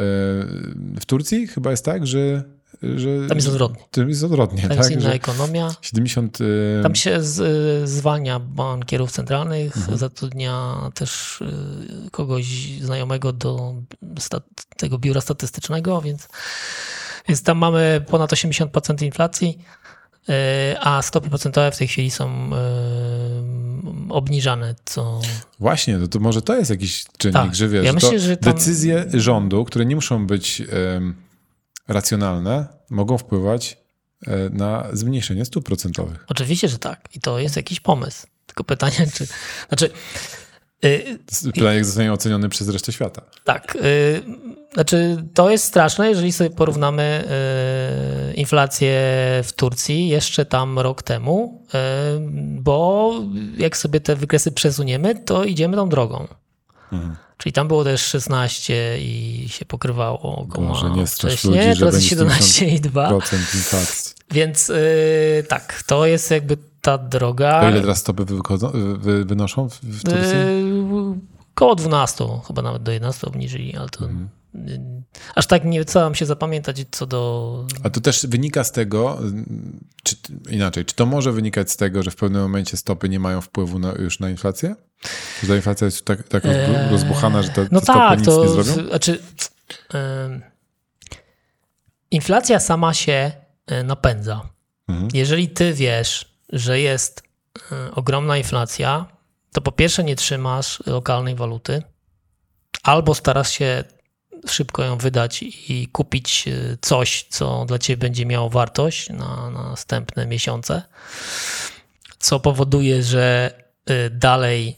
w 1.01 1.05
Turcji 1.07 1.47
chyba 1.47 1.71
jest 1.71 1.85
tak, 1.85 2.07
że 2.07 2.45
że... 2.83 3.09
Tam 3.29 3.37
jest 3.39 3.49
odwrotnie. 3.49 3.85
Tam 3.91 4.09
jest 4.09 4.25
odwrotnie, 4.25 4.61
Tam 4.61 4.69
tak? 4.69 4.79
jest 4.79 4.91
inna 4.91 5.01
Że 5.01 5.13
ekonomia. 5.13 5.75
70... 5.83 6.41
y, 6.41 6.81
Tam 6.83 6.95
się 6.95 7.23
z, 7.23 7.89
zwalnia 7.91 8.41
bankierów 8.41 9.13
centralnych, 9.13 9.77
Mhm. 9.77 9.99
zatrudnia 9.99 10.77
też 10.95 11.41
y, 11.41 12.11
kogoś 12.11 12.45
znajomego 12.81 13.33
do 13.33 13.75
tego 14.77 14.99
biura 14.99 15.21
statystycznego, 15.21 16.01
więc, 16.03 16.29
więc 17.29 17.43
tam 17.43 17.59
mamy 17.59 18.05
ponad 18.11 18.33
80% 18.33 19.03
inflacji, 19.05 19.59
a 20.81 21.03
stopy 21.03 21.29
procentowe 21.29 21.71
w 21.71 21.79
tej 21.79 21.89
chwili 21.89 22.11
są 22.11 22.51
obniżane, 24.09 24.75
co 24.85 25.21
Właśnie, 25.61 25.99
to, 25.99 26.09
to 26.09 26.21
może 26.21 26.43
to 26.43 26.57
jest 26.57 26.71
jakiś 26.71 27.05
czynnik, 27.19 27.37
Tak. 27.43 27.55
że 27.55 27.69
wiesz, 27.69 27.85
Ja 27.85 27.93
myślę, 27.93 28.19
że 28.21 28.37
tam- 28.37 28.53
decyzje 28.53 29.05
rządu, 29.15 29.65
które 29.65 29.87
nie 29.87 29.95
muszą 29.95 30.27
być 30.27 30.63
racjonalne, 31.89 32.67
mogą 32.91 33.19
wpływać 33.19 33.77
e, 34.27 34.51
na 34.51 34.87
zmniejszenie 34.93 35.45
stóp 35.45 35.65
procentowych. 35.65 36.25
oczywiście, 36.29 36.69
że 36.69 36.79
tak. 36.79 37.09
I 37.15 37.21
to 37.21 37.39
jest 37.39 37.57
jakiś 37.57 37.81
pomysł. 37.81 38.27
Tylko 38.47 38.65
pytanie, 38.65 39.07
czy... 39.15 39.27
Znaczy, 39.69 39.91
y, 40.85 41.19
Pytanie, 41.55 41.75
jak 41.75 41.85
zostanie 41.85 42.13
oceniony 42.13 42.49
przez 42.49 42.69
resztę 42.69 42.93
świata. 42.93 43.23
Tak. 43.45 43.77
y, 43.77 44.23
Znaczy, 44.75 45.25
to 45.35 45.51
jest 45.51 45.65
straszne, 45.65 46.09
jeżeli 46.09 46.33
sobie 46.33 46.51
porównamy 46.51 47.25
y, 48.31 48.35
inflację 48.35 48.91
w 49.45 49.53
Turcji 49.57 50.09
jeszcze 50.09 50.45
tam 50.47 50.79
rok 50.79 51.03
temu, 51.03 51.63
y, 51.67 51.79
bo 52.61 53.13
jak 53.59 53.77
sobie 53.77 54.01
te 54.01 54.17
wykresy 54.17 54.53
przesuniemy, 54.53 55.15
to 55.15 55.45
idziemy 55.45 55.77
tą 55.77 55.89
drogą. 55.89 56.29
Mhm. 56.93 57.17
Czyli 57.39 57.53
tam 57.53 57.69
było 57.69 57.85
też 57.85 58.03
16 58.03 58.99
i 59.01 59.45
się 59.49 59.65
pokrywało 59.65 60.37
około 60.37 60.69
Boże, 60.69 60.91
nie 60.91 61.07
wcześniej, 61.07 61.55
ludzi, 61.69 61.81
teraz 61.81 61.95
jest 61.95 61.97
będzie 61.97 62.09
17 62.09 62.67
i 62.67 62.81
2. 62.81 63.09
Procent 63.09 63.55
inflacji. 63.55 64.15
Więc 64.31 64.71
y, 64.71 65.45
tak, 65.49 65.83
to 65.87 66.07
jest 66.07 66.31
jakby 66.31 66.57
ta 66.81 66.99
droga. 66.99 67.61
To 67.61 67.69
ile 67.71 67.81
teraz 67.81 67.99
stopy 67.99 68.25
wychodzą, 68.25 68.73
wy, 68.99 69.25
wynoszą 69.25 69.69
w, 69.69 69.75
w 69.75 70.03
Turcji? 70.03 70.37
Yy, 70.39 71.35
Koło 71.55 71.75
12, 71.75 72.25
chyba 72.47 72.63
nawet 72.63 72.83
do 72.83 72.93
11 72.93 73.27
obniżyli, 73.27 73.77
ale 73.77 73.89
to 73.89 74.05
Mhm. 74.05 74.29
Aż 75.35 75.47
tak 75.47 75.65
nie 75.65 75.83
chcę 75.83 76.11
się 76.15 76.27
zapamiętać 76.27 76.77
co 76.91 77.07
do. 77.07 77.67
A 77.83 77.91
to 77.91 78.01
też 78.01 78.27
wynika 78.27 78.65
z 78.65 78.73
tego, 78.73 79.19
czy 80.03 80.17
inaczej, 80.51 80.85
czy 80.85 80.95
to 80.95 81.07
może 81.07 81.33
wynikać 81.33 81.71
z 81.71 81.77
tego, 81.77 82.03
że 82.03 82.11
w 82.11 82.17
pewnym 82.17 82.43
momencie 82.43 82.77
stopy 82.77 83.09
nie 83.09 83.21
mają 83.21 83.41
wpływu 83.41 83.79
na, 83.79 83.93
już 83.93 84.21
na 84.21 84.31
inflację? 84.31 84.75
Że 85.43 85.49
ta 85.49 85.57
inflacja 85.57 85.85
jest 85.85 86.05
tak, 86.05 86.29
tak 86.29 86.45
Eee, 86.45 86.91
rozbuchana, 86.91 87.43
że 87.43 87.49
te, 87.49 87.55
te 87.55 87.69
No 87.73 87.81
stopy 87.81 87.99
tak, 87.99 88.19
nic 88.19 88.27
to 88.27 88.45
nie 88.45 88.49
zrobią? 88.51 88.89
znaczy. 88.89 89.23
yy, 89.95 90.41
inflacja 92.11 92.61
sama 92.61 92.95
się 92.95 93.33
yy, 93.71 93.85
napędza. 93.85 94.49
Mhm. 94.89 95.09
Jeżeli 95.15 95.49
ty 95.49 95.73
wiesz, 95.75 96.35
że 96.53 96.81
jest 96.81 97.23
yy, 97.71 97.95
ogromna 97.95 98.37
inflacja, 98.39 99.07
to 99.53 99.61
po 99.61 99.73
pierwsze 99.73 100.05
nie 100.05 100.17
trzymasz 100.17 100.83
lokalnej 100.87 101.35
waluty, 101.35 101.83
albo 102.83 103.15
starasz 103.15 103.51
się 103.51 103.85
szybko 104.47 104.83
ją 104.85 104.99
wydać 104.99 105.43
i 105.43 105.89
kupić 105.93 106.45
y, 106.49 106.79
coś, 106.81 107.27
co 107.31 107.65
dla 107.65 107.79
ciebie 107.79 108.01
będzie 108.01 108.27
miało 108.27 108.51
wartość 108.51 109.11
na, 109.11 109.51
na 109.51 109.63
następne 109.71 110.27
miesiące, 110.27 110.83
co 112.19 112.41
powoduje, 112.41 113.03
że 113.03 113.55
y, 113.91 114.11
dalej 114.11 114.77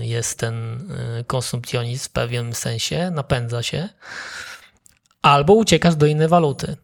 y, 0.00 0.06
jest 0.06 0.38
ten 0.38 0.88
konsumpcjonizm 1.26 2.04
w 2.04 2.10
pewnym 2.10 2.54
sensie, 2.54 3.10
napędza 3.10 3.62
się, 3.62 3.88
albo 5.22 5.52
uciekasz 5.54 5.96
do 5.96 6.06
innej 6.06 6.28
waluty. 6.28 6.76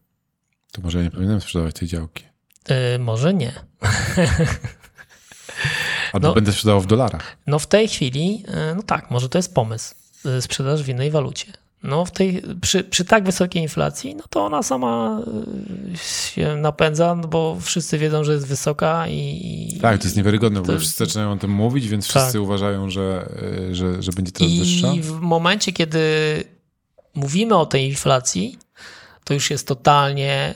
To 0.72 0.81
może 0.83 0.99
ja 0.99 1.05
nie 1.05 1.11
powinienem 1.11 1.41
sprzedawać 1.41 1.74
tej 1.74 1.89
działki. 1.89 2.24
Y, 2.95 2.99
Może 2.99 3.35
nie. 3.35 3.53
Albo 6.12 6.29
No. 6.29 6.35
będę 6.35 6.53
sprzedawał 6.53 6.81
w 6.81 6.87
dolarach. 6.87 7.37
No 7.47 7.59
w 7.59 7.66
tej 7.66 7.89
chwili, 7.89 8.45
no 8.77 8.83
tak, 8.83 9.11
może 9.11 9.29
to 9.29 9.39
jest 9.39 9.55
pomysł, 9.55 9.95
sprzedaż 10.41 10.83
w 10.83 10.89
innej 10.89 11.11
walucie. 11.11 11.53
No 11.87 12.05
w 12.05 12.11
tej, 12.11 12.43
przy, 12.61 12.84
przy 12.84 13.05
tak 13.05 13.24
wysokiej 13.24 13.62
inflacji, 13.62 14.14
no 14.14 14.24
to 14.30 14.45
ona 14.45 14.62
sama 14.62 15.20
y, 15.95 15.99
się 15.99 16.57
napędza, 16.57 17.14
no 17.14 17.28
bo 17.28 17.57
wszyscy 17.61 17.99
wiedzą, 17.99 18.24
że 18.24 18.32
jest 18.32 18.47
wysoka 18.47 19.09
i... 19.09 19.78
Tak, 19.82 19.99
to 19.99 20.05
jest 20.05 20.16
niewiarygodne, 20.16 20.62
bo 20.62 20.78
wszyscy 20.78 21.05
zaczynają 21.05 21.32
o 21.32 21.37
tym 21.37 21.51
mówić, 21.51 21.89
więc 21.89 22.09
Tak. 22.12 22.22
wszyscy 22.22 22.41
uważają, 22.41 22.91
że, 22.91 23.28
y, 23.70 23.74
że, 23.74 24.03
że 24.03 24.12
będzie 24.12 24.32
teraz 24.32 24.53
wyższa. 24.53 24.93
I 24.93 25.01
w 25.01 25.20
momencie, 25.20 25.72
kiedy 25.72 26.01
mówimy 27.14 27.57
o 27.57 27.66
tej 27.66 27.89
inflacji, 27.89 28.59
to 29.24 29.34
już 29.34 29.51
jest 29.51 29.66
totalnie 29.68 30.55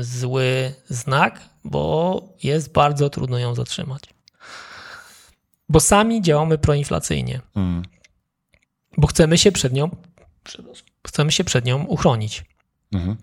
zły 0.00 0.72
znak, 0.88 1.40
bo 1.64 2.22
jest 2.42 2.72
bardzo 2.72 3.10
trudno 3.10 3.38
ją 3.38 3.54
zatrzymać. 3.54 4.02
Bo 5.68 5.80
sami 5.80 6.22
działamy 6.22 6.58
proinflacyjnie, 6.58 7.40
Mm. 7.54 7.82
bo 8.98 9.06
chcemy 9.06 9.38
się 9.38 9.52
przed 9.52 9.72
nią, 9.72 9.90
chcemy 11.06 11.32
się 11.32 11.44
przed 11.44 11.64
nią 11.64 11.84
uchronić. 11.84 12.44
Mhm. 12.92 13.16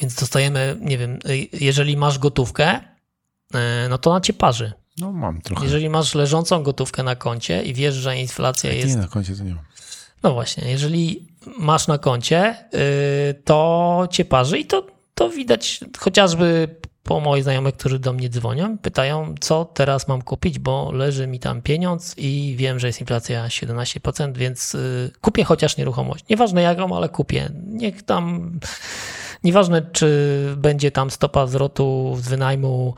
Więc 0.00 0.14
dostajemy, 0.14 0.76
nie 0.80 0.98
wiem, 0.98 1.18
y, 1.28 1.48
jeżeli 1.52 1.96
masz 1.96 2.18
gotówkę, 2.18 2.80
y, 3.54 3.58
no 3.88 3.98
to 3.98 4.12
na 4.12 4.20
cię 4.20 4.32
parzy. 4.32 4.72
No 4.98 5.12
mam 5.12 5.40
trochę. 5.40 5.64
Jeżeli 5.64 5.88
masz 5.88 6.14
leżącą 6.14 6.62
gotówkę 6.62 7.02
na 7.02 7.16
koncie 7.16 7.62
i 7.62 7.74
wiesz, 7.74 7.94
że 7.94 8.18
inflacja 8.18 8.72
Jak 8.72 8.78
jest 8.78 8.96
Nie, 8.96 9.02
na 9.02 9.08
koncie 9.08 9.36
to 9.36 9.44
nie 9.44 9.54
mam. 9.54 9.64
No 10.22 10.34
właśnie, 10.34 10.70
jeżeli 10.70 11.28
masz 11.58 11.86
na 11.86 11.98
koncie, 11.98 12.64
y, 12.74 13.42
to 13.44 14.08
cię 14.10 14.24
parzy 14.24 14.58
i 14.58 14.66
to, 14.66 14.86
to 15.14 15.30
widać 15.30 15.80
chociażby 15.98 16.76
po 17.06 17.20
moich 17.20 17.42
znajomych, 17.42 17.74
którzy 17.76 17.98
do 17.98 18.12
mnie 18.12 18.28
dzwonią, 18.28 18.78
pytają, 18.78 19.34
co 19.40 19.64
teraz 19.64 20.08
mam 20.08 20.22
kupić, 20.22 20.58
bo 20.58 20.92
leży 20.92 21.26
mi 21.26 21.38
tam 21.40 21.62
pieniądz 21.62 22.14
i 22.18 22.54
wiem, 22.58 22.78
że 22.78 22.86
jest 22.86 23.00
inflacja 23.00 23.46
17%, 23.48 24.36
więc 24.36 24.74
y, 24.74 25.10
kupię 25.20 25.44
chociaż 25.44 25.76
nieruchomość. 25.76 26.24
Nieważne 26.30 26.62
jaką, 26.62 26.96
ale 26.96 27.08
kupię. 27.08 27.48
Niech 27.66 28.02
tam, 28.02 28.52
nieważne 29.44 29.82
czy 29.92 30.08
będzie 30.56 30.90
tam 30.90 31.10
stopa 31.10 31.46
zwrotu 31.46 32.16
z 32.20 32.28
wynajmu 32.28 32.94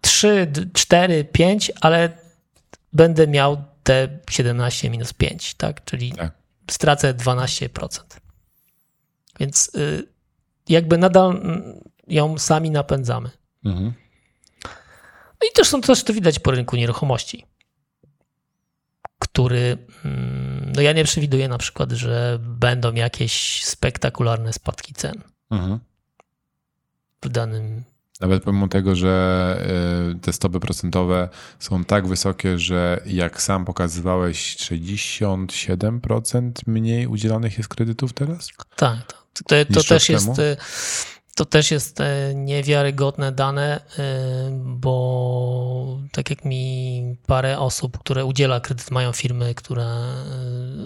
3, 0.00 0.46
d- 0.46 0.66
4, 0.72 1.24
5, 1.24 1.72
ale 1.80 2.10
będę 2.92 3.26
miał 3.26 3.56
te 3.82 4.08
17 4.30 4.90
minus 4.90 5.12
5, 5.12 5.54
tak? 5.54 5.84
Czyli 5.84 6.12
Tak. 6.12 6.32
stracę 6.70 7.14
12%. 7.14 8.00
Więc 9.40 9.70
y, 9.74 10.08
jakby 10.68 10.98
nadal 10.98 11.30
mm, 11.30 11.80
ją 12.08 12.38
sami 12.38 12.70
napędzamy. 12.70 13.30
Mhm. 13.64 13.92
No 15.42 15.48
i 15.50 15.52
też, 15.54 15.68
są, 15.68 15.80
też 15.80 16.04
to 16.04 16.12
widać 16.12 16.38
po 16.38 16.50
rynku 16.50 16.76
nieruchomości, 16.76 17.46
który, 19.18 19.78
mm, 20.04 20.72
no 20.76 20.80
ja 20.82 20.92
nie 20.92 21.04
przewiduję 21.04 21.48
na 21.48 21.58
przykład, 21.58 21.92
że 21.92 22.38
będą 22.40 22.94
jakieś 22.94 23.64
spektakularne 23.64 24.52
spadki 24.52 24.94
cen 24.94 25.22
Mhm. 25.50 25.78
w 27.22 27.28
danym. 27.28 27.84
Nawet 28.20 28.42
pomimo 28.42 28.68
tego, 28.68 28.96
że 28.96 29.56
y, 30.16 30.18
te 30.20 30.32
stopy 30.32 30.60
procentowe 30.60 31.28
są 31.58 31.84
tak 31.84 32.06
wysokie, 32.06 32.58
że 32.58 33.00
jak 33.06 33.42
sam 33.42 33.64
pokazywałeś, 33.64 34.56
67% 34.56 36.52
mniej 36.66 37.06
udzielanych 37.06 37.58
jest 37.58 37.68
kredytów 37.68 38.12
teraz? 38.12 38.48
Tak, 38.76 39.06
to, 39.06 39.22
to, 39.32 39.64
to 39.64 39.78
Niż 39.78 39.88
też 39.88 40.08
rok 40.08 40.08
jest. 40.08 40.40
To 41.40 41.44
też 41.44 41.70
jest 41.70 42.00
e, 42.00 42.34
niewiarygodne 42.34 43.32
dane, 43.32 43.80
y, 43.80 44.02
bo 44.64 45.98
tak 46.12 46.30
jak 46.30 46.44
mi 46.44 47.16
parę 47.26 47.58
osób, 47.58 47.98
które 47.98 48.24
udziela 48.24 48.60
kredyt, 48.60 48.90
mają 48.90 49.12
firmy, 49.12 49.54
które 49.54 49.86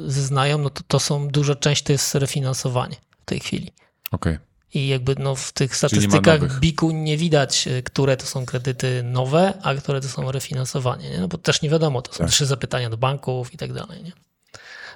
zeznają, 0.07 0.59
no 0.59 0.71
to, 0.71 0.83
to 0.89 1.01
są 1.01 1.29
duża 1.29 1.55
część 1.55 1.83
to 1.83 1.93
jest 1.93 2.15
refinansowanie 2.15 2.97
w 3.23 3.25
tej 3.25 3.41
chwili. 3.41 3.73
Okej. 4.11 4.39
I 4.75 4.89
jakby 4.89 5.15
no 5.19 5.35
w 5.35 5.53
tych 5.53 5.77
statystykach. 5.77 6.61
BIK-u 6.61 6.91
nie 6.91 7.17
widać, 7.17 7.69
y, 7.69 7.83
które 7.83 8.17
to 8.17 8.27
są 8.27 8.47
kredyty 8.47 9.03
nowe, 9.03 9.55
a 9.63 9.75
które 9.75 10.01
to 10.01 10.09
są 10.09 10.33
refinansowanie. 10.33 11.11
Nie? 11.11 11.19
No 11.19 11.29
bo 11.29 11.39
też 11.39 11.63
nie 11.63 11.71
wiadomo, 11.71 12.03
to 12.03 12.13
są 12.13 12.19
Tak. 12.19 12.31
trzy 12.31 12.47
zapytania 12.47 12.91
do 12.91 12.97
banków 12.97 13.55
i 13.55 13.57
tak 13.57 13.73
dalej. 13.73 14.03
Nie? 14.03 14.13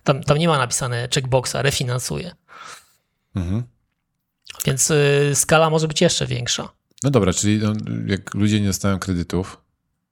Tam, 0.04 0.22
tam 0.22 0.38
nie 0.38 0.48
ma 0.48 0.58
napisane 0.58 1.08
checkboxa, 1.14 1.62
refinansuje. 1.62 2.34
Mhm. 3.36 3.62
Więc 4.66 4.90
y, 4.90 5.30
skala 5.34 5.70
może 5.70 5.88
być 5.88 6.00
jeszcze 6.00 6.26
większa. 6.26 6.68
No 7.02 7.10
dobra, 7.10 7.32
czyli 7.32 7.58
no, 7.58 7.72
jak 8.06 8.34
ludzie 8.34 8.60
nie 8.60 8.66
dostają 8.66 8.98
kredytów, 8.98 9.60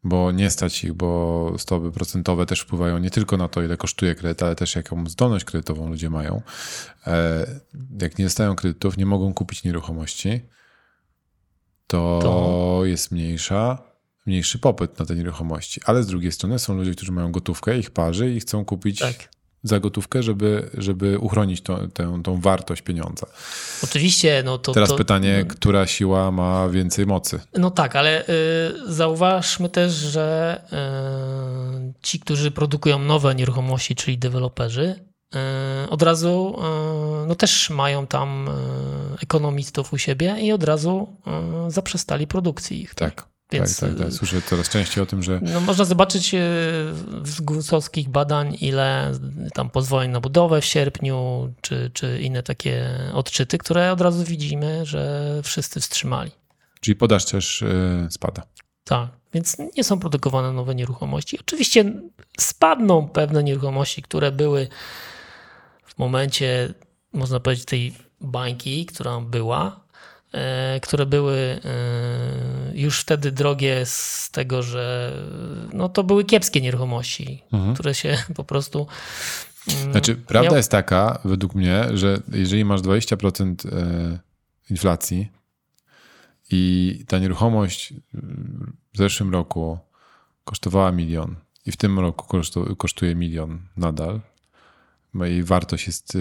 bo 0.04 0.32
nie 0.32 0.50
stać 0.50 0.84
ich, 0.84 0.92
bo 0.92 1.52
stopy 1.58 1.90
procentowe 1.92 2.46
też 2.46 2.60
wpływają 2.60 2.98
nie 2.98 3.10
tylko 3.10 3.36
na 3.36 3.48
to, 3.48 3.62
ile 3.62 3.76
kosztuje 3.76 4.14
kredyt, 4.14 4.42
ale 4.42 4.54
też 4.56 4.76
jaką 4.76 5.06
zdolność 5.06 5.44
kredytową 5.44 5.88
ludzie 5.88 6.10
mają. 6.10 6.42
E, 7.06 7.46
Jak 8.00 8.18
nie 8.18 8.24
dostają 8.24 8.56
kredytów, 8.56 8.96
nie 8.96 9.06
mogą 9.06 9.34
kupić 9.34 9.64
nieruchomości, 9.64 10.40
to, 11.86 12.18
To- 12.22 12.84
jest 12.84 13.12
mniejsza, 13.12 13.78
mniejszy 14.26 14.58
popyt 14.58 14.98
na 14.98 15.06
te 15.06 15.14
nieruchomości. 15.14 15.80
Ale 15.84 16.02
z 16.02 16.06
drugiej 16.06 16.32
strony 16.32 16.58
są 16.58 16.74
ludzie, 16.76 16.92
którzy 16.94 17.12
mają 17.12 17.32
gotówkę, 17.32 17.78
ich 17.78 17.90
parzy 17.90 18.34
i 18.34 18.40
chcą 18.40 18.64
kupić 18.64 18.98
Tak. 18.98 19.28
Za 19.68 19.80
gotówkę, 19.80 20.22
żeby, 20.22 20.70
żeby 20.74 21.18
uchronić 21.18 21.60
to, 21.60 21.88
tę, 21.88 22.20
tą 22.24 22.40
wartość 22.40 22.82
pieniądza. 22.82 23.26
Oczywiście, 23.84 24.42
no 24.44 24.58
to. 24.58 24.72
Teraz 24.72 24.88
to, 24.88 24.96
pytanie, 24.96 25.44
która 25.48 25.86
siła 25.86 26.30
ma 26.30 26.68
więcej 26.68 27.06
mocy? 27.06 27.40
No 27.58 27.70
tak, 27.70 27.96
ale 27.96 28.22
y, 28.22 28.26
zauważmy 28.86 29.68
też, 29.68 29.92
że 29.92 30.60
y, 31.92 32.02
ci, 32.02 32.20
którzy 32.20 32.50
produkują 32.50 32.98
nowe 32.98 33.34
nieruchomości, 33.34 33.94
czyli 33.94 34.18
deweloperzy, 34.18 34.94
y, 35.84 35.90
od 35.90 36.02
razu 36.02 36.56
y, 37.24 37.26
no 37.26 37.34
też 37.34 37.70
mają 37.70 38.06
tam 38.06 38.48
y, 38.48 38.52
ekonomistów 39.22 39.92
u 39.92 39.98
siebie 39.98 40.36
i 40.40 40.52
od 40.52 40.64
razu 40.64 41.08
y, 41.68 41.70
zaprzestali 41.70 42.26
produkcji 42.26 42.82
ich. 42.82 42.94
Tak. 42.94 43.35
Więc, 43.52 43.80
tak, 43.80 43.90
tak, 43.90 43.98
tak. 43.98 44.12
Słyszę 44.12 44.42
coraz 44.42 44.68
częściej 44.68 45.02
o 45.02 45.06
tym, 45.06 45.22
że. 45.22 45.40
No, 45.42 45.60
można 45.60 45.84
zobaczyć 45.84 46.34
e, 46.34 46.38
z 47.24 47.40
gusowskich 47.40 48.08
badań, 48.08 48.56
ile 48.60 49.12
tam 49.54 49.70
pozwoleń 49.70 50.10
na 50.10 50.20
budowę 50.20 50.60
w 50.60 50.64
sierpniu, 50.64 51.48
czy, 51.60 51.90
czy 51.94 52.20
inne 52.22 52.42
takie 52.42 52.88
odczyty, 53.12 53.58
które 53.58 53.92
od 53.92 54.00
razu 54.00 54.24
widzimy, 54.24 54.86
że 54.86 55.40
wszyscy 55.44 55.80
wstrzymali. 55.80 56.30
Czyli 56.80 56.96
podaż 56.96 57.24
też 57.24 57.60
yy, 58.02 58.10
spada. 58.10 58.42
Tak, 58.84 59.08
więc 59.34 59.56
nie 59.76 59.84
są 59.84 59.98
produkowane 59.98 60.52
nowe 60.52 60.74
nieruchomości. 60.74 61.40
Oczywiście 61.40 61.92
spadną 62.40 63.08
pewne 63.08 63.42
nieruchomości, 63.42 64.02
które 64.02 64.32
były 64.32 64.68
w 65.86 65.98
momencie, 65.98 66.74
można 67.12 67.40
powiedzieć, 67.40 67.64
tej 67.64 67.94
bańki, 68.20 68.86
która 68.86 69.20
była, 69.20 69.85
E, 69.85 69.85
które 70.82 71.06
były 71.06 71.36
e, 71.36 71.60
już 72.74 73.00
wtedy 73.00 73.32
drogie 73.32 73.86
z 73.86 74.30
tego, 74.30 74.62
że 74.62 75.12
no 75.72 75.88
to 75.88 76.04
były 76.04 76.24
kiepskie 76.24 76.60
nieruchomości, 76.60 77.42
mhm. 77.52 77.74
które 77.74 77.94
się 77.94 78.18
po 78.34 78.44
prostu. 78.44 78.86
Mm, 79.68 79.92
znaczy, 79.92 80.16
prawda 80.16 80.50
miał... 80.50 80.56
jest 80.56 80.70
taka, 80.70 81.18
według 81.24 81.54
mnie, 81.54 81.84
że 81.94 82.18
jeżeli 82.32 82.64
masz 82.64 82.80
20% 82.80 83.54
e, 83.72 84.18
inflacji 84.70 85.32
i 86.50 87.04
ta 87.08 87.18
nieruchomość 87.18 87.94
w 88.94 88.98
zeszłym 88.98 89.32
roku 89.32 89.78
kosztowała 90.44 90.92
milion 90.92 91.36
i 91.66 91.72
w 91.72 91.76
tym 91.76 91.98
roku 91.98 92.40
kosztuje 92.76 93.14
milion 93.14 93.58
nadal, 93.76 94.20
jej 95.24 95.42
wartość 95.42 95.86
jest 95.86 96.14
y, 96.14 96.18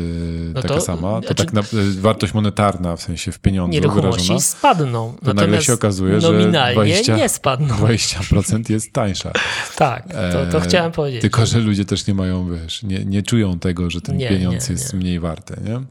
no 0.53 0.61
taka 0.61 0.73
to, 0.73 0.81
sama, 0.81 1.21
to 1.21 1.27
znaczy, 1.27 1.35
tak 1.35 1.53
na, 1.53 1.61
y, 1.61 2.01
wartość 2.01 2.33
monetarna 2.33 2.95
w 2.95 3.01
sensie 3.01 3.31
w 3.31 3.39
pieniądzu 3.39 3.73
nieruchomości 3.73 4.27
wyrażona, 4.27 4.39
spadną. 4.39 5.13
To 5.25 5.33
nagle 5.33 5.61
się 5.61 5.73
okazuje, 5.73 6.21
że 6.21 6.51
20, 6.73 7.17
nie 7.17 7.29
spadną. 7.29 7.75
20% 7.75 8.71
jest 8.71 8.93
tańsza. 8.93 9.31
tak, 9.75 10.07
to, 10.07 10.51
to 10.51 10.57
e, 10.57 10.61
chciałem 10.61 10.91
powiedzieć. 10.91 11.21
Tylko, 11.21 11.45
że 11.45 11.59
ludzie 11.59 11.85
też 11.85 12.07
nie 12.07 12.13
mają, 12.13 12.55
wiesz, 12.55 12.83
nie, 12.83 13.05
nie 13.05 13.23
czują 13.23 13.59
tego, 13.59 13.89
że 13.89 14.01
ten 14.01 14.17
nie, 14.17 14.29
pieniądz 14.29 14.69
nie, 14.69 14.73
jest 14.73 14.93
nie. 14.93 14.99
mniej 14.99 15.19
warty. 15.19 15.55
Nie? 15.65 15.81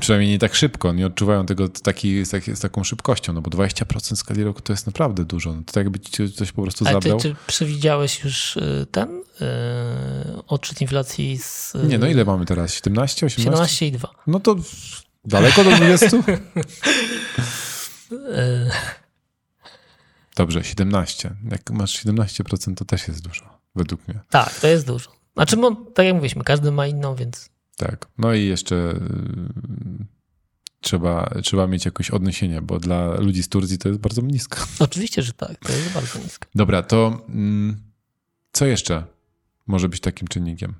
Przynajmniej 0.00 0.30
nie 0.30 0.38
tak 0.38 0.54
szybko, 0.54 0.92
nie 0.92 1.06
odczuwają 1.06 1.46
tego 1.46 1.68
taki, 1.68 2.24
z, 2.24 2.30
taki, 2.30 2.56
z 2.56 2.60
taką 2.60 2.84
szybkością, 2.84 3.32
no 3.32 3.40
bo 3.40 3.50
20% 3.50 4.14
w 4.14 4.18
skali 4.18 4.44
roku 4.44 4.60
to 4.60 4.72
jest 4.72 4.86
naprawdę 4.86 5.24
dużo. 5.24 5.52
No 5.54 5.62
to 5.66 5.72
tak 5.72 5.84
jakby 5.84 6.00
ci 6.00 6.32
coś 6.32 6.52
po 6.52 6.62
prostu 6.62 6.84
zabrał. 6.84 7.16
A 7.16 7.20
ty, 7.20 7.28
czy 7.28 7.36
przewidziałeś 7.46 8.24
już 8.24 8.56
y, 8.56 8.86
ten 8.90 9.08
yy, 9.40 9.46
odczyt 10.46 10.80
inflacji 10.80 11.38
z... 11.38 11.72
Nie, 11.88 11.98
no 11.98 12.06
ile 12.10 12.24
mamy 12.24 12.46
teraz? 12.46 12.74
17, 12.74 13.26
18? 13.26 13.90
17,2. 13.90 14.08
No 14.26 14.40
to 14.40 14.56
daleko 15.24 15.64
do 15.64 15.70
20? 15.76 16.08
Dobrze, 20.36 20.64
17. 20.64 21.36
Jak 21.50 21.70
masz 21.70 22.04
17%, 22.04 22.74
to 22.74 22.84
też 22.84 23.08
jest 23.08 23.22
dużo, 23.22 23.58
według 23.74 24.08
mnie. 24.08 24.20
Tak, 24.30 24.60
to 24.60 24.66
jest 24.66 24.86
dużo. 24.86 25.10
Znaczy, 25.34 25.56
no, 25.56 25.76
tak 25.94 26.06
jak 26.06 26.14
mówiliśmy, 26.14 26.44
każdy 26.44 26.72
ma 26.72 26.86
inną, 26.86 27.14
więc... 27.14 27.50
Tak, 27.76 28.06
no 28.18 28.34
i 28.34 28.46
jeszcze 28.46 28.74
y, 28.74 29.00
trzeba, 30.80 31.30
trzeba 31.42 31.66
mieć 31.66 31.84
jakieś 31.84 32.10
odniesienie, 32.10 32.62
bo 32.62 32.78
dla 32.78 33.14
ludzi 33.14 33.42
z 33.42 33.48
Turcji 33.48 33.78
to 33.78 33.88
jest 33.88 34.00
bardzo 34.00 34.22
nisko. 34.22 34.58
Oczywiście, 34.78 35.22
że 35.22 35.32
tak, 35.32 35.56
to 35.56 35.72
jest 35.72 35.92
bardzo 35.92 36.18
nisko. 36.18 36.48
Dobra, 36.54 36.82
to 36.82 37.26
mm, 37.28 37.82
co 38.52 38.66
jeszcze 38.66 39.04
może 39.66 39.88
być 39.88 40.00
takim 40.00 40.28
czynnikiem? 40.28 40.74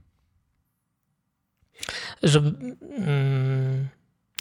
Żeby. 2.22 2.52
Mm, 2.98 3.88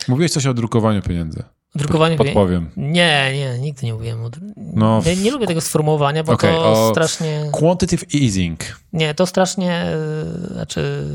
Mówiłeś 0.07 0.31
coś 0.31 0.45
o 0.45 0.53
drukowaniu 0.53 1.01
pieniędzy. 1.01 1.43
Drukowaniu 1.75 2.17
Podpowiem. 2.17 2.69
Nie, 2.77 3.31
nie, 3.33 3.59
nigdy 3.59 3.85
nie 3.85 3.93
mówiłem. 3.93 4.19
No, 4.57 5.01
nie, 5.05 5.15
nie 5.15 5.31
lubię 5.31 5.47
tego 5.47 5.61
sformułowania, 5.61 6.23
bo 6.23 6.31
okay, 6.31 6.51
to 6.51 6.89
strasznie. 6.91 7.49
Quantitative 7.51 8.15
easing. 8.15 8.59
Nie, 8.93 9.13
to 9.13 9.25
strasznie. 9.25 9.73
E, 9.73 9.95
znaczy. 10.53 11.05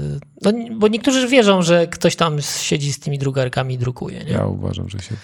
No, 0.42 0.52
bo 0.72 0.88
niektórzy 0.88 1.28
wierzą, 1.28 1.62
że 1.62 1.86
ktoś 1.86 2.16
tam 2.16 2.42
siedzi 2.42 2.92
z 2.92 3.00
tymi 3.00 3.18
drukarkami 3.18 3.74
i 3.74 3.78
drukuje. 3.78 4.24
Nie? 4.24 4.32
Ja 4.32 4.46
uważam, 4.46 4.88
że 4.88 4.98
się. 4.98 5.14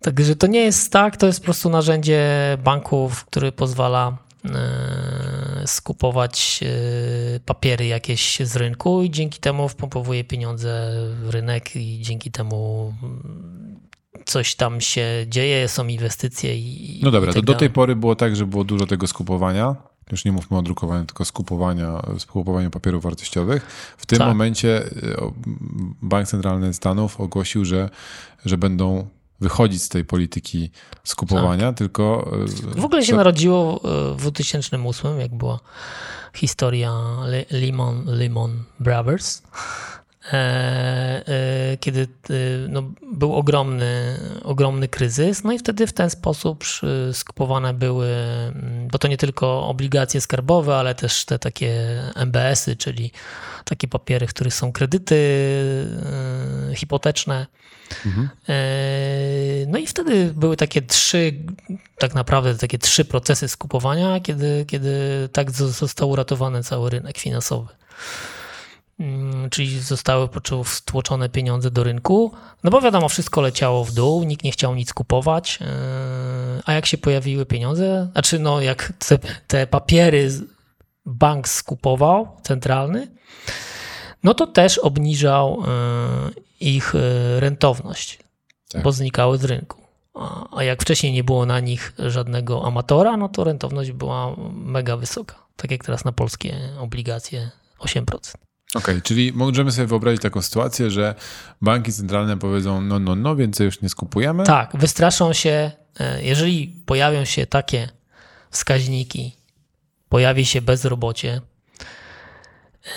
Także 0.00 0.36
to 0.36 0.46
nie 0.46 0.60
jest 0.60 0.92
tak, 0.92 1.16
to 1.16 1.26
jest 1.26 1.40
po 1.40 1.44
prostu 1.44 1.70
narzędzie 1.70 2.28
banków, 2.64 3.24
który 3.24 3.52
pozwala 3.52 4.18
E, 4.44 4.50
skupować 5.68 6.60
e, 6.62 7.40
papiery 7.40 7.86
jakieś 7.86 8.40
z 8.40 8.56
rynku 8.56 9.02
i 9.02 9.10
dzięki 9.10 9.40
temu 9.40 9.68
wpompowuje 9.68 10.24
pieniądze 10.24 10.90
w 11.22 11.28
rynek 11.30 11.76
i 11.76 12.00
dzięki 12.02 12.30
temu 12.30 12.94
mm, 13.02 13.80
coś 14.24 14.54
tam 14.54 14.80
się 14.80 15.06
dzieje, 15.26 15.68
są 15.68 15.86
inwestycje 15.86 16.58
i. 16.58 17.00
No 17.02 17.10
dobra, 17.10 17.30
i 17.30 17.34
tak 17.34 17.42
to 17.44 17.52
do 17.52 17.58
tej 17.58 17.70
pory 17.70 17.96
było 17.96 18.16
tak, 18.16 18.36
że 18.36 18.46
było 18.46 18.64
dużo 18.64 18.86
tego 18.86 19.06
skupowania. 19.06 19.76
Już 20.12 20.24
nie 20.24 20.32
mówmy 20.32 20.58
o 20.58 20.62
drukowaniu, 20.62 21.04
tylko 21.04 21.24
skupowania, 21.24 22.02
skupowaniu 22.18 22.70
papierów 22.70 23.02
wartościowych. 23.02 23.66
W 23.98 24.06
tym 24.06 24.18
tak. 24.18 24.28
momencie 24.28 24.84
e, 24.84 24.90
Bank 26.02 26.28
Centralny 26.28 26.74
Stanów 26.74 27.20
ogłosił, 27.20 27.64
że, 27.64 27.90
że 28.44 28.58
będą 28.58 29.08
wychodzić 29.40 29.82
z 29.82 29.88
tej 29.88 30.04
polityki 30.04 30.70
skupowania, 31.04 31.66
tak. 31.66 31.78
tylko... 31.78 32.30
E, 32.74 32.80
w 32.80 32.84
ogóle 32.84 33.04
się 33.04 33.16
narodziło 33.16 33.80
e, 33.84 34.14
w 34.14 34.16
2008, 34.16 35.20
jak 35.20 35.34
była 35.34 35.60
historia 36.34 36.92
Lehman, 37.50 38.04
Lehman 38.06 38.62
Brothers, 38.80 39.38
e, 39.38 40.07
kiedy 41.80 42.08
no, 42.68 42.82
był 43.12 43.34
ogromny, 43.34 44.18
ogromny 44.44 44.88
kryzys, 44.88 45.44
no 45.44 45.52
i 45.52 45.58
wtedy 45.58 45.86
w 45.86 45.92
ten 45.92 46.10
sposób 46.10 46.64
skupowane 47.12 47.74
były, 47.74 48.06
mm, 48.06 48.88
bo 48.88 48.98
to 48.98 49.08
nie 49.08 49.16
tylko 49.16 49.66
obligacje 49.66 50.20
skarbowe, 50.20 50.76
ale 50.76 50.94
też 50.94 51.24
te 51.24 51.38
takie 51.38 52.02
MBS-y, 52.16 52.76
czyli 52.76 53.12
takie 53.64 53.88
papiery, 53.88 54.26
w 54.26 54.30
których 54.30 54.54
są 54.54 54.72
kredyty 54.72 55.18
hipoteczne, 56.74 57.46
Mhm. 58.06 58.28
No 59.66 59.78
i 59.78 59.86
wtedy 59.86 60.32
były 60.34 60.56
takie 60.56 60.82
trzy, 60.82 61.34
tak 61.98 62.14
naprawdę 62.14 62.54
takie 62.54 62.78
trzy 62.78 63.04
procesy 63.04 63.48
skupowania, 63.48 64.20
kiedy, 64.20 64.64
kiedy 64.68 65.28
tak 65.32 65.50
został 65.50 66.10
uratowany 66.10 66.62
cały 66.62 66.90
rynek 66.90 67.18
finansowy. 67.18 67.68
Mm, 69.00 69.50
czyli 69.50 69.80
zostały 69.80 70.28
wtłoczone 70.64 71.28
pieniądze 71.28 71.70
do 71.70 71.84
rynku, 71.84 72.32
no 72.64 72.70
bo 72.70 72.80
wiadomo, 72.80 73.08
wszystko 73.08 73.40
leciało 73.40 73.84
w 73.84 73.92
dół, 73.92 74.24
nikt 74.24 74.44
nie 74.44 74.52
chciał 74.52 74.74
nic 74.74 74.94
kupować, 74.94 75.58
e, 75.60 75.64
a 76.64 76.72
jak 76.72 76.86
się 76.86 76.98
pojawiły 76.98 77.46
pieniądze, 77.46 78.08
znaczy 78.12 78.38
no 78.38 78.60
jak 78.60 78.92
te, 78.98 79.18
te 79.46 79.66
papiery 79.66 80.30
bank 81.06 81.48
skupował, 81.48 82.28
centralny, 82.42 83.08
no 84.22 84.34
to 84.34 84.46
też 84.46 84.78
obniżał 84.78 85.62
e, 85.62 85.68
ich 86.60 86.94
e, 86.94 87.40
rentowność, 87.40 88.18
tak. 88.68 88.82
bo 88.82 88.92
znikały 88.92 89.38
z 89.38 89.44
rynku. 89.44 89.78
A 90.56 90.64
jak 90.64 90.82
wcześniej 90.82 91.12
nie 91.12 91.24
było 91.24 91.46
na 91.46 91.60
nich 91.60 91.92
żadnego 91.98 92.66
amatora, 92.66 93.16
no 93.16 93.28
to 93.28 93.44
rentowność 93.44 93.92
była 93.92 94.36
mega 94.52 94.96
wysoka. 94.96 95.34
Tak 95.56 95.70
jak 95.70 95.84
teraz 95.84 96.04
na 96.04 96.12
polskie 96.12 96.56
obligacje 96.78 97.50
8%. 97.80 98.34
Okej, 98.74 98.94
okay, 98.94 99.02
czyli 99.02 99.32
możemy 99.32 99.72
sobie 99.72 99.86
wyobrazić 99.86 100.22
taką 100.22 100.42
sytuację, 100.42 100.90
że 100.90 101.14
banki 101.60 101.92
centralne 101.92 102.38
powiedzą, 102.38 102.80
no, 102.80 102.98
no, 102.98 103.14
no, 103.14 103.36
więcej 103.36 103.64
już 103.64 103.80
nie 103.80 103.88
skupujemy. 103.88 104.44
Tak, 104.44 104.76
wystraszą 104.76 105.32
się, 105.32 105.70
e, 106.00 106.22
jeżeli 106.22 106.68
pojawią 106.86 107.24
się 107.24 107.46
takie 107.46 107.88
wskaźniki, 108.50 109.36
pojawi 110.08 110.46
się 110.46 110.62
bezrobocie, 110.62 111.40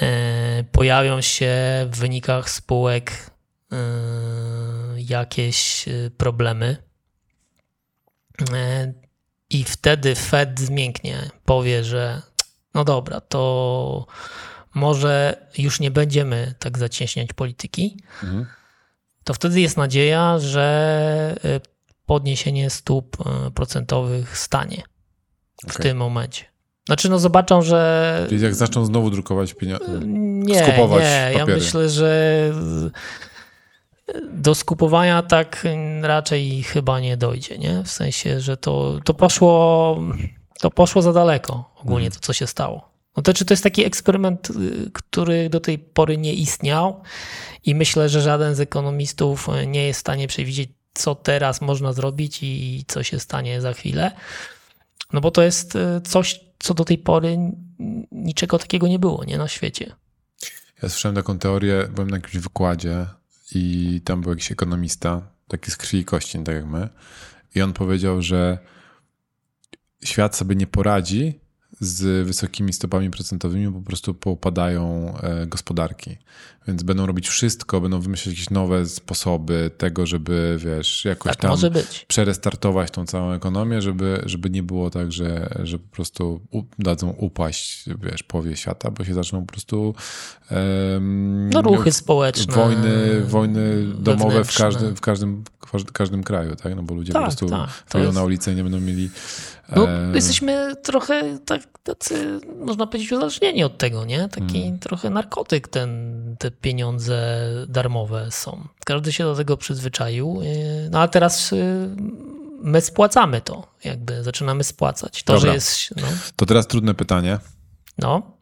e, 0.02 0.64
pojawią 0.72 1.22
się 1.22 1.54
w 1.92 1.98
wynikach 1.98 2.50
spółek 2.50 3.32
Y, 3.74 5.02
jakieś 5.02 5.86
problemy. 6.18 6.78
I 9.50 9.64
wtedy 9.64 10.16
Fed 10.16 10.60
zmięknie, 10.60 11.30
powie, 11.46 11.84
że 11.84 12.22
no 12.74 12.84
dobra, 12.84 13.22
to 13.22 14.06
może 14.74 15.38
już 15.58 15.80
nie 15.80 15.92
będziemy 15.92 16.54
tak 16.60 16.78
zacieśniać 16.78 17.34
polityki. 17.34 17.98
Mhm. 18.24 18.46
To 19.24 19.34
wtedy 19.34 19.62
jest 19.62 19.78
nadzieja, 19.78 20.40
że 20.40 21.36
podniesienie 22.06 22.70
stóp 22.70 23.18
procentowych 23.56 24.38
stanie 24.38 24.84
w 25.62 25.66
okay. 25.72 25.82
tym 25.84 25.98
momencie. 25.98 26.46
Znaczy, 26.86 27.10
no 27.10 27.20
zobaczą, 27.20 27.62
że. 27.62 28.26
Czyli 28.30 28.44
jak 28.44 28.56
zaczną 28.56 28.86
znowu 28.86 29.10
drukować 29.10 29.54
pieniądze, 29.54 30.00
Nie, 30.06 30.64
skupować 30.64 31.04
nie. 31.04 31.30
Ja 31.34 31.40
papiery. 31.40 31.60
myślę, 31.60 31.90
że 31.90 32.52
do 34.34 34.56
skupowania 34.56 35.22
tak 35.22 35.68
raczej 36.02 36.64
chyba 36.64 37.00
nie 37.00 37.18
dojdzie, 37.18 37.58
nie? 37.58 37.84
W 37.84 37.92
sensie, 37.92 38.42
że 38.42 38.58
to, 38.58 39.00
to 39.04 39.14
poszło 39.14 39.98
to 40.60 40.72
poszło 40.72 41.02
za 41.02 41.14
daleko 41.14 41.72
ogólnie 41.76 42.06
Mhm. 42.08 42.12
to, 42.22 42.28
co 42.28 42.34
się 42.34 42.48
stało. 42.48 42.91
No 43.18 43.24
to 43.24 43.34
czy 43.34 43.46
to 43.46 43.54
jest 43.54 43.64
taki 43.64 43.86
eksperyment, 43.86 44.50
y, 44.50 44.92
który 44.94 45.50
do 45.50 45.60
tej 45.60 45.80
pory 45.80 46.18
nie 46.18 46.34
istniał 46.34 47.04
i 47.66 47.76
myślę, 47.76 48.10
że 48.10 48.22
żaden 48.22 48.56
z 48.56 48.60
ekonomistów 48.60 49.48
nie 49.68 49.88
jest 49.88 49.98
w 49.98 50.02
stanie 50.02 50.28
przewidzieć, 50.28 50.70
co 50.94 51.16
teraz 51.16 51.62
można 51.62 51.94
zrobić 51.94 52.40
i 52.44 52.86
co 52.88 53.04
się 53.04 53.20
stanie 53.20 53.62
za 53.62 53.74
chwilę. 53.74 54.12
No 55.14 55.22
bo 55.22 55.32
to 55.32 55.42
jest 55.42 55.76
y, 55.76 56.02
coś, 56.04 56.40
co 56.60 56.74
do 56.74 56.86
tej 56.86 56.98
pory 56.98 57.38
niczego 58.12 58.58
takiego 58.58 58.88
nie 58.88 59.00
było, 59.00 59.24
nie 59.24 59.38
na 59.38 59.48
świecie. 59.48 59.96
Ja 60.84 60.90
słyszałem 60.90 61.16
taką 61.16 61.40
teorię, 61.40 61.88
byłem 61.92 62.10
na 62.10 62.18
jakimś 62.18 62.38
wykładzie 62.38 63.06
i 63.56 64.02
tam 64.06 64.22
był 64.22 64.32
jakiś 64.32 64.52
ekonomista, 64.52 65.22
taki 65.48 65.72
z 65.72 65.78
krwi 65.78 65.98
i 65.98 66.06
kości, 66.06 66.40
tak 66.44 66.56
jak 66.56 66.66
my. 66.66 66.90
I 67.56 67.62
on 67.62 67.74
powiedział, 67.74 68.22
że 68.22 68.58
świat 70.04 70.36
sobie 70.36 70.56
nie 70.56 70.68
poradzi 70.68 71.41
z 71.82 72.28
wysokimi 72.28 72.74
stopami 72.74 73.10
procentowymi, 73.12 73.74
po 73.74 73.82
prostu 73.82 74.14
poupadają 74.14 75.14
e, 75.18 75.48
gospodarki. 75.48 76.18
Więc 76.68 76.84
będą 76.84 77.06
robić 77.06 77.30
wszystko, 77.30 77.82
będą 77.82 78.00
wymyślać 78.00 78.36
jakieś 78.36 78.50
nowe 78.50 78.86
sposoby 78.86 79.72
tego, 79.78 80.06
żeby, 80.06 80.58
wiesz, 80.60 81.06
jakoś 81.06 81.32
Tak 81.32 81.42
tam 81.42 81.52
przerestartować 82.08 82.92
tą 82.92 83.06
całą 83.06 83.32
ekonomię, 83.32 83.82
żeby, 83.82 84.22
żeby 84.26 84.50
nie 84.50 84.64
było 84.64 84.90
tak, 84.90 85.12
że, 85.12 85.50
że 85.64 85.80
po 85.80 85.96
prostu 85.96 86.42
dadzą 86.80 87.10
upaść, 87.10 87.86
wiesz, 88.02 88.24
połowie 88.24 88.56
świata, 88.58 88.92
bo 88.92 89.06
się 89.06 89.14
zaczną 89.14 89.42
po 89.46 89.52
prostu 89.52 89.96
em, 90.50 91.50
No 91.50 91.62
ruchy 91.62 91.92
społeczne. 91.92 92.54
wojny, 92.56 93.22
wojny 93.22 93.86
domowe 94.00 94.44
w 94.44 94.58
każdym, 94.58 94.96
w 94.96 95.02
każdym, 95.02 95.44
w 95.74 95.92
każdym 95.92 96.24
kraju, 96.24 96.56
tak? 96.56 96.76
No 96.76 96.84
bo 96.84 96.94
ludzie 96.96 97.14
Tak, 97.14 97.22
po 97.22 97.26
prostu 97.28 97.50
tak, 97.90 98.02
jest- 98.02 98.16
na 98.16 98.24
ulicę 98.24 98.54
i 98.54 98.56
nie 98.56 98.64
będą 98.64 98.80
mieli 98.80 99.10
No, 99.76 99.90
e, 99.90 100.12
jesteśmy 100.16 100.76
trochę 100.76 101.40
tak, 101.46 101.62
tacy, 101.84 102.40
można 102.66 102.88
powiedzieć, 102.88 103.12
uzależnieni 103.12 103.64
od 103.64 103.78
tego, 103.78 104.06
nie? 104.06 104.30
Taki 104.30 104.62
Hmm. 104.62 104.80
trochę 104.80 105.10
narkotyk, 105.10 105.68
ten, 105.68 106.36
te 106.40 106.52
pieniądze 106.52 107.48
darmowe 107.68 108.28
są. 108.32 108.68
Każdy 108.86 109.12
się 109.14 109.24
do 109.24 109.36
tego 109.36 109.58
przyzwyczaił, 109.58 110.40
yy, 110.42 110.90
no 110.92 111.00
a 111.02 111.08
teraz 111.08 111.52
yy, 111.52 111.58
my 112.64 112.82
spłacamy 112.82 113.42
to, 113.42 113.68
jakby 113.84 114.24
zaczynamy 114.24 114.64
spłacać. 114.64 115.24
To, 115.24 115.34
Dobra. 115.34 115.50
że 115.50 115.54
jest, 115.56 115.96
no, 116.02 116.08
To 116.36 116.46
teraz 116.46 116.68
trudne 116.68 116.94
pytanie. 116.94 117.40
no, 117.98 118.38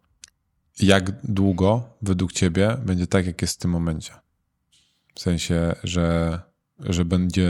Jak 0.79 1.11
długo 1.23 1.83
według 2.01 2.33
ciebie 2.33 2.77
będzie 2.85 3.07
tak, 3.07 3.25
jak 3.25 3.41
jest 3.41 3.55
w 3.55 3.59
tym 3.59 3.71
momencie? 3.71 4.13
W 5.15 5.19
sensie, 5.19 5.75
że, 5.83 6.39
że 6.79 7.05
będzie 7.05 7.49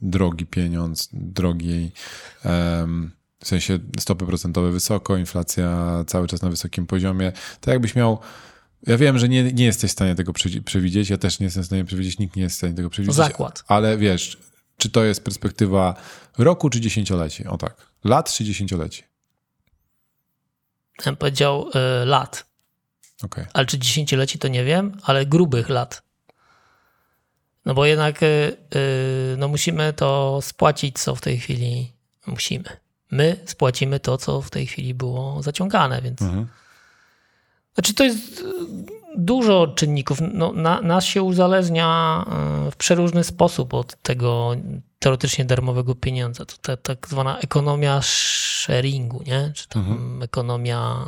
drogi 0.00 0.46
pieniądz, 0.46 1.08
drogi, 1.12 1.92
w 3.40 3.48
sensie 3.48 3.78
stopy 3.98 4.26
procentowe 4.26 4.72
wysoko, 4.72 5.16
inflacja 5.16 6.04
cały 6.06 6.26
czas 6.28 6.42
na 6.42 6.50
wysokim 6.50 6.86
poziomie. 6.86 7.32
Tak 7.60 7.72
jakbyś 7.72 7.94
miał. 7.94 8.18
Ja 8.86 8.96
wiem, 8.96 9.18
że 9.18 9.28
nie, 9.28 9.52
nie 9.52 9.64
jesteś 9.64 9.90
w 9.90 9.92
stanie 9.92 10.14
tego 10.14 10.32
przewi- 10.32 10.62
przewidzieć. 10.62 11.10
Ja 11.10 11.18
też 11.18 11.40
nie 11.40 11.44
jestem 11.44 11.62
w 11.62 11.66
stanie 11.66 11.84
przewidzieć, 11.84 12.18
nikt 12.18 12.36
nie 12.36 12.42
jest 12.42 12.54
w 12.54 12.58
stanie 12.58 12.74
tego 12.74 12.90
przewidzieć. 12.90 13.16
Zakład. 13.16 13.64
Ale 13.68 13.98
wiesz, 13.98 14.38
czy 14.76 14.90
to 14.90 15.04
jest 15.04 15.24
perspektywa 15.24 15.94
roku 16.38 16.70
czy 16.70 16.80
dziesięcioleci? 16.80 17.46
O 17.46 17.58
tak. 17.58 17.76
Lat 18.04 18.32
czy 18.32 18.44
dziesięcioleci? 18.44 19.02
ja 20.98 21.04
bym 21.04 21.16
powiedział 21.16 21.70
yy, 21.74 22.06
lat. 22.06 22.46
Okej. 23.22 23.44
Ale 23.52 23.66
czy 23.66 23.78
dziesięcioleci 23.78 24.38
to 24.38 24.48
nie 24.48 24.64
wiem, 24.64 25.00
ale 25.02 25.26
grubych 25.26 25.68
lat. 25.68 26.02
No 27.66 27.74
bo 27.74 27.86
jednak 27.86 28.22
y, 28.22 28.26
y, 28.26 29.36
no 29.38 29.48
musimy 29.48 29.92
to 29.92 30.38
spłacić, 30.42 30.98
co 30.98 31.14
w 31.14 31.20
tej 31.20 31.38
chwili 31.38 31.92
musimy. 32.26 32.64
My 33.10 33.36
spłacimy 33.44 34.00
to, 34.00 34.18
co 34.18 34.42
w 34.42 34.50
tej 34.50 34.66
chwili 34.66 34.94
było 34.94 35.42
zaciągane, 35.42 36.02
więc. 36.02 36.22
Mhm. 36.22 36.46
Znaczy, 37.74 37.94
to 37.94 38.04
jest 38.04 38.44
dużo 39.16 39.66
czynników. 39.66 40.18
No, 40.32 40.52
na, 40.52 40.80
nas 40.80 41.04
się 41.04 41.22
uzależnia 41.22 42.24
y, 42.68 42.70
w 42.70 42.76
przeróżny 42.76 43.24
sposób 43.24 43.74
od 43.74 44.02
tego 44.02 44.52
teoretycznie 44.98 45.44
darmowego 45.44 45.94
pieniądza. 45.94 46.44
To 46.44 46.56
ta, 46.62 46.76
tak 46.76 47.08
zwana 47.08 47.38
ekonomia 47.38 48.00
sharingu, 48.02 49.22
nie? 49.26 49.52
Czy 49.54 49.68
tam 49.68 50.22
ekonomia 50.22 51.04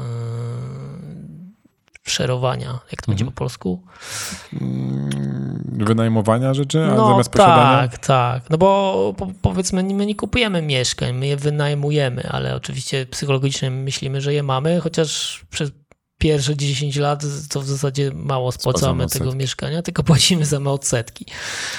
y, 1.34 1.38
szerowania, 2.09 2.78
jak 2.92 3.02
to 3.02 3.12
będzie 3.12 3.24
po 3.24 3.30
polsku? 3.30 3.82
Mm, 4.62 5.64
Wynajmowania 5.86 6.54
rzeczy, 6.54 6.84
a 6.84 6.94
No 6.94 7.09
zamiast 7.09 7.30
posiadania? 7.30 7.88
tak, 7.88 7.98
tak. 7.98 8.50
No 8.50 8.59
bo 8.59 9.14
po, 9.16 9.28
powiedzmy, 9.42 9.82
my 9.82 10.06
nie 10.06 10.14
kupujemy 10.14 10.62
mieszkań, 10.62 11.12
my 11.12 11.26
je 11.26 11.36
wynajmujemy, 11.36 12.28
ale 12.30 12.54
oczywiście 12.54 13.06
psychologicznie 13.06 13.70
myślimy, 13.70 14.20
że 14.20 14.34
je 14.34 14.42
mamy, 14.42 14.80
chociaż 14.80 15.40
przez 15.50 15.70
pierwsze 16.19 16.57
10 16.57 16.97
lat 16.97 17.23
to 17.49 17.61
w 17.61 17.66
zasadzie 17.66 18.11
mało 18.14 18.53
Spłacamy 18.53 19.07
tego 19.07 19.33
mieszkania, 19.35 19.83
tylko 19.83 20.03
płacimy 20.03 20.47
same 20.47 20.71
odsetki. 20.71 21.27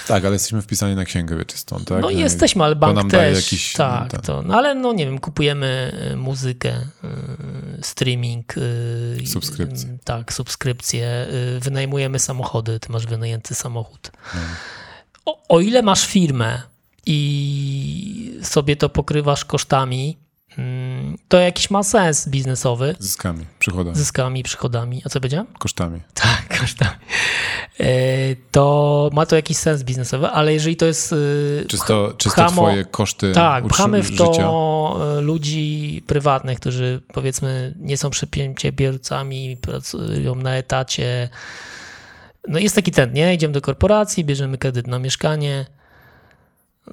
Tak, 0.08 0.26
ale 0.26 0.34
jesteśmy 0.36 0.62
wpisani 0.62 0.96
na 0.96 1.06
księgę 1.06 1.38
wieczystą, 1.38 1.80
tak? 1.86 2.02
no 2.02 2.10
jesteśmy, 2.10 2.64
ale 2.64 2.76
bank 2.76 2.96
nam 2.96 3.10
też. 3.10 3.36
jakiś- 3.36 3.74
tak, 3.74 4.12
ten- 4.12 4.22
to, 4.22 4.42
no 4.42 4.54
ale 4.58 4.76
no 4.76 4.94
nie 4.94 5.06
wiem, 5.06 5.20
kupujemy 5.20 5.92
y, 6.14 6.16
muzykę, 6.16 6.74
y, 6.78 7.84
streaming. 7.84 8.58
y, 8.58 9.28
Subskrypcje. 9.28 9.90
y, 9.90 9.98
Tak, 10.04 10.34
subskrypcje. 10.34 11.28
Wynajmujemy 11.62 12.20
samochody, 12.20 12.80
ty 12.80 12.92
masz 12.92 13.06
wynajęty 13.06 13.56
samochód. 13.56 14.12
No. 14.36 14.42
O, 15.26 15.44
o 15.50 15.60
ile 15.60 15.82
masz 15.82 16.06
firmę 16.08 16.62
i 17.06 18.40
sobie 18.44 18.76
to 18.76 18.90
pokrywasz 18.90 19.46
kosztami, 19.46 20.18
mm, 20.58 20.89
to 21.28 21.38
jakiś 21.38 21.70
ma 21.70 21.84
sens 21.84 22.28
biznesowy, 22.30 22.95
Zyskami, 22.99 23.45
przychodami, 23.60 23.95
zyskami, 23.97 24.43
przychodami. 24.43 25.01
A 25.05 25.10
co 25.10 25.20
powiedziałem? 25.20 25.47
kosztami. 25.60 26.01
Tak, 26.14 26.47
kosztami. 26.60 26.91
E, 27.80 27.86
To 28.51 29.10
ma 29.14 29.26
to 29.26 29.36
jakiś 29.36 29.57
sens 29.57 29.84
biznesowy, 29.84 30.28
ale 30.28 30.53
jeżeli 30.53 30.76
to 30.76 30.86
jest. 30.86 31.12
y, 31.14 31.66
Czysto, 31.68 32.14
czysto 32.18 32.41
pchamo- 32.41 32.51
twoje 32.51 32.86
koszty 32.86 33.32
tak, 33.32 33.68
pchamy 33.68 34.01
w 34.03 34.07
życia. 34.07 34.26
to 34.26 34.99
e, 35.18 35.22
ludzi 35.22 36.03
prywatnych, 36.07 36.60
którzy 36.60 37.01
powiedzmy 37.14 37.74
nie 37.80 37.97
są 37.97 38.10
przedsiębiorcami, 38.10 39.57
pracują 39.57 40.36
na 40.36 40.55
etacie. 40.55 41.30
No 42.47 42.60
jest 42.60 42.76
taki 42.76 42.91
trend, 42.91 43.14
nie? 43.14 43.34
Idziemy 43.34 43.53
do 43.53 43.62
korporacji, 43.62 44.26
bierzemy 44.26 44.57
kredyt 44.57 44.88
na 44.88 44.99
mieszkanie. 44.99 45.66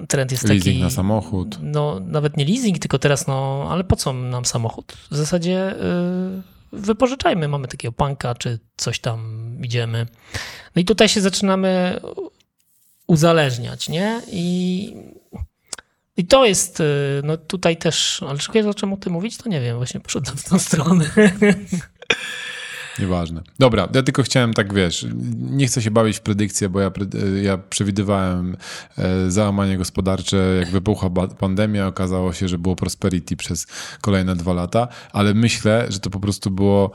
Trend 0.07 0.31
jest 0.31 0.43
Leasing 0.43 0.63
taki. 0.63 0.81
na 0.81 0.89
samochód. 0.89 1.57
No 1.61 1.99
nawet 1.99 2.37
nie 2.37 2.45
leasing, 2.45 2.79
tylko 2.79 2.99
teraz, 2.99 3.27
no 3.27 3.67
ale 3.69 3.83
po 3.83 3.95
co 3.95 4.13
nam 4.13 4.45
samochód? 4.45 4.97
W 5.11 5.15
zasadzie 5.15 5.73
y, 5.73 6.41
wypożyczajmy, 6.71 7.47
mamy 7.47 7.67
takiego 7.67 7.91
panka, 7.91 8.35
czy 8.35 8.59
coś 8.77 8.99
tam 8.99 9.51
idziemy. 9.63 10.05
No 10.75 10.81
i 10.81 10.85
tutaj 10.85 11.09
się 11.09 11.21
zaczynamy 11.21 11.99
uzależniać, 13.07 13.89
nie? 13.89 14.21
I, 14.31 14.93
i 16.17 16.25
to 16.25 16.45
jest, 16.45 16.79
y, 16.79 16.83
no 17.23 17.37
tutaj 17.37 17.77
też, 17.77 18.23
ale 18.27 18.39
czy 18.39 18.51
ja 18.53 18.63
zacząłem 18.63 18.93
o 18.93 18.97
tym 18.97 19.13
mówić, 19.13 19.37
to 19.37 19.49
nie 19.49 19.61
wiem, 19.61 19.77
właśnie 19.77 19.99
poszedłem 19.99 20.37
w 20.37 20.43
tą 20.49 20.59
stronę. 20.59 21.05
Nieważne. 22.99 23.41
Dobra, 23.59 23.87
ja 23.93 24.03
tylko 24.03 24.23
chciałem 24.23 24.53
tak, 24.53 24.73
wiesz, 24.73 25.05
nie 25.35 25.67
chcę 25.67 25.81
się 25.81 25.91
bawić 25.91 26.17
w 26.17 26.21
predykcję, 26.21 26.69
bo 26.69 26.79
ja, 26.79 26.91
ja 27.41 27.57
przewidywałem 27.57 28.57
e, 28.97 29.31
załamanie 29.31 29.77
gospodarcze, 29.77 30.37
jak 30.59 30.69
wybuchła 30.69 31.09
pandemia, 31.39 31.87
okazało 31.87 32.33
się, 32.33 32.47
że 32.47 32.57
było 32.57 32.75
prosperity 32.75 33.35
przez 33.35 33.67
kolejne 34.01 34.35
dwa 34.35 34.53
lata, 34.53 34.87
ale 35.11 35.33
myślę, 35.33 35.85
że 35.89 35.99
to 35.99 36.09
po 36.09 36.19
prostu 36.19 36.51
było 36.51 36.91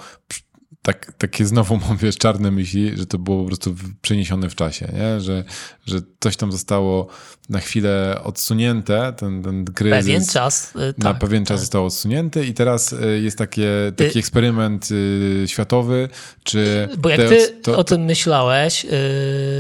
tak, 0.83 1.13
takie 1.19 1.47
znowu 1.47 1.77
mam, 1.77 1.97
wiesz, 1.97 2.17
czarne 2.19 2.51
myśli, 2.51 2.97
że 2.99 3.07
to 3.07 3.19
było 3.19 3.41
po 3.43 3.47
prostu 3.47 3.75
przeniesione 4.03 4.49
w 4.49 4.55
czasie, 4.55 4.89
nie? 4.93 5.21
Że, 5.21 5.45
że 5.87 6.01
coś 6.21 6.37
tam 6.37 6.53
zostało 6.53 7.07
na 7.49 7.61
chwilę 7.61 8.21
odsunięte, 8.25 9.13
ten, 9.17 9.43
ten 9.43 9.65
kryzys. 9.65 9.99
Pewien 9.99 10.27
czas. 10.27 10.73
y, 10.77 10.95
na 10.99 11.13
tak, 11.13 11.19
pewien 11.19 11.45
czas 11.45 11.55
tak. 11.55 11.61
został 11.61 11.87
odsunięty 11.87 12.47
i 12.47 12.55
teraz 12.55 12.93
y, 12.93 13.21
jest 13.23 13.39
takie, 13.39 13.69
taki 13.97 14.19
Y- 14.19 14.21
eksperyment 14.21 14.89
y, 14.91 15.45
światowy, 15.47 16.09
czy... 16.45 16.89
Bo 16.99 17.09
jak 17.09 17.29
ty 17.29 17.49
to- 17.63 17.77
o 17.79 17.85
tym 17.85 18.01
myślałeś, 18.05 18.87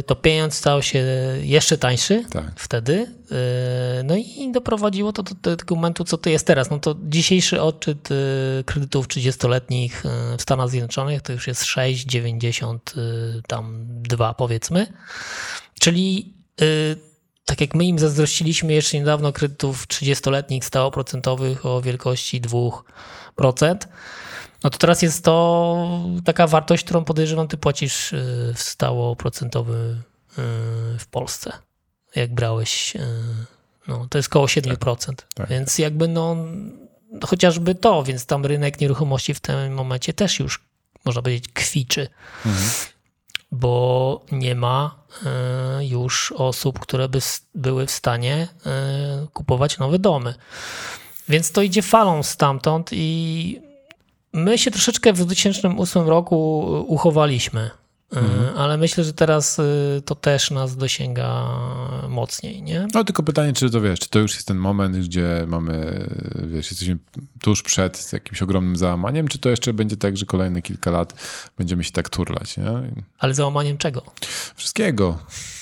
to 0.07 0.17
pieniądz 0.17 0.55
stał 0.55 0.83
się 0.83 1.05
jeszcze 1.43 1.79
tańszy 1.79 2.25
Tak. 2.31 2.53
wtedy. 2.57 3.07
Y, 3.33 4.05
No 4.05 4.17
i 4.17 4.53
doprowadziło 4.53 5.13
to 5.13 5.23
do, 5.23 5.57
tego 5.57 5.75
momentu, 5.75 6.05
co 6.05 6.19
to 6.19 6.31
jest 6.31 6.47
teraz. 6.47 6.71
No 6.71 6.79
to 6.79 6.97
dzisiejszy 7.03 7.63
odczyt 7.63 8.11
y, 8.11 8.65
kredytów 8.67 9.09
30-letnich 9.09 10.07
y, 10.07 10.39
w 10.39 10.43
Stanach 10.43 10.69
Zjednoczonych 10.69 11.23
to 11.23 11.33
już 11.33 11.47
jest 11.47 11.63
6,90 11.63 12.99
y, 12.99 13.43
tam 13.49 13.87
2 13.89 14.35
powiedzmy. 14.35 14.87
Czyli 15.81 16.35
tak 17.45 17.61
jak 17.61 17.75
my 17.75 17.85
im 17.85 17.99
zazdrościliśmy 17.99 18.73
jeszcze 18.73 18.99
niedawno 18.99 19.33
kredytów 19.33 19.87
30-letnich 19.87 20.65
stałoprocentowych 20.65 21.67
o 21.67 21.83
wielkości 21.83 22.41
2%, 22.41 23.77
no 24.65 24.71
to 24.71 24.79
teraz 24.79 25.03
jest 25.03 25.25
to 25.25 26.09
taka 26.25 26.47
wartość, 26.47 26.85
którą 26.85 27.05
podejrzewam, 27.05 27.49
ty 27.49 27.57
płacisz 27.57 28.15
w 28.55 28.59
stałoprocentowy 28.63 29.97
w 30.99 31.07
Polsce, 31.11 31.53
jak 32.17 32.35
brałeś. 32.35 32.97
Y, 32.97 33.01
no, 33.89 34.07
to 34.11 34.19
jest 34.19 34.29
około 34.29 34.47
7%. 34.47 35.15
Tak. 35.35 35.49
Więc 35.49 35.79
jakby 35.79 36.09
no, 36.09 36.37
chociażby 37.25 37.75
to, 37.75 38.03
więc 38.03 38.27
tam 38.27 38.47
rynek 38.47 38.81
nieruchomości 38.81 39.35
w 39.35 39.41
tym 39.41 39.75
momencie 39.75 40.13
też 40.13 40.39
już, 40.39 40.65
można 41.05 41.23
powiedzieć, 41.23 41.49
kwiczy. 41.55 42.09
Mhm. 42.47 42.71
Bo 43.53 44.25
nie 44.33 44.55
ma 44.55 45.03
już 45.81 46.33
osób, 46.33 46.79
które 46.79 47.09
by 47.09 47.19
były 47.55 47.87
w 47.87 47.91
stanie 47.91 48.49
kupować 49.33 49.79
nowe 49.79 49.99
domy. 49.99 50.35
Więc 51.29 51.53
to 51.53 51.63
idzie 51.63 51.83
falą 51.83 52.23
stamtąd 52.23 52.91
i 52.93 53.61
My 54.33 54.59
się 54.59 54.71
troszeczkę 54.71 55.13
w 55.13 55.17
2008 55.17 56.09
roku 56.09 56.61
uchowaliśmy, 56.89 57.71
mhm. 58.13 58.57
ale 58.57 58.77
myślę, 58.77 59.05
że 59.05 59.13
teraz 59.13 59.59
y, 59.59 60.03
to 60.05 60.15
też 60.15 60.51
nas 60.51 60.77
dosięga 60.77 61.49
mocniej, 62.09 62.63
nie? 62.63 62.89
No 62.95 63.05
tylko 63.05 63.23
pytanie, 63.23 63.53
czy 63.53 63.71
to 63.71 63.81
wiesz, 63.81 64.01
czy 64.01 64.09
to 64.09 64.19
już 64.19 64.35
jest 64.35 64.49
ten 64.49 64.57
moment, 64.57 64.97
gdzie 64.97 65.45
mamy, 65.49 66.07
wiesz, 66.35 66.71
jesteśmy 66.71 66.97
tuż 67.41 67.63
przed 67.63 68.13
jakimś 68.13 68.43
ogromnym 68.43 68.77
załamaniem, 68.77 69.29
czy 69.29 69.39
to 69.39 69.49
jeszcze 69.49 69.73
będzie 69.73 69.97
tak, 69.97 70.17
że 70.17 70.27
kolejne 70.27 70.63
kilka 70.63 70.91
lat 70.91 71.15
będziemy 71.59 71.85
się 71.85 71.93
tak 71.93 72.09
turlać, 72.09 72.57
nie? 72.57 72.65
Ale 73.19 73.35
załamaniem 73.35 73.79
czego? 73.79 74.03
Wszystkiego. 74.57 75.19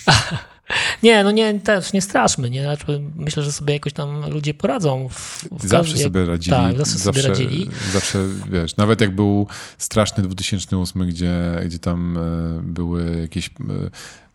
Nie, 1.03 1.25
no 1.25 1.31
nie, 1.31 1.61
też 1.61 1.93
nie 1.93 2.03
straszmy, 2.03 2.51
nie? 2.51 2.63
Znaczy, 2.63 3.01
myślę, 3.17 3.43
że 3.43 3.53
sobie 3.53 3.75
jakoś 3.75 3.93
tam 3.93 4.31
ludzie 4.31 4.55
poradzą. 4.55 5.09
W, 5.09 5.45
w 5.53 5.67
zawsze 5.67 5.97
sobie 5.97 6.27
radzili. 6.27 6.57
Tak, 6.57 6.77
zawsze, 6.77 6.99
zawsze, 6.99 7.23
sobie 7.23 7.29
radzili. 7.29 7.71
Zawsze, 7.93 8.19
wiesz, 8.51 8.77
nawet 8.77 9.01
jak 9.01 9.15
był 9.15 9.47
straszny 9.79 10.23
2008, 10.23 11.09
gdzie, 11.09 11.33
gdzie 11.65 11.79
tam 11.79 12.19
e, 12.19 12.21
były 12.63 13.21
jakieś... 13.21 13.51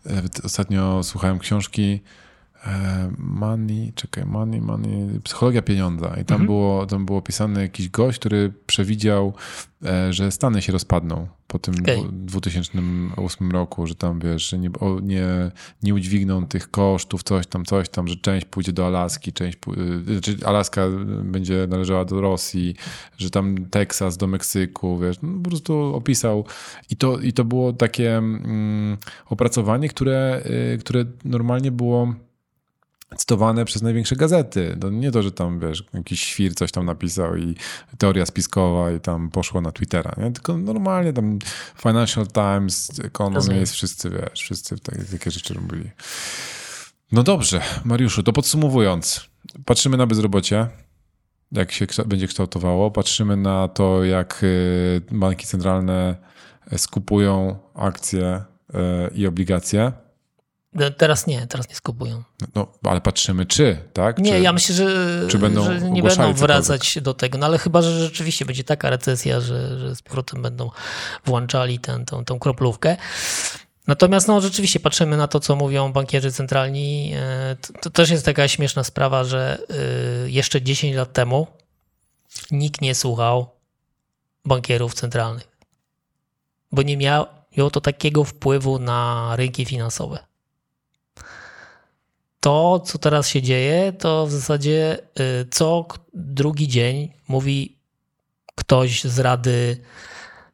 E, 0.06 0.22
ostatnio 0.44 1.04
słuchałem 1.04 1.40
książki 1.40 2.00
E, 2.02 2.25
money, 3.18 3.92
czekaj, 3.96 4.26
money, 4.26 4.62
money, 4.62 5.20
psychologia 5.24 5.62
pieniądza. 5.62 6.08
I 6.08 6.26
tam, 6.26 6.42
mhm. 6.42 6.46
było, 6.46 6.86
tam 6.86 7.06
było 7.06 7.18
opisany 7.18 7.62
jakiś 7.62 7.90
gość, 7.90 8.20
który 8.20 8.54
przewidział, 8.66 9.34
e, 9.86 10.14
że 10.14 10.32
Stany 10.32 10.62
się 10.62 10.72
rozpadną 10.72 11.28
po 11.48 11.60
tym 11.60 11.76
okay. 11.82 11.98
2008 12.12 13.52
roku, 13.52 13.88
że 13.88 13.96
tam 13.96 14.20
wiesz, 14.20 14.50
że 14.50 14.58
nie, 14.60 14.70
nie, 15.02 15.52
nie 15.84 15.94
udźwigną 15.94 16.46
tych 16.46 16.72
kosztów, 16.72 17.24
coś 17.24 17.48
tam, 17.48 17.66
coś 17.66 17.90
tam, 17.90 18.08
że 18.08 18.16
część 18.16 18.46
pójdzie 18.46 18.74
do 18.74 18.88
Alaski, 18.88 19.34
część, 19.34 19.58
e, 19.58 20.14
znaczy 20.14 20.38
Alaska 20.46 20.88
będzie 21.24 21.68
należała 21.70 22.06
do 22.06 22.22
Rosji, 22.22 22.76
że 23.18 23.30
tam 23.30 23.66
Teksas 23.66 24.18
do 24.18 24.28
Meksyku, 24.28 25.00
wiesz, 25.00 25.18
no, 25.22 25.34
po 25.44 25.50
prostu 25.50 25.96
opisał. 25.96 26.46
I 26.90 26.96
to, 26.96 27.20
i 27.20 27.34
to 27.34 27.44
było 27.44 27.74
takie 27.74 28.18
mm, 28.18 28.98
opracowanie, 29.30 29.90
które, 29.90 30.44
które 30.80 31.06
normalnie 31.26 31.72
było 31.72 32.16
cytowane 33.18 33.66
przez 33.66 33.82
największe 33.82 34.16
gazety. 34.16 34.78
To 34.82 34.90
nie 34.90 35.12
to, 35.12 35.24
że 35.24 35.32
tam, 35.32 35.60
wiesz, 35.60 35.84
jakiś 35.94 36.22
świr 36.22 36.56
coś 36.56 36.72
tam 36.72 36.86
napisał 36.86 37.36
i 37.36 37.56
teoria 37.98 38.26
spiskowa 38.26 38.92
i 38.92 39.00
tam 39.00 39.30
poszło 39.30 39.62
na 39.62 39.72
Twittera, 39.72 40.16
nie? 40.18 40.32
Tylko 40.32 40.58
normalnie 40.58 41.14
tam 41.14 41.40
Financial 41.82 42.28
Times, 42.28 43.00
Economist, 43.04 43.74
wszyscy, 43.74 44.10
wiesz, 44.10 44.40
wszyscy 44.40 44.80
takie, 44.80 45.04
takie 45.04 45.32
rzeczy 45.32 45.54
robili. 45.54 45.92
No 47.12 47.24
dobrze, 47.24 47.62
Mariuszu, 47.86 48.24
to 48.24 48.34
podsumowując. 48.34 49.30
Patrzymy 49.66 49.98
na 49.98 50.08
bezrobocie, 50.08 50.68
jak 51.52 51.72
się 51.72 51.86
będzie 52.06 52.28
kształtowało. 52.28 52.92
Patrzymy 52.92 53.38
na 53.38 53.68
to, 53.68 54.04
jak 54.04 54.40
y, 54.44 55.02
banki 55.12 55.48
centralne 55.48 56.16
skupują 56.78 57.60
akcje 57.74 58.44
y, 58.70 58.76
i 59.16 59.28
obligacje 59.28 59.92
no, 60.76 60.92
teraz 60.92 61.28
nie, 61.28 61.48
teraz 61.48 61.70
nie 61.70 61.76
skupują. 61.76 62.24
No, 62.56 62.68
ale 62.84 63.02
patrzymy 63.02 63.46
czy, 63.46 63.78
tak? 63.94 64.18
Nie, 64.18 64.32
czy, 64.32 64.40
ja 64.40 64.54
myślę, 64.54 64.76
że, 64.76 65.28
czy 65.28 65.40
będą 65.40 65.64
że 65.64 65.92
nie 65.92 66.04
będą 66.04 66.34
wracać 66.34 66.82
cokolwiek? 66.82 67.04
do 67.04 67.14
tego. 67.14 67.38
No 67.38 67.46
ale 67.46 67.58
chyba, 67.58 67.82
że 67.82 68.00
rzeczywiście 68.00 68.46
będzie 68.46 68.64
taka 68.64 68.90
recesja, 68.90 69.42
że, 69.42 69.80
że 69.80 69.96
z 69.96 70.02
powrotem 70.02 70.42
będą 70.42 70.72
włączali 71.26 71.80
tę, 71.80 72.06
tą, 72.06 72.26
tą 72.26 72.40
kroplówkę. 72.40 72.98
Natomiast 73.88 74.28
no, 74.28 74.42
rzeczywiście 74.42 74.80
patrzymy 74.80 75.18
na 75.18 75.28
to, 75.28 75.40
co 75.40 75.56
mówią 75.56 75.94
bankierzy 75.94 76.32
centralni. 76.32 77.14
E, 77.16 77.56
to, 77.62 77.74
to 77.82 77.90
też 77.90 78.10
jest 78.10 78.26
taka 78.26 78.48
śmieszna 78.48 78.84
sprawa, 78.84 79.24
że 79.24 79.58
e, 80.26 80.30
jeszcze 80.30 80.62
10 80.62 80.96
lat 80.96 81.14
temu 81.14 81.48
nikt 82.52 82.82
nie 82.82 82.96
słuchał 82.96 83.50
bankierów 84.46 84.94
centralnych, 84.94 85.48
bo 86.72 86.82
nie 86.82 86.98
miało 86.98 87.70
to 87.72 87.82
takiego 87.82 88.24
wpływu 88.24 88.80
na 88.80 89.32
rynki 89.36 89.66
finansowe 89.66 90.35
to, 92.46 92.80
co 92.80 92.98
teraz 92.98 93.30
się 93.30 93.42
dzieje, 93.42 93.94
to 93.94 94.28
w 94.28 94.32
zasadzie 94.32 94.98
y, 95.20 95.48
co 95.52 95.88
drugi 96.14 96.68
dzień 96.68 97.14
mówi 97.28 97.78
ktoś 98.56 99.04
z 99.04 99.20
Rady 99.20 99.78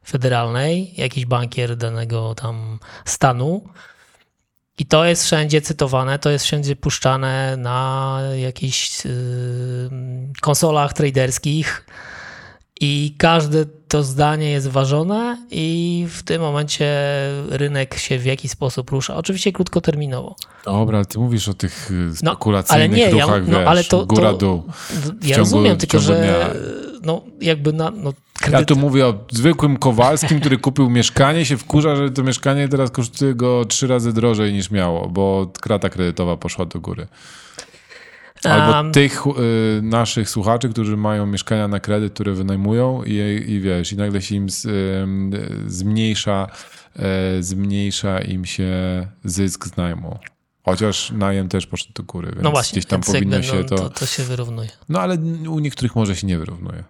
Federalnej, 0.06 0.94
jakiś 0.96 1.26
bankier 1.26 1.76
danego 1.76 2.34
tam 2.34 2.78
stanu. 3.04 3.64
I 4.78 4.86
to 4.86 5.04
jest 5.04 5.24
wszędzie 5.24 5.60
cytowane, 5.60 6.18
to 6.18 6.30
jest 6.30 6.44
wszędzie 6.44 6.76
puszczane 6.76 7.56
na 7.56 8.18
jakichś 8.36 9.04
yy, 9.04 9.10
konsolach 10.40 10.92
traderskich 10.92 11.86
i 12.82 13.14
każde 13.18 13.64
to 13.88 14.02
zdanie 14.02 14.50
jest 14.50 14.68
ważone 14.68 15.46
i 15.50 16.06
w 16.10 16.22
tym 16.22 16.42
momencie 16.42 16.86
rynek 17.48 17.98
się 17.98 18.18
w 18.18 18.24
jakiś 18.24 18.50
sposób 18.50 18.90
rusza. 18.90 19.16
Oczywiście 19.16 19.52
krótkoterminowo. 19.52 20.36
Dobra, 20.64 20.98
ale 20.98 21.06
ty 21.06 21.18
mówisz 21.18 21.48
o 21.48 21.54
tych 21.54 21.90
spekulacyjnych 22.14 22.90
no, 22.90 22.96
ale 22.96 23.12
nie, 23.12 23.22
ruchach, 23.22 23.48
ja, 23.48 23.52
no, 23.52 23.58
ale 23.58 23.84
to, 23.84 24.06
góra, 24.06 24.32
dół. 24.32 24.62
Ja 25.04 25.28
ciągu, 25.28 25.38
rozumiem, 25.38 25.76
tylko 25.76 25.98
że 25.98 26.20
dnia. 26.20 26.34
no 27.02 27.22
jakby 27.40 27.72
na... 27.72 27.90
No, 27.90 28.12
kredyt... 28.34 28.60
Ja 28.60 28.66
tu 28.66 28.76
mówię 28.76 29.06
o 29.06 29.14
zwykłym 29.30 29.76
Kowalskim, 29.76 30.40
który 30.40 30.58
kupił 30.58 30.90
mieszkanie, 30.90 31.44
się 31.44 31.56
wkurza, 31.56 31.96
że 31.96 32.10
to 32.10 32.22
mieszkanie 32.22 32.68
teraz 32.68 32.90
kosztuje 32.90 33.34
go 33.34 33.64
trzy 33.64 33.86
razy 33.86 34.12
drożej 34.12 34.52
niż 34.52 34.70
miało, 34.70 35.08
bo 35.08 35.52
krata 35.60 35.88
kredytowa 35.88 36.36
poszła 36.36 36.66
do 36.66 36.80
góry. 36.80 37.06
Albo 38.44 38.76
um, 38.76 38.92
tych 38.92 39.26
y, 39.26 39.80
naszych 39.82 40.30
słuchaczy, 40.30 40.68
którzy 40.68 40.96
mają 40.96 41.26
mieszkania 41.26 41.68
na 41.68 41.80
kredyt, 41.80 42.12
które 42.14 42.32
wynajmują 42.32 43.02
i, 43.06 43.44
i 43.48 43.60
wiesz, 43.60 43.92
i 43.92 43.96
nagle 43.96 44.22
się 44.22 44.34
im 44.34 44.50
z, 44.50 44.64
y, 44.64 45.70
zmniejsza, 45.70 46.46
y, 47.38 47.42
zmniejsza 47.42 48.20
im 48.20 48.44
się 48.44 48.72
zysk 49.24 49.66
z 49.66 49.76
najmu. 49.76 50.18
Chociaż 50.64 51.10
najem 51.10 51.48
też 51.48 51.66
poszedł 51.66 51.92
do 51.94 52.02
góry, 52.02 52.28
więc 52.28 52.42
no 52.42 52.50
właśnie, 52.50 52.76
gdzieś 52.76 52.86
tam 52.86 53.00
powinno 53.00 53.36
jakby, 53.36 53.48
się 53.48 53.56
no, 53.56 53.64
to... 53.64 53.76
to... 53.76 53.90
To 53.90 54.06
się 54.06 54.22
wyrównuje. 54.22 54.68
No 54.88 55.00
ale 55.00 55.18
u 55.48 55.58
niektórych 55.58 55.96
może 55.96 56.16
się 56.16 56.26
nie 56.26 56.38
wyrównuje. 56.38 56.84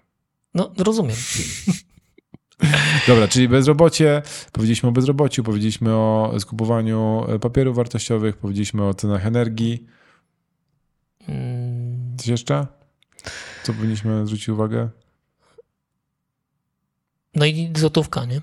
No 0.54 0.72
rozumiem. 0.78 1.16
Dobra, 3.08 3.28
czyli 3.28 3.48
bezrobocie, 3.48 4.22
powiedzieliśmy 4.52 4.88
o 4.88 4.92
bezrobociu, 4.92 5.42
powiedzieliśmy 5.42 5.94
o 5.94 6.34
skupowaniu 6.38 7.26
papierów 7.40 7.76
wartościowych, 7.76 8.36
powiedzieliśmy 8.36 8.84
o 8.84 8.94
cenach 8.94 9.26
energii. 9.26 9.86
Hmm. 11.26 12.16
Coś 12.16 12.26
jeszcze? 12.26 12.66
Co 13.62 13.72
powinniśmy 13.72 14.26
zwrócić 14.26 14.48
uwagę? 14.48 14.90
No 17.34 17.46
i 17.46 17.72
złotówka, 17.76 18.24
nie? 18.24 18.40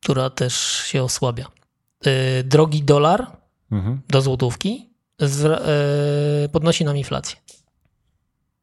Która 0.00 0.30
też 0.30 0.54
się 0.86 1.02
osłabia. 1.02 1.46
Y, 2.06 2.44
drogi 2.44 2.82
dolar 2.82 3.26
mhm. 3.72 4.00
do 4.08 4.22
złotówki 4.22 4.90
y, 5.22 6.48
podnosi 6.48 6.84
nam 6.84 6.96
inflację. 6.96 7.36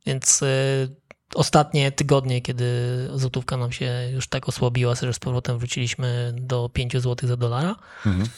Więc 0.05 0.41
y, 0.41 0.95
ostatnie 1.35 1.91
tygodnie, 1.91 2.41
kiedy 2.41 2.65
złotówka 3.13 3.57
nam 3.57 3.71
się 3.71 4.09
już 4.13 4.27
tak 4.27 4.49
osłabiła, 4.49 4.95
że 4.95 5.13
z 5.13 5.19
powrotem 5.19 5.57
wróciliśmy 5.57 6.33
do 6.37 6.69
5 6.69 6.93
zł 6.93 7.29
za 7.29 7.37
dolara, 7.37 7.75
mhm. 8.05 8.29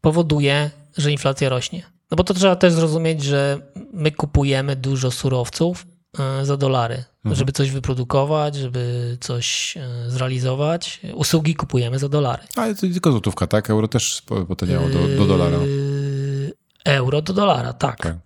powoduje, 0.00 0.70
że 0.96 1.12
inflacja 1.12 1.48
rośnie. 1.48 1.95
No 2.10 2.16
bo 2.16 2.24
to 2.24 2.34
trzeba 2.34 2.56
też 2.56 2.72
zrozumieć, 2.72 3.22
że 3.22 3.58
my 3.92 4.12
kupujemy 4.12 4.76
dużo 4.76 5.10
surowców 5.10 5.86
e, 6.18 6.44
za 6.44 6.56
dolary, 6.56 7.04
mhm. 7.16 7.36
żeby 7.36 7.52
coś 7.52 7.70
wyprodukować, 7.70 8.54
żeby 8.54 9.16
coś 9.20 9.76
e, 9.76 10.10
zrealizować. 10.10 11.00
Usługi 11.14 11.54
kupujemy 11.54 11.98
za 11.98 12.08
dolary. 12.08 12.42
Ale 12.56 12.74
to 12.74 12.86
nie 12.86 12.92
tylko 12.92 13.12
złotówka, 13.12 13.46
tak? 13.46 13.70
Euro 13.70 13.88
też 13.88 14.22
potaniało 14.48 14.88
do, 14.88 15.08
do 15.08 15.26
dolara. 15.26 15.58
Yy, 15.58 16.56
euro 16.84 17.22
do 17.22 17.32
dolara, 17.32 17.72
tak. 17.72 17.96
tak. 17.96 18.16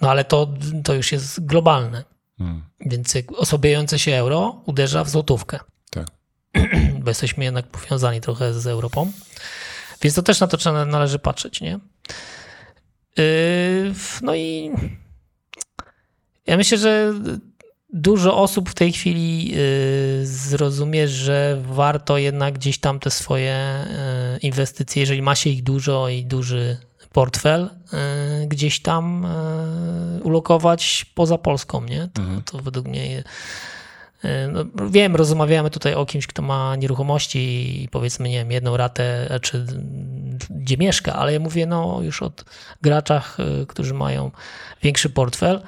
No 0.00 0.10
ale 0.10 0.24
to, 0.24 0.48
to 0.84 0.94
już 0.94 1.12
jest 1.12 1.46
globalne. 1.46 2.04
Hmm. 2.38 2.62
Więc 2.80 3.14
osłabiające 3.36 3.98
się 3.98 4.14
euro 4.14 4.62
uderza 4.66 5.04
w 5.04 5.10
złotówkę. 5.10 5.60
Tak. 5.90 6.06
Bo 7.02 7.10
jesteśmy 7.10 7.44
jednak 7.44 7.66
powiązani 7.66 8.20
trochę 8.20 8.54
z 8.54 8.66
Europą. 8.66 9.12
Więc 10.02 10.14
to 10.14 10.22
też 10.22 10.40
na 10.40 10.46
to 10.46 10.84
należy 10.86 11.18
patrzeć, 11.18 11.60
nie? 11.60 11.80
No 14.22 14.34
i 14.34 14.70
ja 16.46 16.56
myślę, 16.56 16.78
że 16.78 17.14
dużo 17.92 18.36
osób 18.36 18.70
w 18.70 18.74
tej 18.74 18.92
chwili 18.92 19.54
zrozumie, 20.22 21.08
że 21.08 21.62
warto 21.68 22.18
jednak 22.18 22.54
gdzieś 22.54 22.78
tam 22.78 23.00
te 23.00 23.10
swoje 23.10 23.86
inwestycje, 24.42 25.00
jeżeli 25.00 25.22
ma 25.22 25.34
się 25.34 25.50
ich 25.50 25.62
dużo 25.62 26.08
i 26.08 26.24
duży 26.24 26.76
portfel 27.12 27.70
gdzieś 28.46 28.82
tam 28.82 29.26
ulokować 30.22 31.06
poza 31.14 31.38
Polską, 31.38 31.84
nie? 31.84 32.08
To, 32.12 32.22
mhm. 32.22 32.42
to 32.42 32.58
według 32.58 32.86
mnie 32.86 33.24
no, 34.52 34.64
wiem, 34.90 35.16
rozmawiamy 35.16 35.70
tutaj 35.70 35.94
o 35.94 36.06
kimś, 36.06 36.26
kto 36.26 36.42
ma 36.42 36.76
nieruchomości 36.76 37.38
i 37.82 37.88
powiedzmy, 37.88 38.28
nie 38.28 38.38
wiem, 38.38 38.50
jedną 38.52 38.76
ratę, 38.76 39.38
czy 39.42 39.66
gdzie 40.50 40.76
mieszka, 40.76 41.14
ale 41.14 41.32
ja 41.32 41.40
mówię 41.40 41.66
no 41.66 41.98
już 42.02 42.22
o 42.22 42.32
graczach, 42.82 43.36
e, 43.40 43.66
którzy 43.66 43.94
mają 43.94 44.30
większy 44.82 45.10
portfel, 45.10 45.62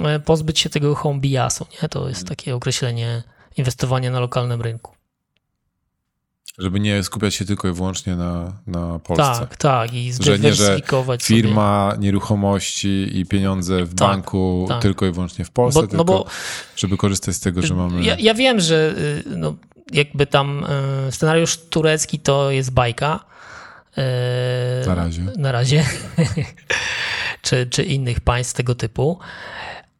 e, 0.00 0.20
pozbyć 0.20 0.58
się 0.58 0.70
tego 0.70 0.94
home 0.94 1.20
biasu, 1.20 1.66
nie? 1.82 1.88
To 1.88 2.08
jest 2.08 2.28
takie 2.28 2.54
określenie 2.54 3.22
inwestowania 3.56 4.10
na 4.10 4.20
lokalnym 4.20 4.62
rynku. 4.62 4.93
Żeby 6.58 6.80
nie 6.80 7.02
skupiać 7.02 7.34
się 7.34 7.44
tylko 7.44 7.68
i 7.68 7.72
wyłącznie 7.72 8.16
na, 8.16 8.52
na 8.66 8.98
Polsce. 8.98 9.40
Tak, 9.40 9.56
tak. 9.56 9.94
I 9.94 10.12
zdywersyfikować 10.12 11.26
że 11.26 11.34
nie, 11.34 11.38
że 11.38 11.42
firma, 11.42 11.90
sobie. 11.90 12.02
nieruchomości 12.02 13.18
i 13.18 13.26
pieniądze 13.26 13.84
w 13.84 13.94
tak, 13.94 14.08
banku 14.08 14.66
tak. 14.68 14.82
tylko 14.82 15.06
i 15.06 15.10
wyłącznie 15.10 15.44
w 15.44 15.50
Polsce, 15.50 15.80
bo, 15.80 15.86
tylko 15.86 15.96
no 15.96 16.04
bo, 16.04 16.26
żeby 16.76 16.96
korzystać 16.96 17.34
z 17.34 17.40
tego, 17.40 17.62
że 17.62 17.74
mamy... 17.74 18.04
Ja, 18.04 18.16
ja 18.18 18.34
wiem, 18.34 18.60
że 18.60 18.94
y, 18.98 19.22
no, 19.26 19.54
jakby 19.92 20.26
tam 20.26 20.64
y, 21.08 21.12
scenariusz 21.12 21.56
turecki 21.56 22.18
to 22.18 22.50
jest 22.50 22.70
bajka. 22.70 23.24
Y, 24.84 24.86
na 24.86 24.94
razie. 24.94 25.22
Na 25.36 25.52
razie. 25.52 25.84
czy, 27.42 27.66
czy 27.66 27.82
innych 27.82 28.20
państw 28.20 28.54
tego 28.54 28.74
typu 28.74 29.18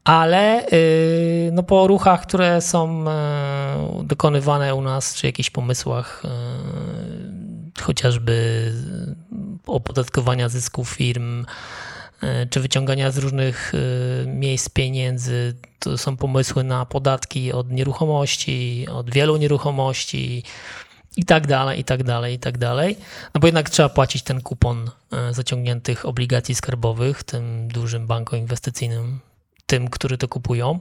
ale 0.05 0.67
y, 0.73 1.51
no 1.53 1.63
po 1.63 1.87
ruchach, 1.87 2.23
które 2.23 2.61
są 2.61 3.05
e, 3.11 4.03
dokonywane 4.05 4.75
u 4.75 4.83
nas, 4.83 5.15
czy 5.15 5.27
jakichś 5.27 5.51
pomysłach 5.51 6.23
e, 6.25 7.83
chociażby 7.83 8.73
opodatkowania 9.67 10.49
zysków 10.49 10.91
firm, 10.91 11.47
e, 12.23 12.47
czy 12.47 12.61
wyciągania 12.61 13.11
z 13.11 13.19
różnych 13.19 13.73
miejsc 14.27 14.69
pieniędzy, 14.69 15.55
to 15.79 15.99
są 15.99 16.17
pomysły 16.17 16.65
na 16.65 16.87
podatki 16.87 17.53
od 17.53 17.71
nieruchomości, 17.71 18.87
od 18.91 19.11
wielu 19.11 19.37
nieruchomości 19.37 20.43
i 21.17 21.25
tak 21.25 21.47
dalej, 21.47 21.81
i 21.81 21.85
tak 21.85 22.03
dalej, 22.03 22.35
i 22.35 22.39
tak 22.39 22.59
dalej. 22.59 22.97
No 23.35 23.41
bo 23.41 23.47
jednak 23.47 23.71
trzeba 23.71 23.89
płacić 23.89 24.23
ten 24.23 24.41
kupon 24.41 24.91
zaciągniętych 25.31 26.07
obligacji 26.07 26.55
skarbowych 26.55 27.23
tym 27.23 27.69
dużym 27.69 28.07
bankom 28.07 28.39
inwestycyjnym 28.39 29.21
tym, 29.67 29.89
którzy 29.89 30.19
to 30.19 30.29
kupują. 30.29 30.81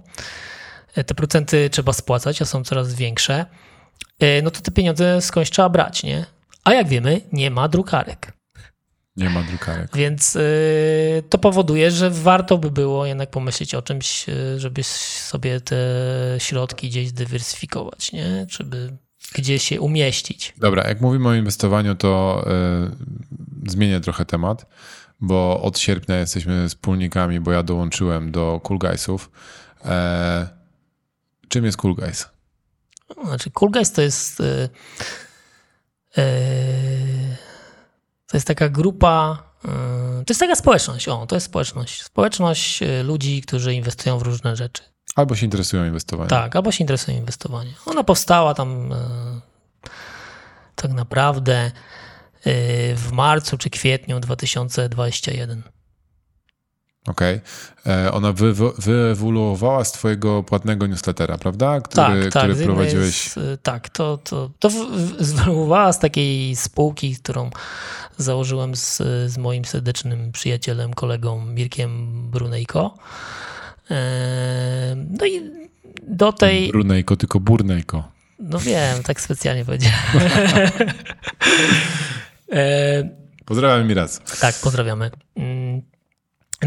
E, 0.95 1.03
te 1.03 1.13
procenty 1.13 1.69
trzeba 1.69 1.93
spłacać, 1.93 2.41
a 2.41 2.45
są 2.45 2.63
coraz 2.63 2.93
większe. 2.93 3.45
E, 4.19 4.41
no 4.41 4.51
to 4.51 4.61
te 4.61 4.71
pieniądze 4.71 5.21
skądś 5.21 5.49
trzeba 5.49 5.69
brać, 5.69 6.03
nie? 6.03 6.25
A 6.63 6.73
jak 6.73 6.87
wiemy, 6.87 7.21
nie 7.31 7.51
ma 7.51 7.67
drukarek. 7.67 8.33
Nie 9.15 9.29
ma 9.29 9.43
drukarek. 9.43 9.89
Więc 9.95 10.35
y, 10.35 11.23
to 11.29 11.37
powoduje, 11.37 11.91
że 11.91 12.09
warto 12.09 12.57
by 12.57 12.71
było 12.71 13.05
jednak 13.05 13.29
pomyśleć 13.29 13.75
o 13.75 13.81
czymś, 13.81 14.25
żeby 14.57 14.83
sobie 14.83 15.61
te 15.61 15.75
środki 16.37 16.89
gdzieś 16.89 17.07
zdywersyfikować, 17.07 18.11
nie? 18.11 18.45
Żeby 18.49 18.97
gdzieś 19.35 19.63
się 19.63 19.81
umieścić. 19.81 20.53
Dobra, 20.57 20.87
jak 20.87 21.01
mówimy 21.01 21.29
o 21.29 21.33
inwestowaniu, 21.33 21.95
to 21.95 22.43
y, 23.65 23.71
zmienię 23.71 23.99
trochę 23.99 24.25
temat 24.25 24.65
bo 25.23 25.61
od 25.61 25.79
sierpnia 25.79 26.19
jesteśmy 26.19 26.69
wspólnikami, 26.69 27.39
bo 27.39 27.51
ja 27.51 27.63
dołączyłem 27.63 28.31
do 28.31 28.61
Cool 28.63 28.79
Guysów. 28.79 29.31
E, 29.85 30.47
czym 31.47 31.65
jest 31.65 31.77
Cool 31.77 31.95
Guys? 31.95 32.29
Znaczy, 33.25 33.51
Cool 33.51 33.71
Guys 33.71 33.91
to 33.91 34.01
jest. 34.01 34.41
E, 34.41 34.69
e, 36.17 36.23
to 38.27 38.37
jest 38.37 38.47
taka 38.47 38.69
grupa. 38.69 39.43
E, 39.65 39.69
to 40.25 40.31
jest 40.31 40.39
taka 40.39 40.55
społeczność. 40.55 41.07
O, 41.07 41.27
to 41.27 41.35
jest 41.35 41.45
społeczność. 41.45 42.03
Społeczność 42.03 42.79
ludzi, 43.03 43.41
którzy 43.41 43.73
inwestują 43.73 44.17
w 44.19 44.21
różne 44.21 44.55
rzeczy. 44.55 44.83
Albo 45.15 45.35
się 45.35 45.45
interesują 45.45 45.85
inwestowaniem. 45.85 46.29
Tak, 46.29 46.55
albo 46.55 46.71
się 46.71 46.83
interesują 46.83 47.17
inwestowaniem. 47.17 47.73
Ona 47.85 48.03
powstała 48.03 48.53
tam 48.53 48.89
tak 50.75 50.91
naprawdę 50.91 51.71
w 52.95 53.09
marcu 53.11 53.57
czy 53.57 53.69
kwietniu 53.69 54.19
2021. 54.19 55.63
Okej. 57.07 57.41
Okay. 57.83 57.93
E, 57.93 58.11
ona 58.11 58.33
wy, 58.33 58.53
wyewoluowała 58.77 59.83
z 59.83 59.91
twojego 59.91 60.43
płatnego 60.43 60.87
newslettera, 60.87 61.37
prawda? 61.37 61.81
Który, 61.81 62.23
tak, 62.23 62.33
tak. 62.33 62.43
który 62.43 62.65
prowadziłeś. 62.65 63.31
Z, 63.31 63.61
tak, 63.63 63.89
to, 63.89 64.17
to, 64.17 64.49
to 64.59 64.69
wyewoluowała 64.69 65.93
z 65.93 65.99
takiej 65.99 66.55
spółki, 66.55 67.15
którą 67.15 67.49
założyłem 68.17 68.75
z, 68.75 68.97
z 69.27 69.37
moim 69.37 69.65
serdecznym 69.65 70.31
przyjacielem, 70.31 70.93
kolegą 70.93 71.45
Mirkiem 71.45 72.21
Brunejko. 72.31 72.97
E, 73.91 74.95
no 75.19 75.25
i 75.25 75.41
do 76.07 76.33
tej... 76.33 76.67
Brunejko, 76.71 77.15
tylko 77.15 77.39
Burnejko. 77.39 78.03
No 78.39 78.59
wiem, 78.59 79.03
tak 79.03 79.21
specjalnie 79.21 79.65
powiedziałem. 79.65 79.97
E, 82.51 83.23
Pozdrawiamy 83.45 83.83
mi 83.83 83.93
raz. 83.93 84.21
Tak, 84.41 84.55
pozdrawiamy. 84.55 85.11
Mm. 85.35 85.81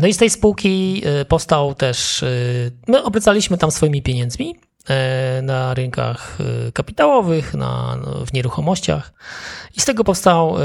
No 0.00 0.06
i 0.06 0.12
z 0.12 0.16
tej 0.16 0.30
spółki 0.30 1.02
e, 1.04 1.24
powstał 1.24 1.74
też, 1.74 2.22
e, 2.22 2.26
my 2.88 3.02
obracaliśmy 3.02 3.58
tam 3.58 3.70
swoimi 3.70 4.02
pieniędzmi 4.02 4.54
na 5.42 5.74
rynkach 5.74 6.38
kapitałowych, 6.74 7.54
na, 7.54 7.96
no, 7.96 8.26
w 8.26 8.32
nieruchomościach. 8.32 9.12
I 9.76 9.80
z 9.80 9.84
tego 9.84 10.04
powstał 10.04 10.56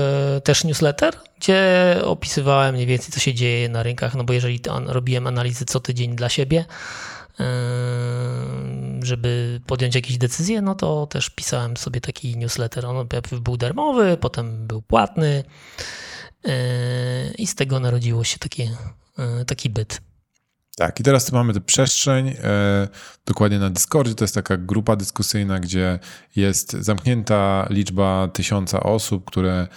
też 0.44 0.64
newsletter, 0.64 1.14
gdzie 1.40 1.96
opisywałem 2.04 2.76
mniej 2.76 2.88
więcej, 2.88 3.12
co 3.12 3.20
się 3.20 3.34
dzieje 3.34 3.70
na 3.70 3.84
rynkach, 3.84 4.16
no 4.16 4.24
bo 4.24 4.34
jeżeli 4.34 4.60
robiłem 4.86 5.28
analizy 5.28 5.66
co 5.66 5.80
tydzień 5.80 6.16
dla 6.16 6.30
siebie, 6.30 6.66
żeby 9.04 9.62
podjąć 9.68 9.96
jakieś 9.96 10.18
decyzje, 10.18 10.62
no 10.62 10.76
to 10.76 11.08
też 11.08 11.30
pisałem 11.30 11.78
sobie 11.78 12.02
taki 12.02 12.38
newsletter. 12.38 12.86
On 12.86 13.08
był 13.42 13.58
darmowy, 13.58 14.18
potem 14.18 14.68
był 14.68 14.82
płatny 14.82 15.44
i 17.38 17.48
z 17.48 17.56
tego 17.56 17.80
narodziło 17.80 18.24
się 18.24 18.40
taki, 18.40 18.70
taki 19.48 19.70
byt. 19.70 20.02
Tak, 20.76 21.00
i 21.00 21.04
teraz 21.04 21.26
tu 21.26 21.36
mamy 21.36 21.54
tę 21.54 21.62
przestrzeń, 21.62 22.28
e, 22.28 22.88
dokładnie 23.26 23.60
na 23.60 23.70
Discordzie. 23.70 24.16
To 24.16 24.24
jest 24.24 24.36
taka 24.36 24.58
grupa 24.58 24.96
dyskusyjna, 24.96 25.60
gdzie 25.60 26.00
jest 26.36 26.72
zamknięta 26.72 27.68
liczba 27.70 28.28
tysiąca 28.28 28.80
osób, 28.80 29.26
które 29.26 29.68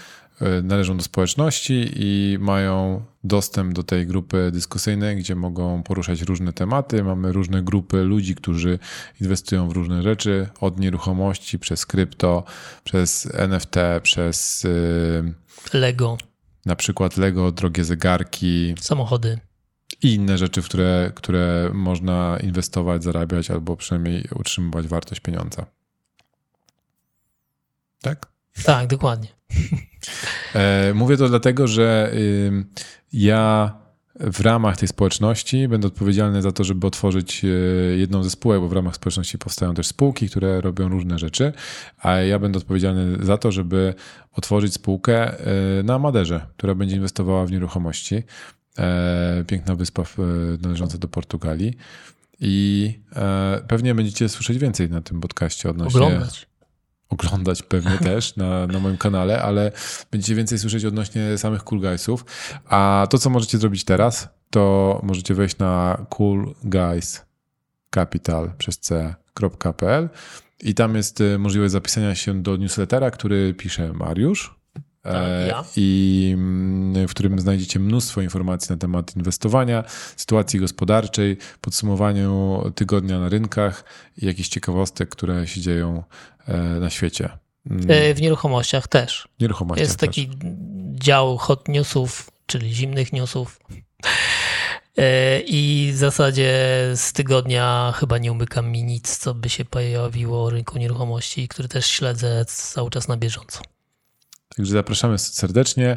należą 0.62 0.96
do 0.96 1.02
społeczności 1.02 1.90
i 1.96 2.38
mają 2.40 3.04
dostęp 3.24 3.72
do 3.72 3.82
tej 3.82 4.06
grupy 4.06 4.50
dyskusyjnej, 4.52 5.16
gdzie 5.16 5.34
mogą 5.34 5.82
poruszać 5.82 6.22
różne 6.22 6.52
tematy. 6.52 7.04
Mamy 7.04 7.32
różne 7.32 7.62
grupy 7.62 8.02
ludzi, 8.02 8.34
którzy 8.34 8.78
inwestują 9.20 9.68
w 9.68 9.72
różne 9.72 10.02
rzeczy, 10.02 10.48
od 10.60 10.80
nieruchomości 10.80 11.58
przez 11.58 11.86
krypto, 11.86 12.44
przez 12.84 13.28
NFT, 13.34 13.76
przez 14.02 14.66
e, 15.72 15.78
Lego. 15.78 16.18
Na 16.66 16.76
przykład 16.76 17.16
Lego, 17.16 17.52
drogie 17.52 17.84
zegarki, 17.84 18.74
samochody 18.80 19.38
i 20.02 20.14
inne 20.14 20.38
rzeczy, 20.38 20.62
w 20.62 20.64
które, 20.64 21.12
które 21.14 21.70
można 21.74 22.38
inwestować, 22.42 23.04
zarabiać 23.04 23.50
albo 23.50 23.76
przynajmniej 23.76 24.28
utrzymywać 24.34 24.86
wartość 24.86 25.20
pieniądza. 25.20 25.66
Tak? 28.00 28.26
Tak, 28.64 28.86
dokładnie. 28.86 29.28
E, 30.54 30.94
mówię 30.94 31.16
to 31.16 31.28
dlatego, 31.28 31.66
że 31.66 32.12
ja 33.12 33.74
w 34.20 34.40
ramach 34.40 34.76
tej 34.76 34.88
społeczności 34.88 35.68
będę 35.68 35.86
odpowiedzialny 35.86 36.42
za 36.42 36.52
to, 36.52 36.64
żeby 36.64 36.86
otworzyć 36.86 37.44
e, 37.44 37.48
jedną 37.96 38.22
ze 38.22 38.30
spółek, 38.30 38.60
bo 38.60 38.68
w 38.68 38.72
ramach 38.72 38.94
społeczności 38.94 39.38
powstają 39.38 39.74
też 39.74 39.86
spółki, 39.86 40.28
które 40.28 40.60
robią 40.60 40.88
różne 40.88 41.18
rzeczy, 41.18 41.52
a 41.98 42.16
ja 42.16 42.38
będę 42.38 42.58
odpowiedzialny 42.58 43.24
za 43.24 43.38
to, 43.38 43.52
żeby 43.52 43.94
otworzyć 44.32 44.74
spółkę 44.74 45.38
e, 45.38 45.82
na 45.82 45.98
Maderze, 45.98 46.46
która 46.56 46.74
będzie 46.74 46.96
inwestowała 46.96 47.46
w 47.46 47.50
nieruchomości. 47.50 48.22
Piękna 49.46 49.74
wyspa 49.74 50.02
należąca 50.62 50.98
do 50.98 51.08
Portugalii. 51.08 51.76
I 52.40 52.92
pewnie 53.68 53.94
będziecie 53.94 54.28
słyszeć 54.28 54.58
więcej 54.58 54.90
na 54.90 55.00
tym 55.00 55.20
podcaście 55.20 55.70
odnośnie. 55.70 56.00
Oglądać 56.00 56.46
oglądać 57.08 57.62
pewnie 57.62 57.98
też 58.10 58.36
na, 58.36 58.66
na 58.66 58.80
moim 58.80 58.96
kanale, 58.96 59.42
ale 59.42 59.72
będziecie 60.10 60.34
więcej 60.34 60.58
słyszeć 60.58 60.84
odnośnie 60.84 61.38
samych 61.38 61.64
Cool 61.64 61.80
Guysów. 61.80 62.24
A 62.68 63.06
to, 63.10 63.18
co 63.18 63.30
możecie 63.30 63.58
zrobić 63.58 63.84
teraz, 63.84 64.28
to 64.50 65.00
możecie 65.02 65.34
wejść 65.34 65.58
na 65.58 66.06
coolguyscapital 66.10 68.52
przez 68.58 68.78
c.pl 68.78 70.08
i 70.62 70.74
tam 70.74 70.96
jest 70.96 71.20
y, 71.20 71.38
możliwość 71.38 71.72
zapisania 71.72 72.14
się 72.14 72.42
do 72.42 72.56
newslettera, 72.56 73.10
który 73.10 73.54
pisze 73.54 73.92
Mariusz 73.92 74.54
e, 75.04 75.48
ja. 75.48 75.64
i 75.76 76.30
mm, 76.34 77.08
w 77.08 77.10
którym 77.10 77.38
znajdziecie 77.38 77.80
mnóstwo 77.80 78.20
informacji 78.20 78.72
na 78.72 78.76
temat 78.76 79.16
inwestowania, 79.16 79.84
sytuacji 80.16 80.60
gospodarczej, 80.60 81.36
podsumowaniu 81.60 82.62
tygodnia 82.74 83.20
na 83.20 83.28
rynkach 83.28 83.84
i 84.16 84.26
jakichś 84.26 84.48
ciekawostek, 84.48 85.08
które 85.08 85.46
się 85.46 85.60
dzieją 85.60 86.02
na 86.80 86.90
świecie. 86.90 87.30
Mm, 87.70 87.86
E, 87.90 88.14
W 88.14 88.20
nieruchomościach 88.20 88.88
też. 88.88 89.28
Nieruchomości. 89.40 89.82
Jest 89.82 89.98
taki 89.98 90.30
dział 90.94 91.36
hot 91.36 91.68
newsów, 91.68 92.30
czyli 92.46 92.74
zimnych 92.74 93.12
newsów. 93.12 93.60
E, 94.98 95.40
I 95.40 95.90
w 95.92 95.96
zasadzie 95.96 96.52
z 96.96 97.12
tygodnia 97.12 97.92
chyba 97.96 98.18
nie 98.18 98.32
umyka 98.32 98.62
mi 98.62 98.84
nic, 98.84 99.18
co 99.18 99.34
by 99.34 99.48
się 99.48 99.64
pojawiło 99.64 100.44
o 100.44 100.50
rynku 100.50 100.78
nieruchomości, 100.78 101.48
który 101.48 101.68
też 101.68 101.86
śledzę 101.86 102.44
cały 102.48 102.90
czas 102.90 103.08
na 103.08 103.16
bieżąco. 103.16 103.60
Także 104.56 104.72
zapraszamy 104.72 105.18
serdecznie. 105.18 105.96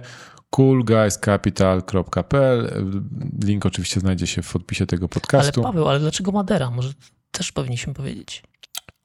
coolguyscapital.pl 0.49 2.83
Link 3.43 3.65
oczywiście 3.65 3.99
znajdzie 3.99 4.27
się 4.27 4.41
w 4.41 4.51
podpisie 4.53 4.85
tego 4.85 5.03
Ale 5.03 5.09
podcastu. 5.09 5.61
Paweł, 5.63 5.87
ale 5.89 5.99
dlaczego 5.99 6.31
Madera? 6.31 6.71
Może 6.71 6.89
też 7.31 7.51
powinniśmy 7.51 7.93
powiedzieć. 7.93 8.43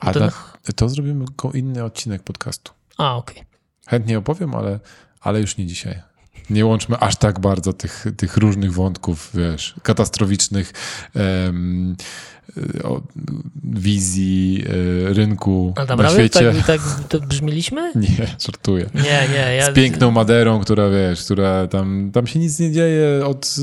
A 0.08 0.12
ten- 0.12 0.30
to 0.76 0.88
zrobimy 0.88 1.24
inny 1.54 1.84
odcinek 1.84 2.22
podcastu. 2.22 2.72
A, 2.98 3.16
okej. 3.16 3.42
Chętnie 3.86 4.18
opowiem, 4.18 4.54
ale, 4.54 4.80
ale 5.20 5.40
już 5.40 5.56
nie 5.56 5.66
dzisiaj. 5.66 6.02
Nie 6.52 6.66
łączmy 6.66 6.98
aż 6.98 7.16
tak 7.16 7.40
bardzo 7.40 7.72
tych, 7.72 8.04
tych 8.16 8.36
różnych 8.36 8.72
wątków, 8.72 9.30
wiesz, 9.34 9.74
katastroficznych 9.82 10.72
em, 11.14 11.96
o, 12.84 13.00
wizji 13.64 14.64
e, 15.08 15.12
rynku 15.14 15.74
A 15.90 15.96
na 15.96 16.10
świecie. 16.10 16.52
tak, 16.52 16.66
tak 16.66 16.80
to 17.08 17.20
brzmieliśmy? 17.20 17.92
Nie, 18.08 18.36
żartuję. 18.38 18.90
Nie, 18.94 19.28
nie. 19.32 19.54
Ja, 19.54 19.72
Z 19.72 19.74
piękną 19.74 20.10
Maderą, 20.10 20.60
która 20.60 20.90
wiesz, 20.90 21.24
która 21.24 21.66
tam, 21.66 22.10
tam 22.12 22.26
się 22.26 22.38
nic 22.38 22.58
nie 22.58 22.72
dzieje 22.72 23.26
od 23.26 23.56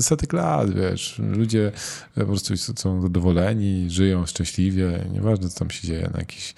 setek 0.00 0.32
lat, 0.32 0.74
wiesz. 0.74 1.18
Ludzie 1.18 1.72
po 2.14 2.24
prostu 2.24 2.56
są 2.56 3.02
zadowoleni, 3.02 3.90
żyją 3.90 4.26
szczęśliwie, 4.26 5.04
nieważne 5.12 5.48
co 5.48 5.58
tam 5.58 5.70
się 5.70 5.88
dzieje 5.88 6.10
na 6.12 6.18
jakichś 6.18 6.54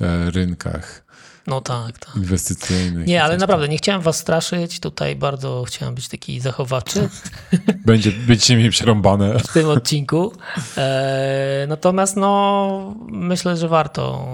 e, 0.00 0.30
rynkach 0.30 1.05
No 1.46 1.60
tak, 1.60 1.98
tak. 1.98 2.16
inwestycyjnych. 2.16 3.06
Nie, 3.06 3.24
ale 3.24 3.36
naprawdę 3.36 3.68
nie 3.68 3.76
chciałem 3.76 4.02
was 4.02 4.18
straszyć. 4.18 4.80
Tutaj 4.80 5.16
bardzo 5.16 5.64
chciałem 5.66 5.94
być 5.94 6.08
taki 6.08 6.40
zachowawczy 6.40 7.08
tam. 7.50 7.74
Będzie, 7.86 8.12
będziecie 8.12 8.56
mieli 8.56 8.70
przerąbane. 8.70 9.38
w 9.38 9.52
tym 9.52 9.68
odcinku. 9.68 10.32
E, 10.76 11.66
natomiast 11.68 12.16
no, 12.16 12.94
myślę, 13.08 13.56
że 13.56 13.68
warto 13.68 14.26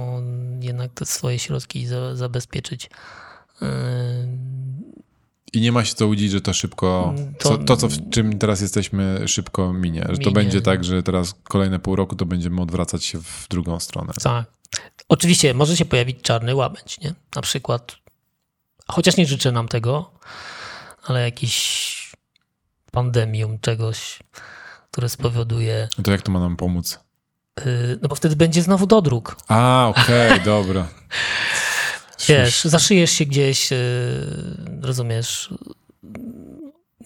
jednak 0.60 0.90
te 0.94 1.06
swoje 1.06 1.38
środki 1.38 1.86
za, 1.86 2.16
zabezpieczyć. 2.16 2.90
E, 3.62 3.66
I 5.52 5.60
nie 5.60 5.72
ma 5.72 5.84
się 5.84 5.94
co 5.94 6.06
łudzić, 6.06 6.30
że 6.30 6.40
to 6.40 6.52
szybko, 6.52 7.14
To- 7.38 7.48
co, 7.48 7.58
to 7.58 7.76
co 7.76 7.88
w 7.88 8.10
czym 8.10 8.38
teraz 8.38 8.60
jesteśmy, 8.60 9.28
szybko 9.28 9.72
minie. 9.72 10.00
Że 10.08 10.16
to 10.16 10.20
Minie. 10.20 10.32
będzie 10.32 10.60
tak, 10.60 10.84
że 10.84 11.02
teraz 11.02 11.34
kolejne 11.44 11.78
pół 11.78 11.96
roku 11.96 12.16
to 12.16 12.26
będziemy 12.26 12.60
odwracać 12.62 13.04
się 13.04 13.18
w 13.18 13.46
drugą 13.50 13.80
stronę. 13.80 14.12
tak. 14.22 14.46
Oczywiście 15.12 15.54
może 15.54 15.76
się 15.76 15.84
pojawić 15.84 16.22
czarny 16.22 16.54
łabędź, 16.54 17.00
nie? 17.00 17.14
Na 17.36 17.42
przykład, 17.42 17.96
chociaż 18.88 19.16
nie 19.16 19.26
życzę 19.26 19.52
nam 19.52 19.68
tego, 19.68 20.10
ale 21.04 21.20
jakiś 21.22 22.12
pandemium 22.90 23.58
czegoś, 23.60 24.18
które 24.90 25.08
spowoduje, 25.08 25.88
To 26.04 26.10
jak 26.10 26.22
to 26.22 26.32
ma 26.32 26.40
nam 26.40 26.56
pomóc? 26.56 26.98
y, 27.66 27.98
no 28.02 28.08
bo 28.08 28.14
wtedy 28.14 28.36
będzie 28.36 28.62
znowu 28.62 28.86
dodruk. 28.86 29.36
A, 29.48 29.86
okej, 29.96 30.40
dobra. 30.44 30.88
Wiesz, 32.28 32.64
zaszyjesz 32.64 33.10
się 33.10 33.24
gdzieś, 33.24 33.72
y, 33.72 33.76
rozumiesz. 34.82 35.54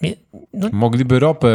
Nie, 0.01 0.15
no 0.53 0.69
Mogliby 0.71 1.19
ropę 1.19 1.49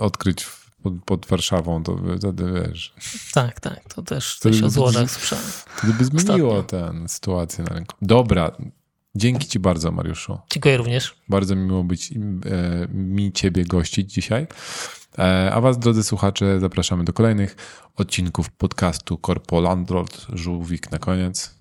odkryć 0.00 0.46
pod, 0.90 1.04
pod 1.04 1.26
Warszawą, 1.26 1.82
to 1.82 1.98
wtedy 2.18 2.52
wiesz. 2.52 2.94
tak, 3.32 3.60
tak, 3.60 3.94
to 3.94 4.02
też 4.02 4.36
Wtedy 4.36 4.56
coś 4.56 4.64
o 4.64 4.70
złożach 4.70 5.10
słyszałem. 5.10 5.44
Wtedy 5.76 5.92
by 5.92 6.04
zmieniło 6.04 6.62
tę 6.62 6.92
sytuację 7.08 7.64
na 7.64 7.74
rynku. 7.74 7.96
Dobra, 8.02 8.50
dzięki 9.14 9.48
Ci 9.48 9.58
bardzo, 9.58 9.92
Mariuszu. 9.92 10.38
Dziękuję 10.50 10.76
również. 10.76 11.16
Bardzo 11.28 11.56
mi 11.56 11.62
miło 11.62 11.84
być 11.84 12.12
e, 12.12 12.16
mi 12.88 13.32
Ciebie 13.32 13.64
gościć 13.64 14.12
dzisiaj. 14.12 14.46
E, 15.18 15.50
a 15.52 15.60
Was, 15.60 15.78
drodzy 15.78 16.02
słuchacze, 16.04 16.60
zapraszamy 16.60 17.04
do 17.04 17.12
kolejnych 17.12 17.56
odcinków 17.96 18.50
podcastu 18.50 19.18
Corpo 19.26 19.60
Landlord. 19.60 20.26
Żółwik 20.32 20.90
na 20.90 20.98
koniec. 20.98 21.54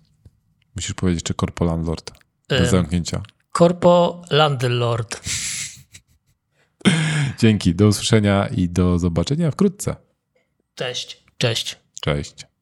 Musisz 0.75 0.93
powiedzieć, 0.93 1.23
czy 1.23 1.33
Corpo 1.33 1.65
Landlord. 1.65 2.11
Bez 2.49 2.61
Em. 2.61 2.67
zamknięcia. 2.67 3.21
Corpo 3.57 4.21
Landlord. 4.29 5.21
Dzięki, 7.39 7.75
do 7.75 7.87
usłyszenia 7.87 8.47
i 8.47 8.69
do 8.69 8.99
zobaczenia 8.99 9.51
wkrótce. 9.51 9.95
Cześć. 10.75 11.23
Cześć. 11.37 11.79
Cześć. 12.01 12.54